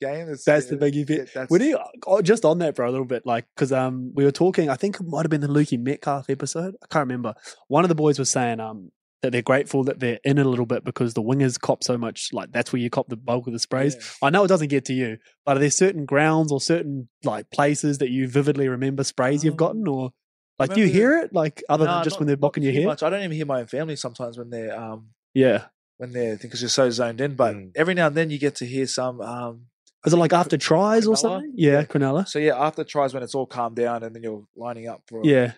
game. 0.00 0.28
It's, 0.28 0.44
That's 0.44 0.66
the 0.66 0.74
yeah, 0.76 0.80
biggie 0.82 1.06
bit. 1.06 1.18
yeah, 1.18 1.24
that's, 1.34 1.50
When 1.50 1.62
you 1.62 1.78
oh, 2.06 2.20
just 2.20 2.44
on 2.44 2.58
that, 2.58 2.74
bro, 2.74 2.88
a 2.88 2.92
little 2.92 3.06
bit, 3.06 3.24
like 3.24 3.46
because 3.54 3.72
um 3.72 4.12
we 4.14 4.24
were 4.24 4.30
talking. 4.30 4.68
I 4.68 4.74
think 4.76 4.96
it 4.96 5.06
might 5.06 5.22
have 5.22 5.30
been 5.30 5.40
the 5.40 5.48
Lukey 5.48 5.78
Metcalf 5.80 6.28
episode. 6.28 6.74
I 6.82 6.86
can't 6.88 7.04
remember. 7.04 7.34
One 7.68 7.84
of 7.84 7.88
the 7.88 7.94
boys 7.94 8.18
was 8.18 8.28
saying 8.30 8.60
um 8.60 8.92
that 9.26 9.32
they're 9.32 9.42
grateful 9.42 9.82
that 9.84 9.98
they're 10.00 10.20
in 10.24 10.38
it 10.38 10.46
a 10.46 10.48
little 10.48 10.66
bit 10.66 10.84
because 10.84 11.14
the 11.14 11.22
wingers 11.22 11.60
cop 11.60 11.82
so 11.84 11.98
much. 11.98 12.30
Like 12.32 12.52
that's 12.52 12.72
where 12.72 12.80
you 12.80 12.88
cop 12.90 13.08
the 13.08 13.16
bulk 13.16 13.46
of 13.48 13.52
the 13.52 13.58
sprays. 13.58 13.96
yeah. 13.96 14.26
I 14.26 14.30
know 14.30 14.44
it 14.44 14.48
doesn't 14.48 14.68
get 14.68 14.84
to 14.86 14.94
you, 14.94 15.18
but 15.44 15.56
are 15.56 15.60
there 15.60 15.70
certain 15.70 16.04
grounds 16.06 16.52
or 16.52 16.60
certain 16.60 17.08
like 17.24 17.50
places 17.50 17.98
that 17.98 18.10
you 18.10 18.28
vividly 18.28 18.68
remember 18.68 19.02
sprays 19.04 19.44
you've 19.44 19.54
Um, 19.54 19.56
gotten, 19.58 19.88
or 19.88 20.12
like 20.58 20.72
do 20.72 20.80
you 20.80 20.86
hear 20.88 21.18
it 21.18 21.32
like 21.34 21.62
other 21.68 21.84
Nah, 21.86 21.94
than 21.96 22.04
just 22.04 22.14
not- 22.14 22.20
when 22.20 22.26
they're 22.28 22.36
not 22.36 22.52
bocking 22.54 22.62
your 22.62 22.72
hair? 22.72 22.86
much. 22.86 23.02
I 23.02 23.10
don't 23.10 23.20
even 23.20 23.32
hear 23.32 23.46
my 23.46 23.60
own 23.60 23.66
family 23.66 23.96
sometimes 23.96 24.38
when 24.38 24.50
they're 24.50 24.78
um 24.78 25.08
Yeah, 25.34 25.66
when 25.98 26.12
they're 26.12 26.36
because 26.36 26.62
you're 26.62 26.68
so 26.68 26.88
zoned 26.90 27.20
in. 27.20 27.34
But 27.34 27.54
Mm. 27.56 27.70
every 27.74 27.94
now 27.94 28.06
and 28.06 28.16
then 28.16 28.30
you 28.30 28.38
get 28.38 28.54
to 28.56 28.66
hear 28.66 28.86
some 28.86 29.20
um 29.20 29.66
is 30.06 30.12
it 30.12 30.16
like 30.18 30.32
after 30.32 30.56
tries 30.56 31.06
or 31.08 31.16
something? 31.16 31.52
Yeah, 31.56 31.80
Yeah. 31.80 31.84
Cronulla. 31.84 32.28
So 32.28 32.38
yeah, 32.38 32.56
after 32.56 32.84
tries 32.84 33.12
when 33.12 33.22
it's 33.24 33.34
all 33.34 33.46
calmed 33.46 33.74
down 33.76 34.04
and 34.04 34.14
then 34.14 34.22
you're 34.22 34.44
lining 34.54 34.86
up 34.86 35.02
for 35.08 35.20
Yeah, 35.26 35.52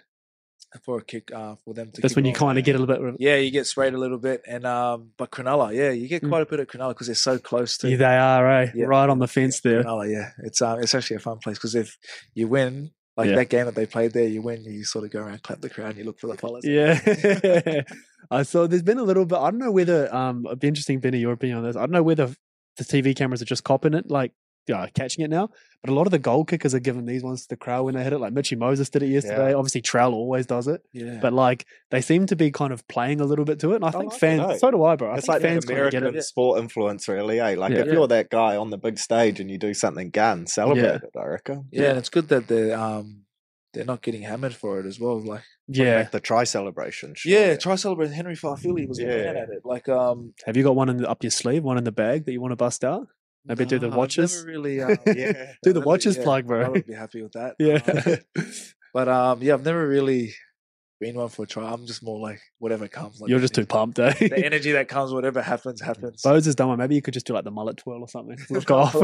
for 0.83 0.98
a 0.98 1.02
kick 1.04 1.33
uh, 1.33 1.54
for 1.64 1.72
them 1.74 1.90
to. 1.92 2.00
that's 2.00 2.14
when 2.16 2.24
you 2.24 2.33
kind 2.33 2.59
of 2.59 2.64
get 2.64 2.76
a 2.76 2.78
little 2.78 3.11
bit. 3.11 3.16
Yeah, 3.20 3.37
you 3.37 3.50
get 3.50 3.66
sprayed 3.66 3.94
a 3.94 3.98
little 3.98 4.18
bit, 4.18 4.42
and 4.46 4.66
um, 4.66 5.11
but 5.16 5.31
Cronulla, 5.31 5.74
yeah, 5.74 5.90
you 5.90 6.09
get 6.09 6.22
Mm. 6.22 6.28
quite 6.28 6.42
a 6.42 6.46
bit 6.46 6.61
of 6.61 6.66
Cronulla 6.68 6.90
because 6.90 7.07
they're 7.07 7.14
so 7.14 7.38
close 7.38 7.78
to 7.78 7.88
Yeah, 7.90 7.96
they 7.96 8.04
are, 8.04 8.50
eh? 8.62 8.70
Yeah. 8.74 8.87
Right 8.87 9.09
on 9.09 9.18
the 9.18 9.28
fence 9.28 9.61
there. 9.61 9.83
Cronulla. 9.83 10.11
Yeah, 10.12 10.31
it's 10.44 10.61
um, 10.61 10.81
it's 10.81 10.94
actually 10.94 11.16
a 11.16 11.20
fun 11.20 11.38
place 11.38 11.57
because 11.57 11.74
if 11.74 11.96
you 12.35 12.48
win, 12.48 12.90
like 13.16 13.31
Yeah. 13.31 13.37
that 13.37 13.48
game 13.48 13.64
that 13.66 13.74
they 13.74 13.87
played 13.87 14.12
there, 14.12 14.28
you 14.28 14.42
win, 14.42 14.62
you 14.64 14.85
sort 14.85 15.04
of 15.04 15.11
go 15.11 15.20
around, 15.20 15.42
clap 15.42 15.61
the 15.61 15.70
crowd, 15.70 15.96
you 15.96 16.04
look 16.04 16.18
for 16.20 16.26
the 16.26 16.37
fellas. 16.37 16.64
Yeah. 16.66 17.83
I 18.31 18.42
saw 18.42 18.66
there's 18.66 18.83
been 18.83 18.98
a 18.98 19.02
little 19.04 19.24
bit 19.24 19.38
I 19.38 19.50
don't 19.50 19.59
know 19.59 19.72
whether 19.72 20.14
um 20.14 20.44
it'd 20.46 20.61
be 20.61 20.68
interesting, 20.68 21.00
Benny, 21.00 21.18
your 21.18 21.33
opinion 21.33 21.59
on 21.59 21.64
this. 21.64 21.76
I 21.76 21.81
don't 21.81 21.92
know 21.92 22.02
whether 22.02 22.26
the 22.76 22.85
TV 22.85 23.16
cameras 23.16 23.40
are 23.42 23.46
just 23.46 23.64
copping 23.64 23.94
it. 23.94 24.11
Like 24.11 24.33
yeah, 24.68 24.87
catching 24.94 25.24
it 25.24 25.31
now. 25.31 25.50
But 25.83 25.90
a 25.90 25.94
lot 25.94 26.07
of 26.07 26.11
the 26.11 26.18
goal 26.18 26.44
kickers 26.44 26.74
are 26.74 26.81
giving 26.81 27.07
these 27.07 27.22
ones 27.22 27.42
to 27.42 27.48
the 27.50 27.57
crowd 27.57 27.85
when 27.85 27.94
they 27.94 28.02
hit 28.04 28.12
it. 28.12 28.18
Like 28.18 28.33
Mitchy 28.33 28.57
Moses 28.57 28.90
did 28.90 29.02
it 29.02 29.09
yesterday. 29.09 29.50
Yeah. 29.50 29.57
Obviously, 29.57 29.81
Trell 29.83 30.12
always 30.12 30.44
does 30.46 30.66
it. 30.68 30.83
Yeah. 30.92 31.18
But 31.22 31.33
like 31.33 31.66
they 31.90 32.00
seem 32.00 32.26
to 32.26 32.37
be 32.37 32.50
kind 32.50 32.72
of 32.72 32.87
playing 32.88 33.20
a 33.20 33.24
little 33.24 33.44
bit 33.44 33.61
to 33.61 33.72
it. 33.72 33.76
And 33.76 33.85
I 33.85 33.88
I 33.88 33.90
think 33.92 34.04
like 34.12 34.16
it, 34.16 34.18
fans, 34.20 34.61
so 34.61 34.70
do 34.70 34.83
I, 34.85 34.96
bro. 34.96 35.11
I 35.11 35.16
it's 35.16 35.26
think 35.26 35.35
like 35.35 35.42
fans 35.42 35.64
that 35.66 35.72
kind 35.74 35.90
get 35.90 35.98
American 36.02 36.18
it. 36.18 36.22
sport 36.22 36.61
influence, 36.61 37.09
really. 37.09 37.40
Eh? 37.40 37.54
Like 37.57 37.72
Yeah. 37.72 37.78
if 37.81 37.87
Yeah. 37.87 37.92
you're 37.92 38.09
that 38.09 38.28
guy 38.28 38.57
on 38.57 38.70
the 38.70 38.78
big 38.78 38.98
stage 38.98 39.38
and 39.40 39.50
you 39.50 39.57
do 39.59 39.72
something 39.72 40.11
gun, 40.11 40.46
celebrate 40.46 40.83
Yeah. 40.83 40.94
it. 40.96 41.11
I 41.16 41.24
reckon. 41.26 41.66
yeah, 41.70 41.90
and 41.90 41.98
it's 41.98 42.09
good 42.11 42.28
that 42.28 42.48
they're 42.48 42.76
um 42.78 43.22
they're 43.74 43.85
not 43.85 44.00
getting 44.02 44.22
hammered 44.22 44.54
for 44.54 44.81
it 44.81 44.87
as 44.87 44.98
well. 44.98 45.20
Like 45.20 45.42
Yeah. 45.68 45.98
Like 45.98 46.11
the 46.11 46.20
try 46.20 46.42
celebration. 46.44 47.14
sure, 47.14 47.31
yeah, 47.31 47.54
try 47.57 47.76
celebrate 47.76 48.11
Henry 48.11 48.35
Fa'afili 48.35 48.88
was 48.88 48.96
the 48.98 49.04
Yeah. 49.04 49.16
man 49.33 49.37
at 49.37 49.48
it. 49.50 49.61
Like 49.64 49.88
um 49.88 50.33
Have 50.46 50.57
you 50.57 50.64
got 50.64 50.74
one 50.74 50.88
in 50.88 50.96
the, 50.96 51.09
up 51.09 51.22
your 51.22 51.31
sleeve, 51.31 51.62
one 51.62 51.78
in 51.78 51.85
the 51.85 51.92
bag 51.92 52.24
that 52.24 52.33
you 52.33 52.40
want 52.40 52.52
to 52.52 52.57
bust 52.57 52.83
out? 52.83 53.07
Maybe 53.49 53.65
do 53.65 53.79
the 53.79 53.89
watches? 53.89 54.45
Really 54.47 54.83
um, 54.83 54.97
yeah. 55.07 55.53
Do 55.63 55.73
the 55.73 55.81
watches 55.81 56.17
yeah, 56.17 56.23
plug, 56.23 56.47
bro. 56.47 56.67
I 56.67 56.69
would 56.69 56.87
be 56.87 56.95
happy 56.95 57.23
with 57.23 57.33
that. 57.33 57.57
Yeah. 57.59 57.81
Um, 58.37 58.45
but 58.95 59.09
um 59.09 59.43
yeah, 59.43 59.55
I've 59.55 59.65
never 59.65 59.87
really 59.87 60.35
been 61.01 61.15
one 61.15 61.29
for 61.29 61.45
a 61.45 61.47
try. 61.47 61.71
I'm 61.71 61.87
just 61.87 62.03
more 62.03 62.19
like 62.19 62.41
whatever 62.59 62.89
comes. 62.89 63.21
Like 63.21 63.31
You're 63.31 63.41
just 63.41 63.55
too 63.55 63.67
pumped, 63.67 63.99
eh? 63.99 64.13
The 64.19 64.45
energy 64.45 64.73
that 64.73 64.89
comes, 64.89 65.13
whatever 65.13 65.41
happens, 65.41 65.81
happens. 65.81 66.23
Bose 66.23 66.45
has 66.45 66.55
done 66.55 66.69
one. 66.69 66.79
Maybe 66.79 66.95
you 66.95 67.03
could 67.03 67.15
just 67.15 67.27
do 67.27 67.35
like 67.35 67.45
the 67.45 67.51
mullet 67.51 67.77
twirl 67.77 68.01
or 68.01 68.09
something. 68.09 68.39
Look 68.51 68.71
off. 68.71 68.97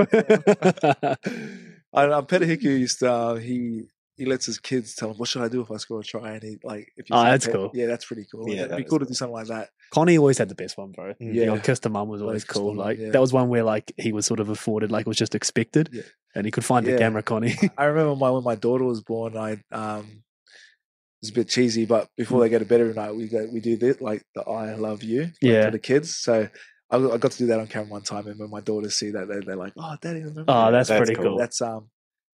I, 1.93 2.07
uh, 2.07 2.23
Peta 2.23 2.45
Hiku 2.47 2.63
used 2.65 2.99
to, 2.99 3.13
uh, 3.13 3.35
he 3.37 3.85
he 4.17 4.25
lets 4.27 4.47
his 4.47 4.59
kids 4.59 4.95
tell 4.95 5.11
him 5.11 5.17
what 5.17 5.29
should 5.29 5.43
I 5.43 5.49
do 5.49 5.61
if 5.61 5.71
I 5.71 5.77
score 5.79 6.01
a 6.01 6.05
try, 6.05 6.33
and 6.35 6.43
he 6.43 6.59
like 6.63 6.93
if 6.97 7.09
you 7.11 7.17
Oh, 7.17 7.21
see 7.25 7.31
that's 7.31 7.47
cool. 7.47 7.71
Yeah, 7.75 7.87
that's 7.87 8.05
pretty 8.05 8.27
cool. 8.31 8.49
Yeah, 8.49 8.55
Yeah, 8.55 8.63
it'd 8.67 8.77
be 8.77 8.83
is 8.85 8.89
cool 8.89 8.99
to 9.01 9.05
cool. 9.05 9.09
do 9.11 9.15
something 9.15 9.35
like 9.35 9.47
that. 9.49 9.71
Connie 9.93 10.19
always 10.19 10.39
had 10.39 10.49
the 10.49 10.55
best 10.55 10.77
one, 10.79 10.93
bro. 10.93 11.15
Mm. 11.15 11.19
The 11.19 11.27
Yeah. 11.27 11.51
old 11.51 11.63
kiss 11.63 11.81
to 11.81 11.89
mum 11.89 12.09
was 12.09 12.23
always 12.23 12.45
kiss 12.45 12.57
cool. 12.57 12.71
to 12.71 12.77
mum, 12.77 12.87
Like 12.87 12.99
yeah. 12.99 13.11
that 13.11 13.21
was 13.21 13.33
one 13.33 13.49
where 13.49 13.63
like 13.65 13.93
he 13.97 14.13
was 14.13 14.27
sort 14.27 14.41
of 14.41 14.49
afforded, 14.49 14.91
like 14.93 15.03
it 15.03 15.09
was 15.09 15.17
just 15.17 15.35
expected, 15.35 15.89
Yeah. 15.93 16.03
and 16.35 16.45
he 16.47 16.51
could 16.51 16.65
find 16.65 16.87
the 16.87 16.93
Yeah. 16.93 16.99
camera, 16.99 17.23
Connie. 17.23 17.55
I 17.79 17.85
remember 17.85 18.15
my 18.17 18.31
when 18.31 18.45
my 18.45 18.55
daughter 18.55 18.85
was 18.85 19.01
born, 19.03 19.37
I 19.37 19.63
um 19.73 20.23
it's 21.23 21.31
a 21.31 21.35
bit 21.35 21.49
cheesy, 21.49 21.87
but 21.87 22.05
Mm. 22.05 22.09
before 22.19 22.41
they 22.41 22.49
go 22.51 22.59
to 22.59 22.65
bed 22.65 22.81
every 22.83 22.95
night, 22.95 23.15
we 23.17 23.29
go 23.29 23.49
we 23.53 23.61
do 23.61 23.77
this 23.77 24.01
like 24.01 24.23
the 24.35 24.43
I 24.43 24.75
love 24.75 25.03
you 25.03 25.23
like, 25.23 25.33
Yeah. 25.41 25.65
for 25.67 25.71
the 25.73 25.79
kids. 25.79 26.15
So 26.17 26.49
I, 26.91 26.97
I 26.97 27.17
got 27.17 27.33
to 27.33 27.39
do 27.39 27.47
that 27.47 27.59
on 27.59 27.67
camera 27.67 27.89
one 27.89 28.03
time, 28.03 28.27
and 28.29 28.39
when 28.39 28.51
my 28.51 28.61
daughters 28.61 28.95
see 28.95 29.11
that, 29.13 29.27
they, 29.27 29.41
they're 29.41 29.57
like, 29.57 29.73
"Oh, 29.77 29.97
daddy, 30.03 30.21
remember?" 30.21 30.45
oh, 30.49 30.71
that's, 30.71 30.91
That's 30.91 30.99
pretty 31.01 31.15
cool. 31.15 31.31
cool. 31.31 31.39
That's 31.39 31.61
um, 31.63 31.89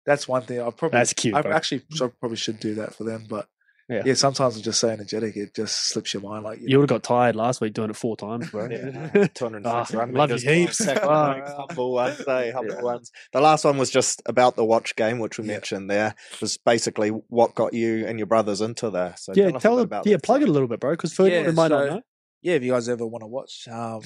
that's 0.09 0.27
one 0.27 0.41
thing. 0.41 0.59
I 0.59 0.69
probably 0.71 0.97
That's 0.99 1.13
cute, 1.13 1.35
I 1.35 1.41
bro. 1.41 1.51
actually 1.53 1.83
probably 2.19 2.37
should 2.37 2.59
do 2.59 2.75
that 2.75 2.95
for 2.95 3.03
them, 3.03 3.25
but 3.29 3.47
Yeah. 3.87 4.01
yeah, 4.05 4.13
sometimes 4.15 4.55
it's 4.55 4.65
just 4.65 4.79
so 4.79 4.89
energetic, 4.89 5.37
it 5.37 5.53
just 5.55 5.89
slips 5.89 6.13
your 6.13 6.23
mind. 6.23 6.43
Like 6.43 6.59
You 6.61 6.79
would 6.79 6.89
have 6.89 7.01
got 7.01 7.07
tired 7.07 7.35
last 7.35 7.61
week 7.61 7.73
doing 7.73 7.89
it 7.91 7.95
four 7.95 8.17
times, 8.17 8.49
bro. 8.49 8.67
Yeah, 8.69 9.27
206 9.35 9.65
Ah, 9.65 9.97
run 9.97 10.13
love 10.13 10.29
you 10.31 10.35
meters, 10.35 10.43
heaps. 10.43 10.77
five 10.77 10.87
second 10.87 11.09
Ah. 11.09 11.55
humble 11.67 11.93
ones, 11.93 12.19
eh? 12.27 12.51
Humble 12.55 12.75
Yeah. 12.75 12.81
ones. 12.81 13.11
The 13.33 13.41
last 13.41 13.65
one 13.65 13.77
was 13.77 13.89
just 13.91 14.21
about 14.25 14.55
the 14.55 14.65
watch 14.65 14.95
game, 14.95 15.19
which 15.19 15.37
we 15.37 15.45
Yeah. 15.45 15.53
mentioned 15.53 15.89
there. 15.89 16.15
It 16.33 16.41
Was 16.41 16.57
basically 16.57 17.09
what 17.09 17.55
got 17.55 17.73
you 17.73 18.05
and 18.07 18.17
your 18.19 18.25
brothers 18.27 18.61
into 18.61 18.89
there. 18.89 19.13
So 19.17 19.33
yeah, 19.35 19.47
us 19.47 19.55
a 19.55 19.59
tell 19.59 19.75
bit 19.75 19.79
them. 19.81 19.85
about 19.85 20.05
Yeah, 20.07 20.15
that 20.15 20.23
plug 20.23 20.41
it 20.41 20.49
a 20.49 20.51
little 20.51 20.67
bit, 20.67 20.79
bro, 20.79 20.91
because 20.93 21.13
food 21.13 21.31
Yeah, 21.31 21.51
might 21.51 21.69
not 21.69 21.85
know. 21.85 22.01
yeah, 22.41 22.55
if 22.55 22.63
you 22.63 22.71
guys 22.71 22.89
ever 22.89 23.05
want 23.05 23.21
to 23.23 23.27
watch, 23.27 23.67
um, 23.71 24.01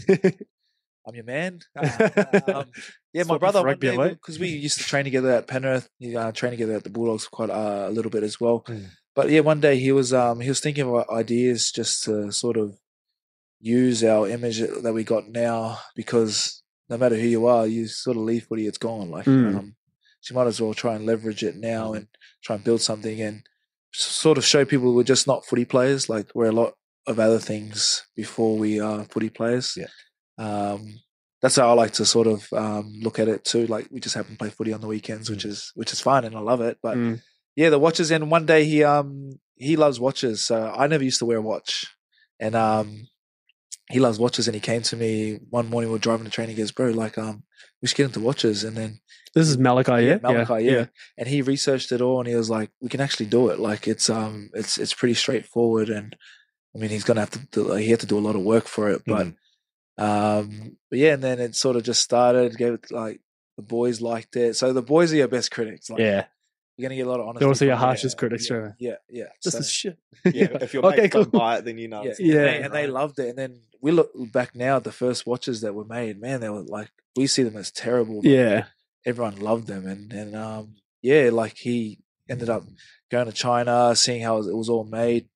I'm 1.06 1.16
your 1.16 1.24
man. 1.26 1.60
Um, 1.78 2.66
yeah, 3.14 3.24
my 3.24 3.38
brother 3.38 3.60
for 3.60 3.66
rugby 3.68 3.88
away. 3.90 4.10
because 4.10 4.40
we 4.40 4.50
used 4.50 4.78
to 4.80 4.84
train 4.84 5.04
together 5.06 5.32
at 5.32 5.48
Penrith, 5.48 5.88
uh, 6.18 6.32
train 6.32 6.52
together 6.52 6.74
at 6.76 6.84
the 6.84 6.90
Bulldogs 6.90 7.28
quite 7.28 7.50
uh, 7.50 7.86
a 7.88 7.92
little 7.92 8.12
bit 8.12 8.24
as 8.24 8.40
well. 8.40 8.64
Mm. 8.68 8.88
But 9.16 9.30
yeah, 9.30 9.42
one 9.42 9.60
day 9.62 9.78
he 9.78 9.92
was 9.92 10.12
um, 10.14 10.40
he 10.40 10.50
was 10.50 10.60
thinking 10.60 10.86
of 10.90 11.08
ideas 11.10 11.72
just 11.72 12.04
to 12.06 12.32
sort 12.32 12.58
of 12.58 12.78
use 13.60 14.04
our 14.04 14.28
image 14.28 14.60
that 14.60 14.94
we 14.94 15.04
got 15.04 15.28
now 15.30 15.80
because 15.96 16.62
no 16.90 16.98
matter 16.98 17.16
who 17.16 17.28
you 17.28 17.46
are, 17.48 17.66
you 17.66 17.88
sort 17.88 18.18
of 18.18 18.24
leave 18.24 18.46
footy, 18.46 18.68
it's 18.68 18.78
gone. 18.78 19.10
Like, 19.10 19.26
Mm. 19.26 19.56
um, 19.58 19.76
so 20.20 20.34
you 20.34 20.38
might 20.40 20.48
as 20.48 20.60
well 20.62 20.74
try 20.74 20.96
and 20.96 21.06
leverage 21.06 21.44
it 21.44 21.56
now 21.56 21.94
and 21.94 22.08
try 22.44 22.56
and 22.56 22.64
build 22.64 22.82
something 22.82 23.22
and 23.22 23.44
sort 23.94 24.38
of 24.38 24.46
show 24.46 24.66
people 24.66 24.94
we're 24.94 25.04
just 25.04 25.28
not 25.28 25.46
footy 25.46 25.66
players. 25.66 26.10
Like 26.10 26.30
we're 26.34 26.48
a 26.50 26.52
lot 26.52 26.74
of 27.08 27.20
other 27.20 27.40
things 27.40 28.06
before 28.16 28.58
we 28.58 28.80
are 28.80 29.04
footy 29.06 29.30
players. 29.30 29.78
Yeah. 29.78 29.88
Um, 30.38 31.00
that's 31.44 31.58
how 31.58 31.70
I 31.70 31.74
like 31.74 31.92
to 32.00 32.06
sort 32.06 32.26
of 32.26 32.52
um, 32.54 32.94
look 33.02 33.20
at 33.20 33.28
it 33.28 33.44
too. 33.44 33.68
Like 33.68 33.88
we 33.92 34.00
just 34.00 34.16
happen 34.16 34.32
to 34.32 34.38
play 34.40 34.50
footy 34.50 34.72
on 34.74 34.82
the 34.82 34.88
weekends, 34.88 35.30
which 35.30 35.44
is 35.46 35.72
which 35.76 35.92
is 35.94 36.00
fine 36.02 36.24
and 36.24 36.36
I 36.36 36.40
love 36.40 36.62
it. 36.62 36.78
But 36.82 36.98
Mm. 36.98 37.22
yeah, 37.56 37.70
the 37.70 37.78
watches. 37.78 38.10
And 38.12 38.32
one 38.32 38.46
day 38.48 38.64
he 38.66 38.84
um 38.84 39.34
he 39.56 39.76
loves 39.76 40.00
watches, 40.00 40.42
so 40.42 40.74
I 40.76 40.88
never 40.88 41.04
used 41.04 41.20
to 41.20 41.26
wear 41.26 41.38
a 41.38 41.42
watch, 41.42 41.86
and 42.40 42.56
um 42.56 43.08
he 43.90 44.00
loves 44.00 44.18
watches. 44.18 44.48
And 44.48 44.56
he 44.56 44.62
came 44.62 44.82
to 44.84 44.96
me 44.96 45.40
one 45.50 45.70
morning. 45.70 45.90
We 45.90 45.94
were 45.98 46.00
driving 46.08 46.26
to 46.26 46.32
training. 46.32 46.56
He 46.56 46.62
goes, 46.62 46.72
"Bro, 46.72 46.92
like 46.92 47.18
um 47.18 47.44
we 47.82 47.88
should 47.88 47.98
get 47.98 48.06
into 48.06 48.20
watches." 48.22 48.64
And 48.64 48.76
then 48.78 49.00
This 49.36 49.50
is 49.50 49.58
Malakai, 49.58 50.00
yeah, 50.08 50.18
Malakai, 50.20 50.64
yeah. 50.64 50.86
And 51.18 51.28
he 51.28 51.42
researched 51.42 51.92
it 51.92 52.02
all, 52.02 52.20
and 52.20 52.28
he 52.30 52.36
was 52.36 52.50
like, 52.50 52.70
"We 52.80 52.88
can 52.90 53.02
actually 53.02 53.26
do 53.26 53.50
it. 53.50 53.60
Like 53.60 53.88
it's 53.94 54.10
um 54.10 54.50
it's 54.54 54.78
it's 54.78 54.94
pretty 54.94 55.16
straightforward." 55.16 55.90
And 55.90 56.16
I 56.74 56.80
mean, 56.80 56.90
he's 56.92 57.04
gonna 57.04 57.20
have 57.26 57.32
to 57.32 57.40
do, 57.52 57.74
he 57.74 57.90
had 57.92 58.00
to 58.00 58.06
do 58.14 58.18
a 58.18 58.26
lot 58.28 58.36
of 58.38 58.44
work 58.44 58.68
for 58.68 58.90
it, 58.90 59.02
but 59.06 59.26
Mhm. 59.28 59.36
Um 59.98 60.78
but 60.90 61.00
yeah. 61.00 61.14
And 61.14 61.24
then 61.24 61.40
it 61.40 61.56
sort 61.56 61.76
of 61.76 61.84
just 61.84 62.02
started. 62.02 62.58
Gave 62.58 62.74
it 62.74 62.92
like 62.92 63.20
the 63.58 63.64
boys 63.64 64.02
liked 64.02 64.36
it. 64.36 64.56
So 64.56 64.74
the 64.74 64.82
boys 64.82 65.14
are 65.14 65.18
your 65.18 65.28
best 65.28 65.52
critics. 65.52 65.90
Like, 65.90 66.00
yeah. 66.00 66.26
you're 66.78 66.88
gonna 66.90 66.96
get 66.98 67.08
a 67.08 67.10
lot 67.10 67.20
of 67.20 67.28
honesty. 67.28 67.40
They're 67.44 67.50
also 67.50 67.66
your 67.66 67.76
harshest 67.76 68.16
yeah, 68.16 68.20
critics, 68.20 68.44
yeah, 68.44 68.48
sure. 68.48 68.76
yeah, 68.80 68.96
yeah. 69.10 69.26
This 69.44 69.54
So- 69.54 69.60
is 69.60 69.70
shit. 69.72 69.98
Yeah, 70.26 70.48
if 70.62 70.74
your 70.74 70.86
okay, 70.86 71.02
mates 71.02 71.14
cool. 71.14 71.24
don't 71.24 71.34
buy 71.34 71.58
it, 71.58 71.66
then 71.66 71.78
you 71.78 71.90
know. 71.90 72.04
yeah, 72.04 72.12
it's 72.12 72.20
and, 72.20 72.30
they, 72.30 72.36
not 72.60 72.66
and 72.66 72.74
they 72.74 72.88
loved 72.88 73.20
it. 73.20 73.30
And 73.30 73.38
then 73.38 73.60
we 73.82 73.92
look 73.92 74.10
back 74.32 74.56
now 74.56 74.78
at 74.78 74.86
the 74.86 74.92
first 74.92 75.28
watches 75.28 75.62
that 75.62 75.76
were 75.76 75.84
made. 75.86 76.20
Man, 76.22 76.40
they 76.40 76.50
were 76.50 76.62
like 76.64 76.90
we 77.16 77.28
see 77.28 77.44
them 77.44 77.58
as 77.58 77.72
terrible. 77.72 78.22
but 78.22 78.32
Yeah. 78.32 78.66
everyone 79.06 79.36
loved 79.40 79.68
them, 79.68 79.86
and 79.86 80.12
and 80.14 80.36
um 80.36 80.76
yeah, 81.02 81.30
like 81.32 81.58
he 81.58 82.00
ended 82.30 82.50
up 82.50 82.64
going 83.12 83.26
to 83.26 83.34
China, 83.34 83.94
seeing 83.96 84.22
how 84.24 84.38
it 84.38 84.56
was 84.56 84.70
all 84.70 84.86
made. 84.86 85.28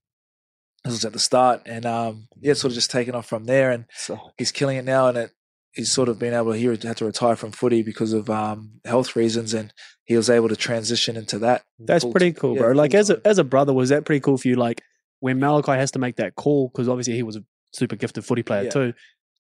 This 0.88 0.95
was 0.95 1.06
at 1.06 1.13
the 1.13 1.19
start, 1.19 1.62
and 1.65 1.86
um 1.86 2.28
yeah, 2.41 2.52
it's 2.52 2.62
sort 2.62 2.71
of 2.71 2.76
just 2.76 2.91
taken 2.91 3.15
off 3.15 3.26
from 3.28 3.45
there, 3.45 3.71
and 3.71 3.86
So, 3.95 4.19
he's 4.38 4.52
killing 4.52 4.78
it 4.78 4.86
now, 4.86 5.08
and 5.10 5.17
it. 5.17 5.32
He's 5.73 5.91
sort 5.91 6.10
of 6.10 6.17
been 6.17 6.34
able. 6.34 6.54
To. 6.54 6.58
He 6.58 6.65
had 6.65 6.97
to 6.97 7.06
retire 7.06 7.36
from 7.36 7.52
footy 7.52 7.84
because 7.84 8.12
of 8.12 8.32
um, 8.32 8.80
health 8.84 9.15
reasons, 9.15 9.54
and 9.54 9.71
he 10.06 10.17
was 10.17 10.28
able 10.28 10.50
to 10.50 10.56
transition 10.56 11.15
into 11.15 11.38
that. 11.39 11.65
That's 11.78 12.04
full- 12.04 12.12
pretty 12.13 12.34
cool, 12.34 12.56
yeah, 12.56 12.62
bro. 12.63 12.71
Like 12.71 12.95
as 12.95 13.12
a 13.12 13.21
as 13.28 13.38
a 13.38 13.43
brother, 13.43 13.73
was 13.73 13.89
that 13.89 14.04
pretty 14.04 14.21
cool 14.21 14.39
for 14.39 14.47
you? 14.47 14.56
Like 14.56 14.82
when 15.19 15.39
Malakai 15.39 15.78
has 15.78 15.91
to 15.91 16.00
make 16.00 16.15
that 16.15 16.34
call 16.36 16.69
because 16.69 16.89
obviously 16.89 17.13
he 17.13 17.21
was 17.21 17.36
a 17.36 17.43
super 17.73 17.95
gifted 17.95 18.26
footy 18.26 18.41
player 18.41 18.63
Yeah. 18.63 18.69
too. 18.71 18.93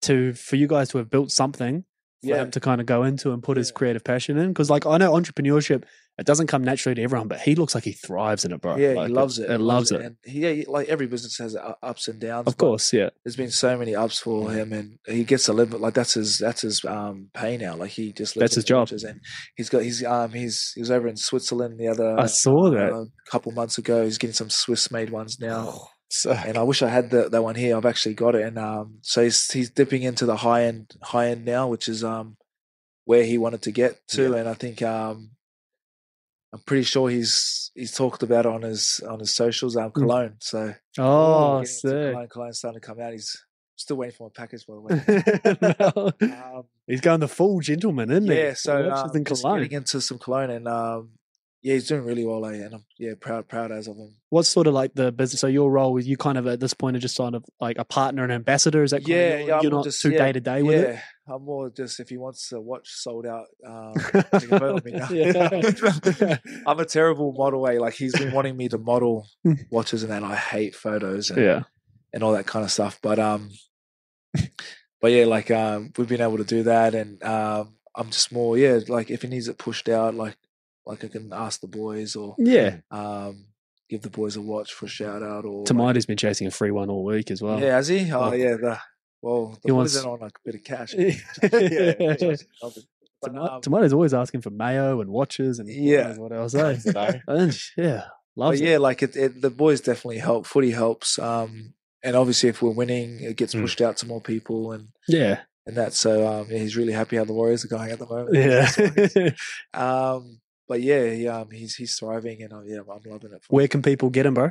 To 0.02 0.32
for 0.34 0.56
you 0.56 0.66
guys 0.66 0.90
to 0.90 0.98
have 0.98 1.08
built 1.10 1.30
something 1.30 1.84
for 2.22 2.28
Yeah. 2.28 2.42
him 2.42 2.50
to 2.50 2.60
kind 2.60 2.80
of 2.82 2.86
go 2.86 3.02
into 3.04 3.32
and 3.32 3.42
put 3.42 3.56
his 3.56 3.70
creative 3.70 4.04
passion 4.04 4.36
in 4.36 4.48
because 4.48 4.68
like 4.68 4.84
I 4.86 4.98
know 4.98 5.12
entrepreneurship 5.12 5.84
it 6.20 6.26
doesn't 6.26 6.48
come 6.48 6.62
naturally 6.62 6.94
to 6.94 7.02
everyone, 7.02 7.28
but 7.28 7.40
he 7.40 7.54
looks 7.54 7.74
like 7.74 7.84
he 7.84 7.92
thrives 7.92 8.44
in 8.44 8.52
it, 8.52 8.60
bro. 8.60 8.76
Yeah, 8.76 8.90
Like, 8.90 9.08
he 9.08 9.14
loves 9.14 9.38
it. 9.38 9.50
It 9.50 9.58
loves 9.58 9.90
it. 9.90 10.02
And 10.02 10.16
he, 10.22 10.40
yeah, 10.40 10.64
like 10.68 10.88
every 10.88 11.06
business 11.06 11.38
has 11.38 11.56
ups 11.82 12.08
and 12.08 12.20
downs. 12.20 12.46
Of 12.46 12.58
course, 12.58 12.92
yeah. 12.92 13.08
there's 13.24 13.36
been 13.36 13.50
so 13.50 13.78
many 13.78 13.94
ups 13.94 14.18
for 14.18 14.50
him, 14.50 14.74
and 14.74 14.98
he 15.06 15.24
gets 15.24 15.46
to 15.46 15.54
live. 15.54 15.72
Like 15.72 15.94
that's 15.94 16.12
his 16.12 16.36
that's 16.36 16.60
his 16.60 16.84
um 16.84 17.30
pay 17.32 17.56
now. 17.56 17.74
Like 17.74 17.92
he 17.92 18.12
just 18.12 18.36
lives 18.36 18.50
That's 18.50 18.54
his 18.56 18.64
job. 18.64 18.90
and 18.92 19.20
he's 19.56 19.70
got 19.70 19.82
he's 19.82 20.04
um 20.04 20.32
he's 20.32 20.72
he 20.74 20.82
was 20.82 20.90
over 20.90 21.08
in 21.08 21.16
Switzerland 21.16 21.80
the 21.80 21.88
other 21.88 22.20
I 22.20 22.26
saw 22.26 22.70
that. 22.70 22.92
uh, 22.92 23.04
couple 23.30 23.52
months 23.52 23.78
ago. 23.78 24.04
He's 24.04 24.18
getting 24.18 24.34
some 24.34 24.50
Swiss 24.50 24.90
made 24.90 25.08
ones 25.08 25.40
now, 25.40 25.88
so 26.10 26.32
and 26.32 26.58
I 26.58 26.64
wish 26.64 26.82
I 26.82 26.88
had 26.88 27.08
the, 27.08 27.30
that 27.30 27.42
one 27.42 27.54
here. 27.54 27.78
I've 27.78 27.86
actually 27.86 28.14
got 28.14 28.34
it, 28.34 28.42
and 28.42 28.58
um 28.58 28.98
so 29.00 29.22
he's 29.22 29.50
he's 29.50 29.70
dipping 29.70 30.02
into 30.02 30.26
the 30.26 30.36
high 30.36 30.64
end 30.64 30.92
high 31.02 31.28
end 31.28 31.46
now, 31.46 31.66
which 31.66 31.88
is 31.88 32.04
um 32.04 32.36
where 33.06 33.24
he 33.24 33.38
wanted 33.38 33.62
to 33.62 33.72
get 33.72 34.06
to, 34.08 34.34
and 34.34 34.46
I 34.46 34.54
think 34.54 34.82
um. 34.82 35.30
I'm 36.52 36.60
pretty 36.66 36.82
sure 36.84 37.08
he's 37.08 37.70
he's 37.74 37.92
talked 37.92 38.22
about 38.22 38.44
on 38.46 38.62
his 38.62 39.00
on 39.08 39.20
his 39.20 39.34
socials, 39.34 39.76
um, 39.76 39.90
Cologne. 39.92 40.34
So 40.40 40.74
Oh, 40.98 41.58
into 41.58 41.68
sick. 41.70 42.12
Cologne, 42.12 42.28
Cologne's 42.28 42.58
starting 42.58 42.80
to 42.80 42.86
come 42.86 43.00
out. 43.00 43.12
He's 43.12 43.36
still 43.76 43.96
waiting 43.96 44.16
for 44.16 44.24
my 44.28 44.32
package, 44.34 44.66
by 44.66 44.74
the 44.74 44.80
way. 44.80 46.32
um, 46.32 46.64
He's 46.86 47.00
going 47.00 47.20
the 47.20 47.28
full 47.28 47.60
gentleman, 47.60 48.10
isn't 48.10 48.28
he? 48.30 48.36
yeah, 48.36 48.54
so 48.54 48.90
um, 48.90 49.10
just 49.24 49.42
Cologne. 49.42 49.60
getting 49.62 49.76
into 49.78 50.00
some 50.00 50.18
Cologne, 50.18 50.50
and 50.50 50.66
um, 50.68 51.10
yeah, 51.62 51.74
he's 51.74 51.88
doing 51.88 52.04
really 52.04 52.24
well, 52.24 52.44
eh? 52.46 52.54
and 52.54 52.74
I'm 52.74 52.84
yeah 52.98 53.12
proud 53.20 53.48
proud 53.48 53.70
as 53.72 53.86
of 53.88 53.96
him. 53.96 54.14
What's 54.30 54.48
sort 54.48 54.66
of 54.66 54.74
like 54.74 54.94
the 54.94 55.12
business? 55.12 55.40
So 55.40 55.46
your 55.46 55.70
role 55.70 55.96
is 55.98 56.06
you 56.08 56.16
kind 56.16 56.38
of 56.38 56.46
at 56.46 56.60
this 56.60 56.72
point 56.74 56.96
are 56.96 57.00
just 57.00 57.14
sort 57.16 57.34
of 57.34 57.44
like 57.60 57.78
a 57.78 57.84
partner 57.84 58.22
and 58.24 58.32
ambassador. 58.32 58.82
Is 58.82 58.92
that 58.92 59.00
kind 59.00 59.08
Yeah, 59.08 59.16
of 59.16 59.40
your, 59.40 59.48
yeah, 59.48 59.60
you're 59.62 59.70
more 59.72 59.78
not 59.80 59.84
just- 59.84 60.00
too 60.02 60.10
day 60.10 60.32
to 60.32 60.40
day 60.40 60.62
with 60.62 60.88
yeah, 60.88 61.00
I'm 61.28 61.44
more 61.44 61.70
just 61.70 62.00
if 62.00 62.08
he 62.08 62.16
wants 62.16 62.50
a 62.52 62.60
watch 62.60 62.88
sold 62.90 63.26
out, 63.26 63.46
um, 63.66 63.92
take 63.94 64.50
a 64.50 64.58
photo 64.58 64.76
of 64.76 64.84
me 64.84 64.92
now. 64.92 65.08
Yeah. 65.10 66.38
I'm 66.66 66.80
a 66.80 66.84
terrible 66.84 67.32
model. 67.32 67.66
Eh? 67.68 67.78
Like 67.78 67.94
he's 67.94 68.18
been 68.18 68.32
wanting 68.32 68.56
me 68.56 68.68
to 68.68 68.78
model 68.78 69.26
watches, 69.70 70.02
and 70.02 70.10
then 70.10 70.24
I 70.24 70.34
hate 70.36 70.74
photos. 70.74 71.30
And. 71.30 71.40
Yeah, 71.42 71.62
and 72.12 72.22
all 72.22 72.32
that 72.32 72.46
kind 72.46 72.64
of 72.64 72.70
stuff. 72.72 72.98
But 73.02 73.18
um, 73.18 73.50
but 75.00 75.12
yeah, 75.12 75.24
like 75.26 75.50
um, 75.50 75.92
we've 75.96 76.08
been 76.08 76.20
able 76.20 76.38
to 76.38 76.44
do 76.44 76.64
that, 76.64 76.94
and 76.94 77.22
um, 77.22 77.74
I'm 77.94 78.10
just 78.10 78.32
more 78.32 78.56
yeah, 78.58 78.80
like 78.88 79.10
if 79.10 79.22
he 79.22 79.28
needs 79.28 79.48
it 79.48 79.58
pushed 79.58 79.88
out, 79.88 80.14
like 80.14 80.36
like 80.90 81.04
I 81.04 81.08
can 81.08 81.32
ask 81.32 81.60
the 81.60 81.66
boys 81.68 82.16
or 82.16 82.34
yeah. 82.38 82.78
um, 82.90 83.46
give 83.88 84.02
the 84.02 84.10
boys 84.10 84.36
a 84.36 84.40
watch 84.40 84.72
for 84.72 84.86
a 84.86 84.88
shout 84.88 85.22
out 85.22 85.44
or 85.44 85.58
like, 85.60 85.66
Tamati's 85.66 86.06
been 86.06 86.16
chasing 86.16 86.46
a 86.46 86.50
free 86.50 86.70
one 86.70 86.90
all 86.90 87.04
week 87.04 87.30
as 87.30 87.40
well. 87.42 87.58
yeah, 87.60 87.76
has 87.76 87.88
he? 87.88 88.10
Oh 88.12 88.20
Oh. 88.20 88.32
yeah, 88.32 88.56
the 88.56 88.78
well 89.22 89.58
He 89.62 89.68
the 89.68 89.74
wants- 89.74 89.94
boys 89.94 90.04
are 90.04 90.12
on 90.12 90.20
like 90.20 90.32
a 90.36 90.40
bit 90.44 90.54
of 90.56 90.64
cash. 90.64 90.94
Yeah, 90.98 91.94
Love 92.62 92.76
it. 92.76 92.84
But, 93.22 93.36
um, 93.36 93.60
Tomato's 93.60 93.92
always 93.92 94.14
asking 94.14 94.40
for 94.40 94.48
mayo 94.50 95.00
and 95.02 95.10
watches 95.10 95.58
and 95.58 95.68
Yeah. 95.68 96.08
yeah, 96.10 96.16
what 96.16 96.32
else? 96.32 96.54
eh? 96.56 96.78
You 96.84 96.92
know? 96.92 97.10
And 97.28 97.58
yeah, 97.76 98.04
but 98.36 98.42
loves 98.46 98.60
yeah, 98.62 98.78
like 98.78 99.02
it, 99.02 99.14
it, 99.16 99.42
the 99.42 99.50
boys 99.50 99.80
definitely 99.82 100.18
help. 100.18 100.46
Footy 100.46 100.70
helps, 100.70 101.18
um, 101.18 101.74
and 102.02 102.16
obviously 102.16 102.48
if 102.48 102.62
we're 102.62 102.70
winning, 102.70 103.20
it 103.20 103.36
gets 103.36 103.54
Mm. 103.54 103.60
pushed 103.60 103.80
out 103.82 103.98
to 103.98 104.06
more 104.06 104.22
people 104.22 104.72
and. 104.72 104.88
Yeah, 105.06 105.40
and 105.66 105.76
that. 105.76 105.92
So 105.92 106.26
um, 106.26 106.46
yeah, 106.50 106.58
he's 106.60 106.78
really 106.78 106.94
happy 106.94 107.16
how 107.16 107.24
the 107.26 107.34
Warriors 107.34 107.62
are 107.62 107.68
going 107.68 107.90
at 107.90 107.98
the 107.98 108.06
moment. 108.06 108.34
yeah. 108.34 109.30
Um, 109.74 110.40
but 110.70 110.80
yeah, 110.80 111.10
he, 111.10 111.26
um, 111.28 111.50
he's 111.50 111.74
he's 111.74 111.96
thriving, 111.98 112.42
and 112.44 112.52
uh, 112.52 112.62
yeah, 112.64 112.78
I'm 112.80 113.02
loving 113.12 113.32
it. 113.36 113.42
Where 113.48 113.66
can 113.68 113.82
people 113.82 114.08
get 114.10 114.26
him, 114.26 114.34
bro? 114.34 114.50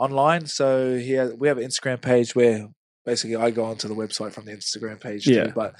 online. 0.00 0.46
So 0.46 0.96
he 0.96 1.14
has, 1.14 1.32
we 1.34 1.48
have 1.48 1.58
an 1.58 1.64
Instagram 1.64 2.00
page 2.00 2.32
where 2.36 2.68
basically 3.04 3.34
I 3.36 3.50
go 3.50 3.64
onto 3.64 3.88
the 3.88 3.96
website 3.96 4.32
from 4.32 4.44
the 4.44 4.52
Instagram 4.52 5.00
page 5.00 5.26
Yeah. 5.26 5.46
too. 5.46 5.52
But 5.56 5.74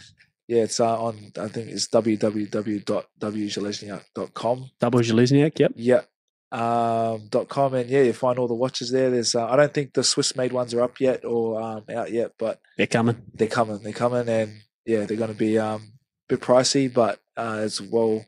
yeah, 0.49 0.63
it's 0.67 0.81
uh, 0.81 1.01
on 1.07 1.31
I 1.39 1.47
think 1.47 1.69
it's 1.71 1.87
www.wjalesniak.com. 1.89 4.71
Double 4.81 5.01
Jelizniak, 5.01 5.59
yep. 5.59 5.73
Yeah. 5.77 6.01
Um, 6.51 7.29
dot 7.29 7.49
com 7.51 7.75
and 7.75 7.91
yeah, 7.91 8.01
you 8.03 8.15
find 8.15 8.39
all 8.39 8.49
the 8.49 8.55
watches 8.55 8.91
there. 8.91 9.11
There's 9.11 9.35
uh, 9.35 9.47
I 9.47 9.57
don't 9.57 9.75
think 9.75 9.93
the 9.93 10.03
Swiss 10.03 10.35
made 10.35 10.51
ones 10.53 10.73
are 10.73 10.81
up 10.83 10.99
yet 10.99 11.25
or 11.27 11.61
um, 11.61 11.85
out 11.95 12.11
yet, 12.11 12.33
but 12.39 12.59
They're 12.79 12.87
coming. 12.87 13.17
they're 13.35 13.49
coming. 13.49 13.81
They're 13.83 13.93
coming, 13.93 14.27
and 14.29 14.63
yeah, 14.87 15.05
they're 15.05 15.19
going 15.19 15.33
to 15.33 15.37
be 15.37 15.59
um, 15.59 15.93
a 16.31 16.37
bit 16.37 16.41
pricey, 16.41 16.91
but 16.93 17.21
uh, 17.37 17.61
it's 17.65 17.83
well 17.83 18.25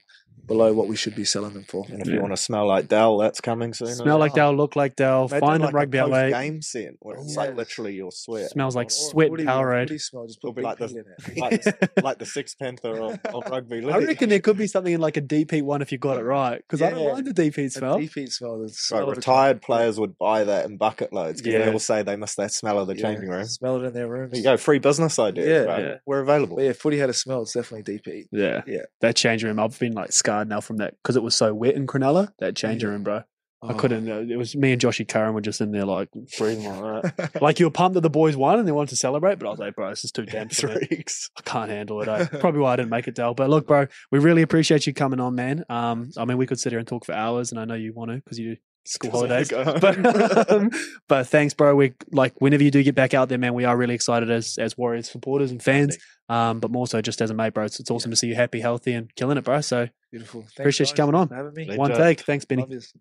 below 0.47 0.73
what 0.73 0.89
we 0.89 0.97
should 0.97 1.15
be 1.15 1.25
selling 1.25 1.55
them 1.55 1.65
for. 1.65 1.85
And 1.89 2.01
if 2.01 2.09
Yeah. 2.09 2.15
you 2.15 2.21
want 2.21 2.33
to 2.33 2.37
smell 2.37 2.67
like 2.67 2.89
Dell, 2.89 3.19
that's 3.19 3.41
coming 3.41 3.73
soon. 3.75 3.89
Smell 3.95 4.19
like 4.19 4.35
well. 4.35 4.51
Dell, 4.51 4.57
look 4.57 4.77
like 4.77 4.97
Dell. 4.97 5.27
Imagine 5.27 5.41
Find 5.41 5.63
like 5.63 5.69
them 5.71 5.77
rugby 5.77 5.99
a 5.99 6.03
out 6.05 6.11
late. 6.11 6.31
game 6.33 6.63
scent 6.63 6.97
where 7.01 7.17
it's 7.17 7.37
like 7.37 7.57
literally 7.57 7.95
your 7.95 8.11
sweat. 8.13 8.51
Smells 8.51 8.77
like 8.77 8.89
Or 8.89 8.91
sweat 8.91 9.29
footy- 9.31 9.43
and 9.43 9.51
Powerade. 9.51 9.89
footy 9.89 9.99
smell, 9.99 10.27
just 10.27 10.41
put 10.43 10.55
be 10.57 10.63
like 10.63 10.79
BP 10.79 10.91
in 10.91 10.99
it. 10.99 11.37
like, 11.39 11.63
the, 11.63 11.91
like 12.03 12.19
the 12.19 12.27
Six 12.27 12.55
Panther 12.55 13.01
of, 13.01 13.19
of 13.35 13.45
rugby 13.51 13.81
league. 13.81 13.95
I 13.95 13.99
reckon 13.99 14.29
there 14.29 14.41
could 14.41 14.57
be 14.59 14.67
something 14.67 14.93
in 14.93 15.01
like 15.01 15.17
a 15.17 15.21
deep 15.21 15.51
heat 15.51 15.63
one 15.63 15.83
if 15.83 15.93
you 15.93 15.99
got 15.99 16.19
it 16.19 16.23
right. 16.25 16.59
Because 16.59 16.83
I 16.83 16.91
don't 16.91 17.01
Yeah. 17.05 17.13
mind 17.13 17.27
the 17.27 17.33
deep 17.33 17.57
heat 17.57 17.73
smell. 17.73 17.99
deep 17.99 18.15
heat 18.15 18.31
smell. 18.33 18.59
The 18.59 18.65
Right, 18.65 18.71
smell 18.75 19.01
of 19.03 19.09
the 19.11 19.15
retired 19.17 19.63
players 19.63 19.99
would 20.01 20.19
buy 20.19 20.45
that 20.45 20.67
in 20.67 20.77
bucket 20.77 21.13
loads 21.13 21.41
because 21.41 21.55
Yeah. 21.59 21.65
they 21.67 21.73
all 21.73 21.79
say 21.79 22.03
they 22.03 22.17
miss 22.17 22.35
that 22.37 22.53
smell 22.53 22.79
of 22.79 22.87
the 22.89 22.97
Yeah, 22.97 23.03
changing 23.03 23.29
room. 23.29 23.45
Smell 23.45 23.77
it 23.83 23.87
in 23.87 23.93
their 23.95 24.09
rooms. 24.09 24.33
There 24.33 24.39
you 24.39 24.45
go, 24.45 24.57
free 24.57 24.79
business 24.79 25.19
ideas. 25.19 25.47
Yeah. 25.49 25.65
bro. 25.65 25.79
Yeah. 25.79 25.95
We're 26.07 26.21
available. 26.21 26.57
But 26.57 26.65
yeah, 26.65 26.73
footy 26.73 26.99
had 26.99 27.11
a 27.11 27.15
smell. 27.15 27.43
It's 27.43 27.53
definitely 27.53 27.83
deep 27.93 28.07
heat. 28.07 28.29
Yeah. 28.33 28.63
Yeah. 28.67 28.83
That 29.01 29.17
change 29.17 29.43
room, 29.45 29.59
I've 29.61 29.79
been 29.79 29.93
like 29.93 30.13
scarred 30.31 30.49
now 30.49 30.61
from 30.61 30.77
that 30.79 30.95
because 31.03 31.17
it 31.17 31.23
was 31.23 31.35
so 31.35 31.53
wet 31.55 31.75
in 31.75 31.87
Cronulla. 31.87 32.29
That 32.39 32.55
change 32.57 32.85
room, 32.85 33.03
bro. 33.03 33.23
I 33.63 33.73
Oh. 33.73 33.75
couldn't. 33.75 34.09
Uh, 34.11 34.21
it 34.21 34.39
was 34.39 34.57
me 34.57 34.73
and 34.73 34.81
Joshy 34.81 35.07
Curran 35.07 35.35
were 35.35 35.43
just 35.43 35.61
in 35.61 35.71
there 35.71 35.85
like 35.85 36.09
breathing 36.39 36.65
like 36.65 37.15
that. 37.17 37.43
Like 37.43 37.61
you 37.61 37.67
were 37.67 37.71
pumped 37.71 37.93
that 37.95 38.01
the 38.01 38.09
boys 38.09 38.35
won 38.35 38.59
and 38.59 38.67
they 38.67 38.73
wanted 38.73 38.89
to 38.91 38.97
celebrate, 38.97 39.39
but 39.39 39.47
I 39.47 39.51
was 39.51 39.59
like, 39.59 39.75
bro, 39.75 39.91
this 39.91 40.03
is 40.03 40.13
too 40.13 40.25
damn 40.25 40.49
for 40.49 40.69
me. 40.69 40.87
Freaks. 40.87 41.29
I 41.37 41.43
can't 41.43 41.71
handle 41.71 42.01
it. 42.01 42.09
Eh? 42.09 42.25
Probably 42.41 42.61
why 42.61 42.73
I 42.73 42.77
didn't 42.77 42.89
make 42.91 43.07
it, 43.07 43.15
Dale. 43.17 43.35
But 43.35 43.51
look, 43.51 43.67
bro, 43.67 43.87
we 44.11 44.19
really 44.19 44.41
appreciate 44.41 44.87
you 44.87 44.95
coming 44.95 45.21
on, 45.21 45.35
man. 45.35 45.65
Um, 45.69 46.11
I 46.17 46.25
mean, 46.25 46.39
we 46.39 46.47
could 46.47 46.59
sit 46.59 46.73
here 46.73 46.79
and 46.79 46.89
talk 46.89 47.05
for 47.05 47.13
hours, 47.13 47.51
and 47.51 47.61
I 47.61 47.67
know 47.67 47.75
you 47.75 47.93
want 47.93 48.11
to 48.13 48.17
because 48.17 48.39
you 48.39 48.57
school 48.91 49.11
holidays. 49.11 49.51
But 49.81 50.51
um, 50.51 50.71
but 51.09 51.27
thanks, 51.29 51.55
bro. 51.55 51.75
We 51.75 51.95
like 52.11 52.35
whenever 52.41 52.63
you 52.63 52.71
do 52.71 52.83
get 52.83 52.95
back 52.95 53.15
out 53.15 53.29
there, 53.29 53.39
man. 53.39 53.55
We 53.55 53.65
are 53.65 53.77
really 53.77 53.95
excited 53.95 54.31
as 54.31 54.59
as 54.59 54.77
Warriors 54.77 55.11
supporters 55.11 55.51
and 55.51 55.63
fans. 55.63 55.97
Um, 56.29 56.61
but 56.61 56.71
more 56.71 56.87
so 56.87 57.01
just 57.01 57.21
as 57.21 57.31
a 57.31 57.35
mate, 57.35 57.55
bro. 57.55 57.65
It's, 57.65 57.81
it's 57.81 57.91
awesome 57.91 58.11
to 58.11 58.17
see 58.17 58.29
you 58.29 58.35
happy, 58.37 58.61
healthy, 58.61 58.93
and 58.93 59.13
killing 59.17 59.37
it, 59.37 59.45
bro. 59.45 59.61
So 59.61 59.89
Beautiful. 60.11 60.43
Thanks, 60.43 60.59
Appreciate 60.59 60.91
you 60.91 60.97
coming 60.97 61.15
on. 61.15 61.29
Having 61.29 61.55
me. 61.55 61.65
Pleasure. 61.67 61.79
one 61.79 61.93
take. 61.93 62.21
Thanks, 62.21 62.45
Benny. 62.45 62.63
Love 62.63 62.73
yous. 62.73 62.93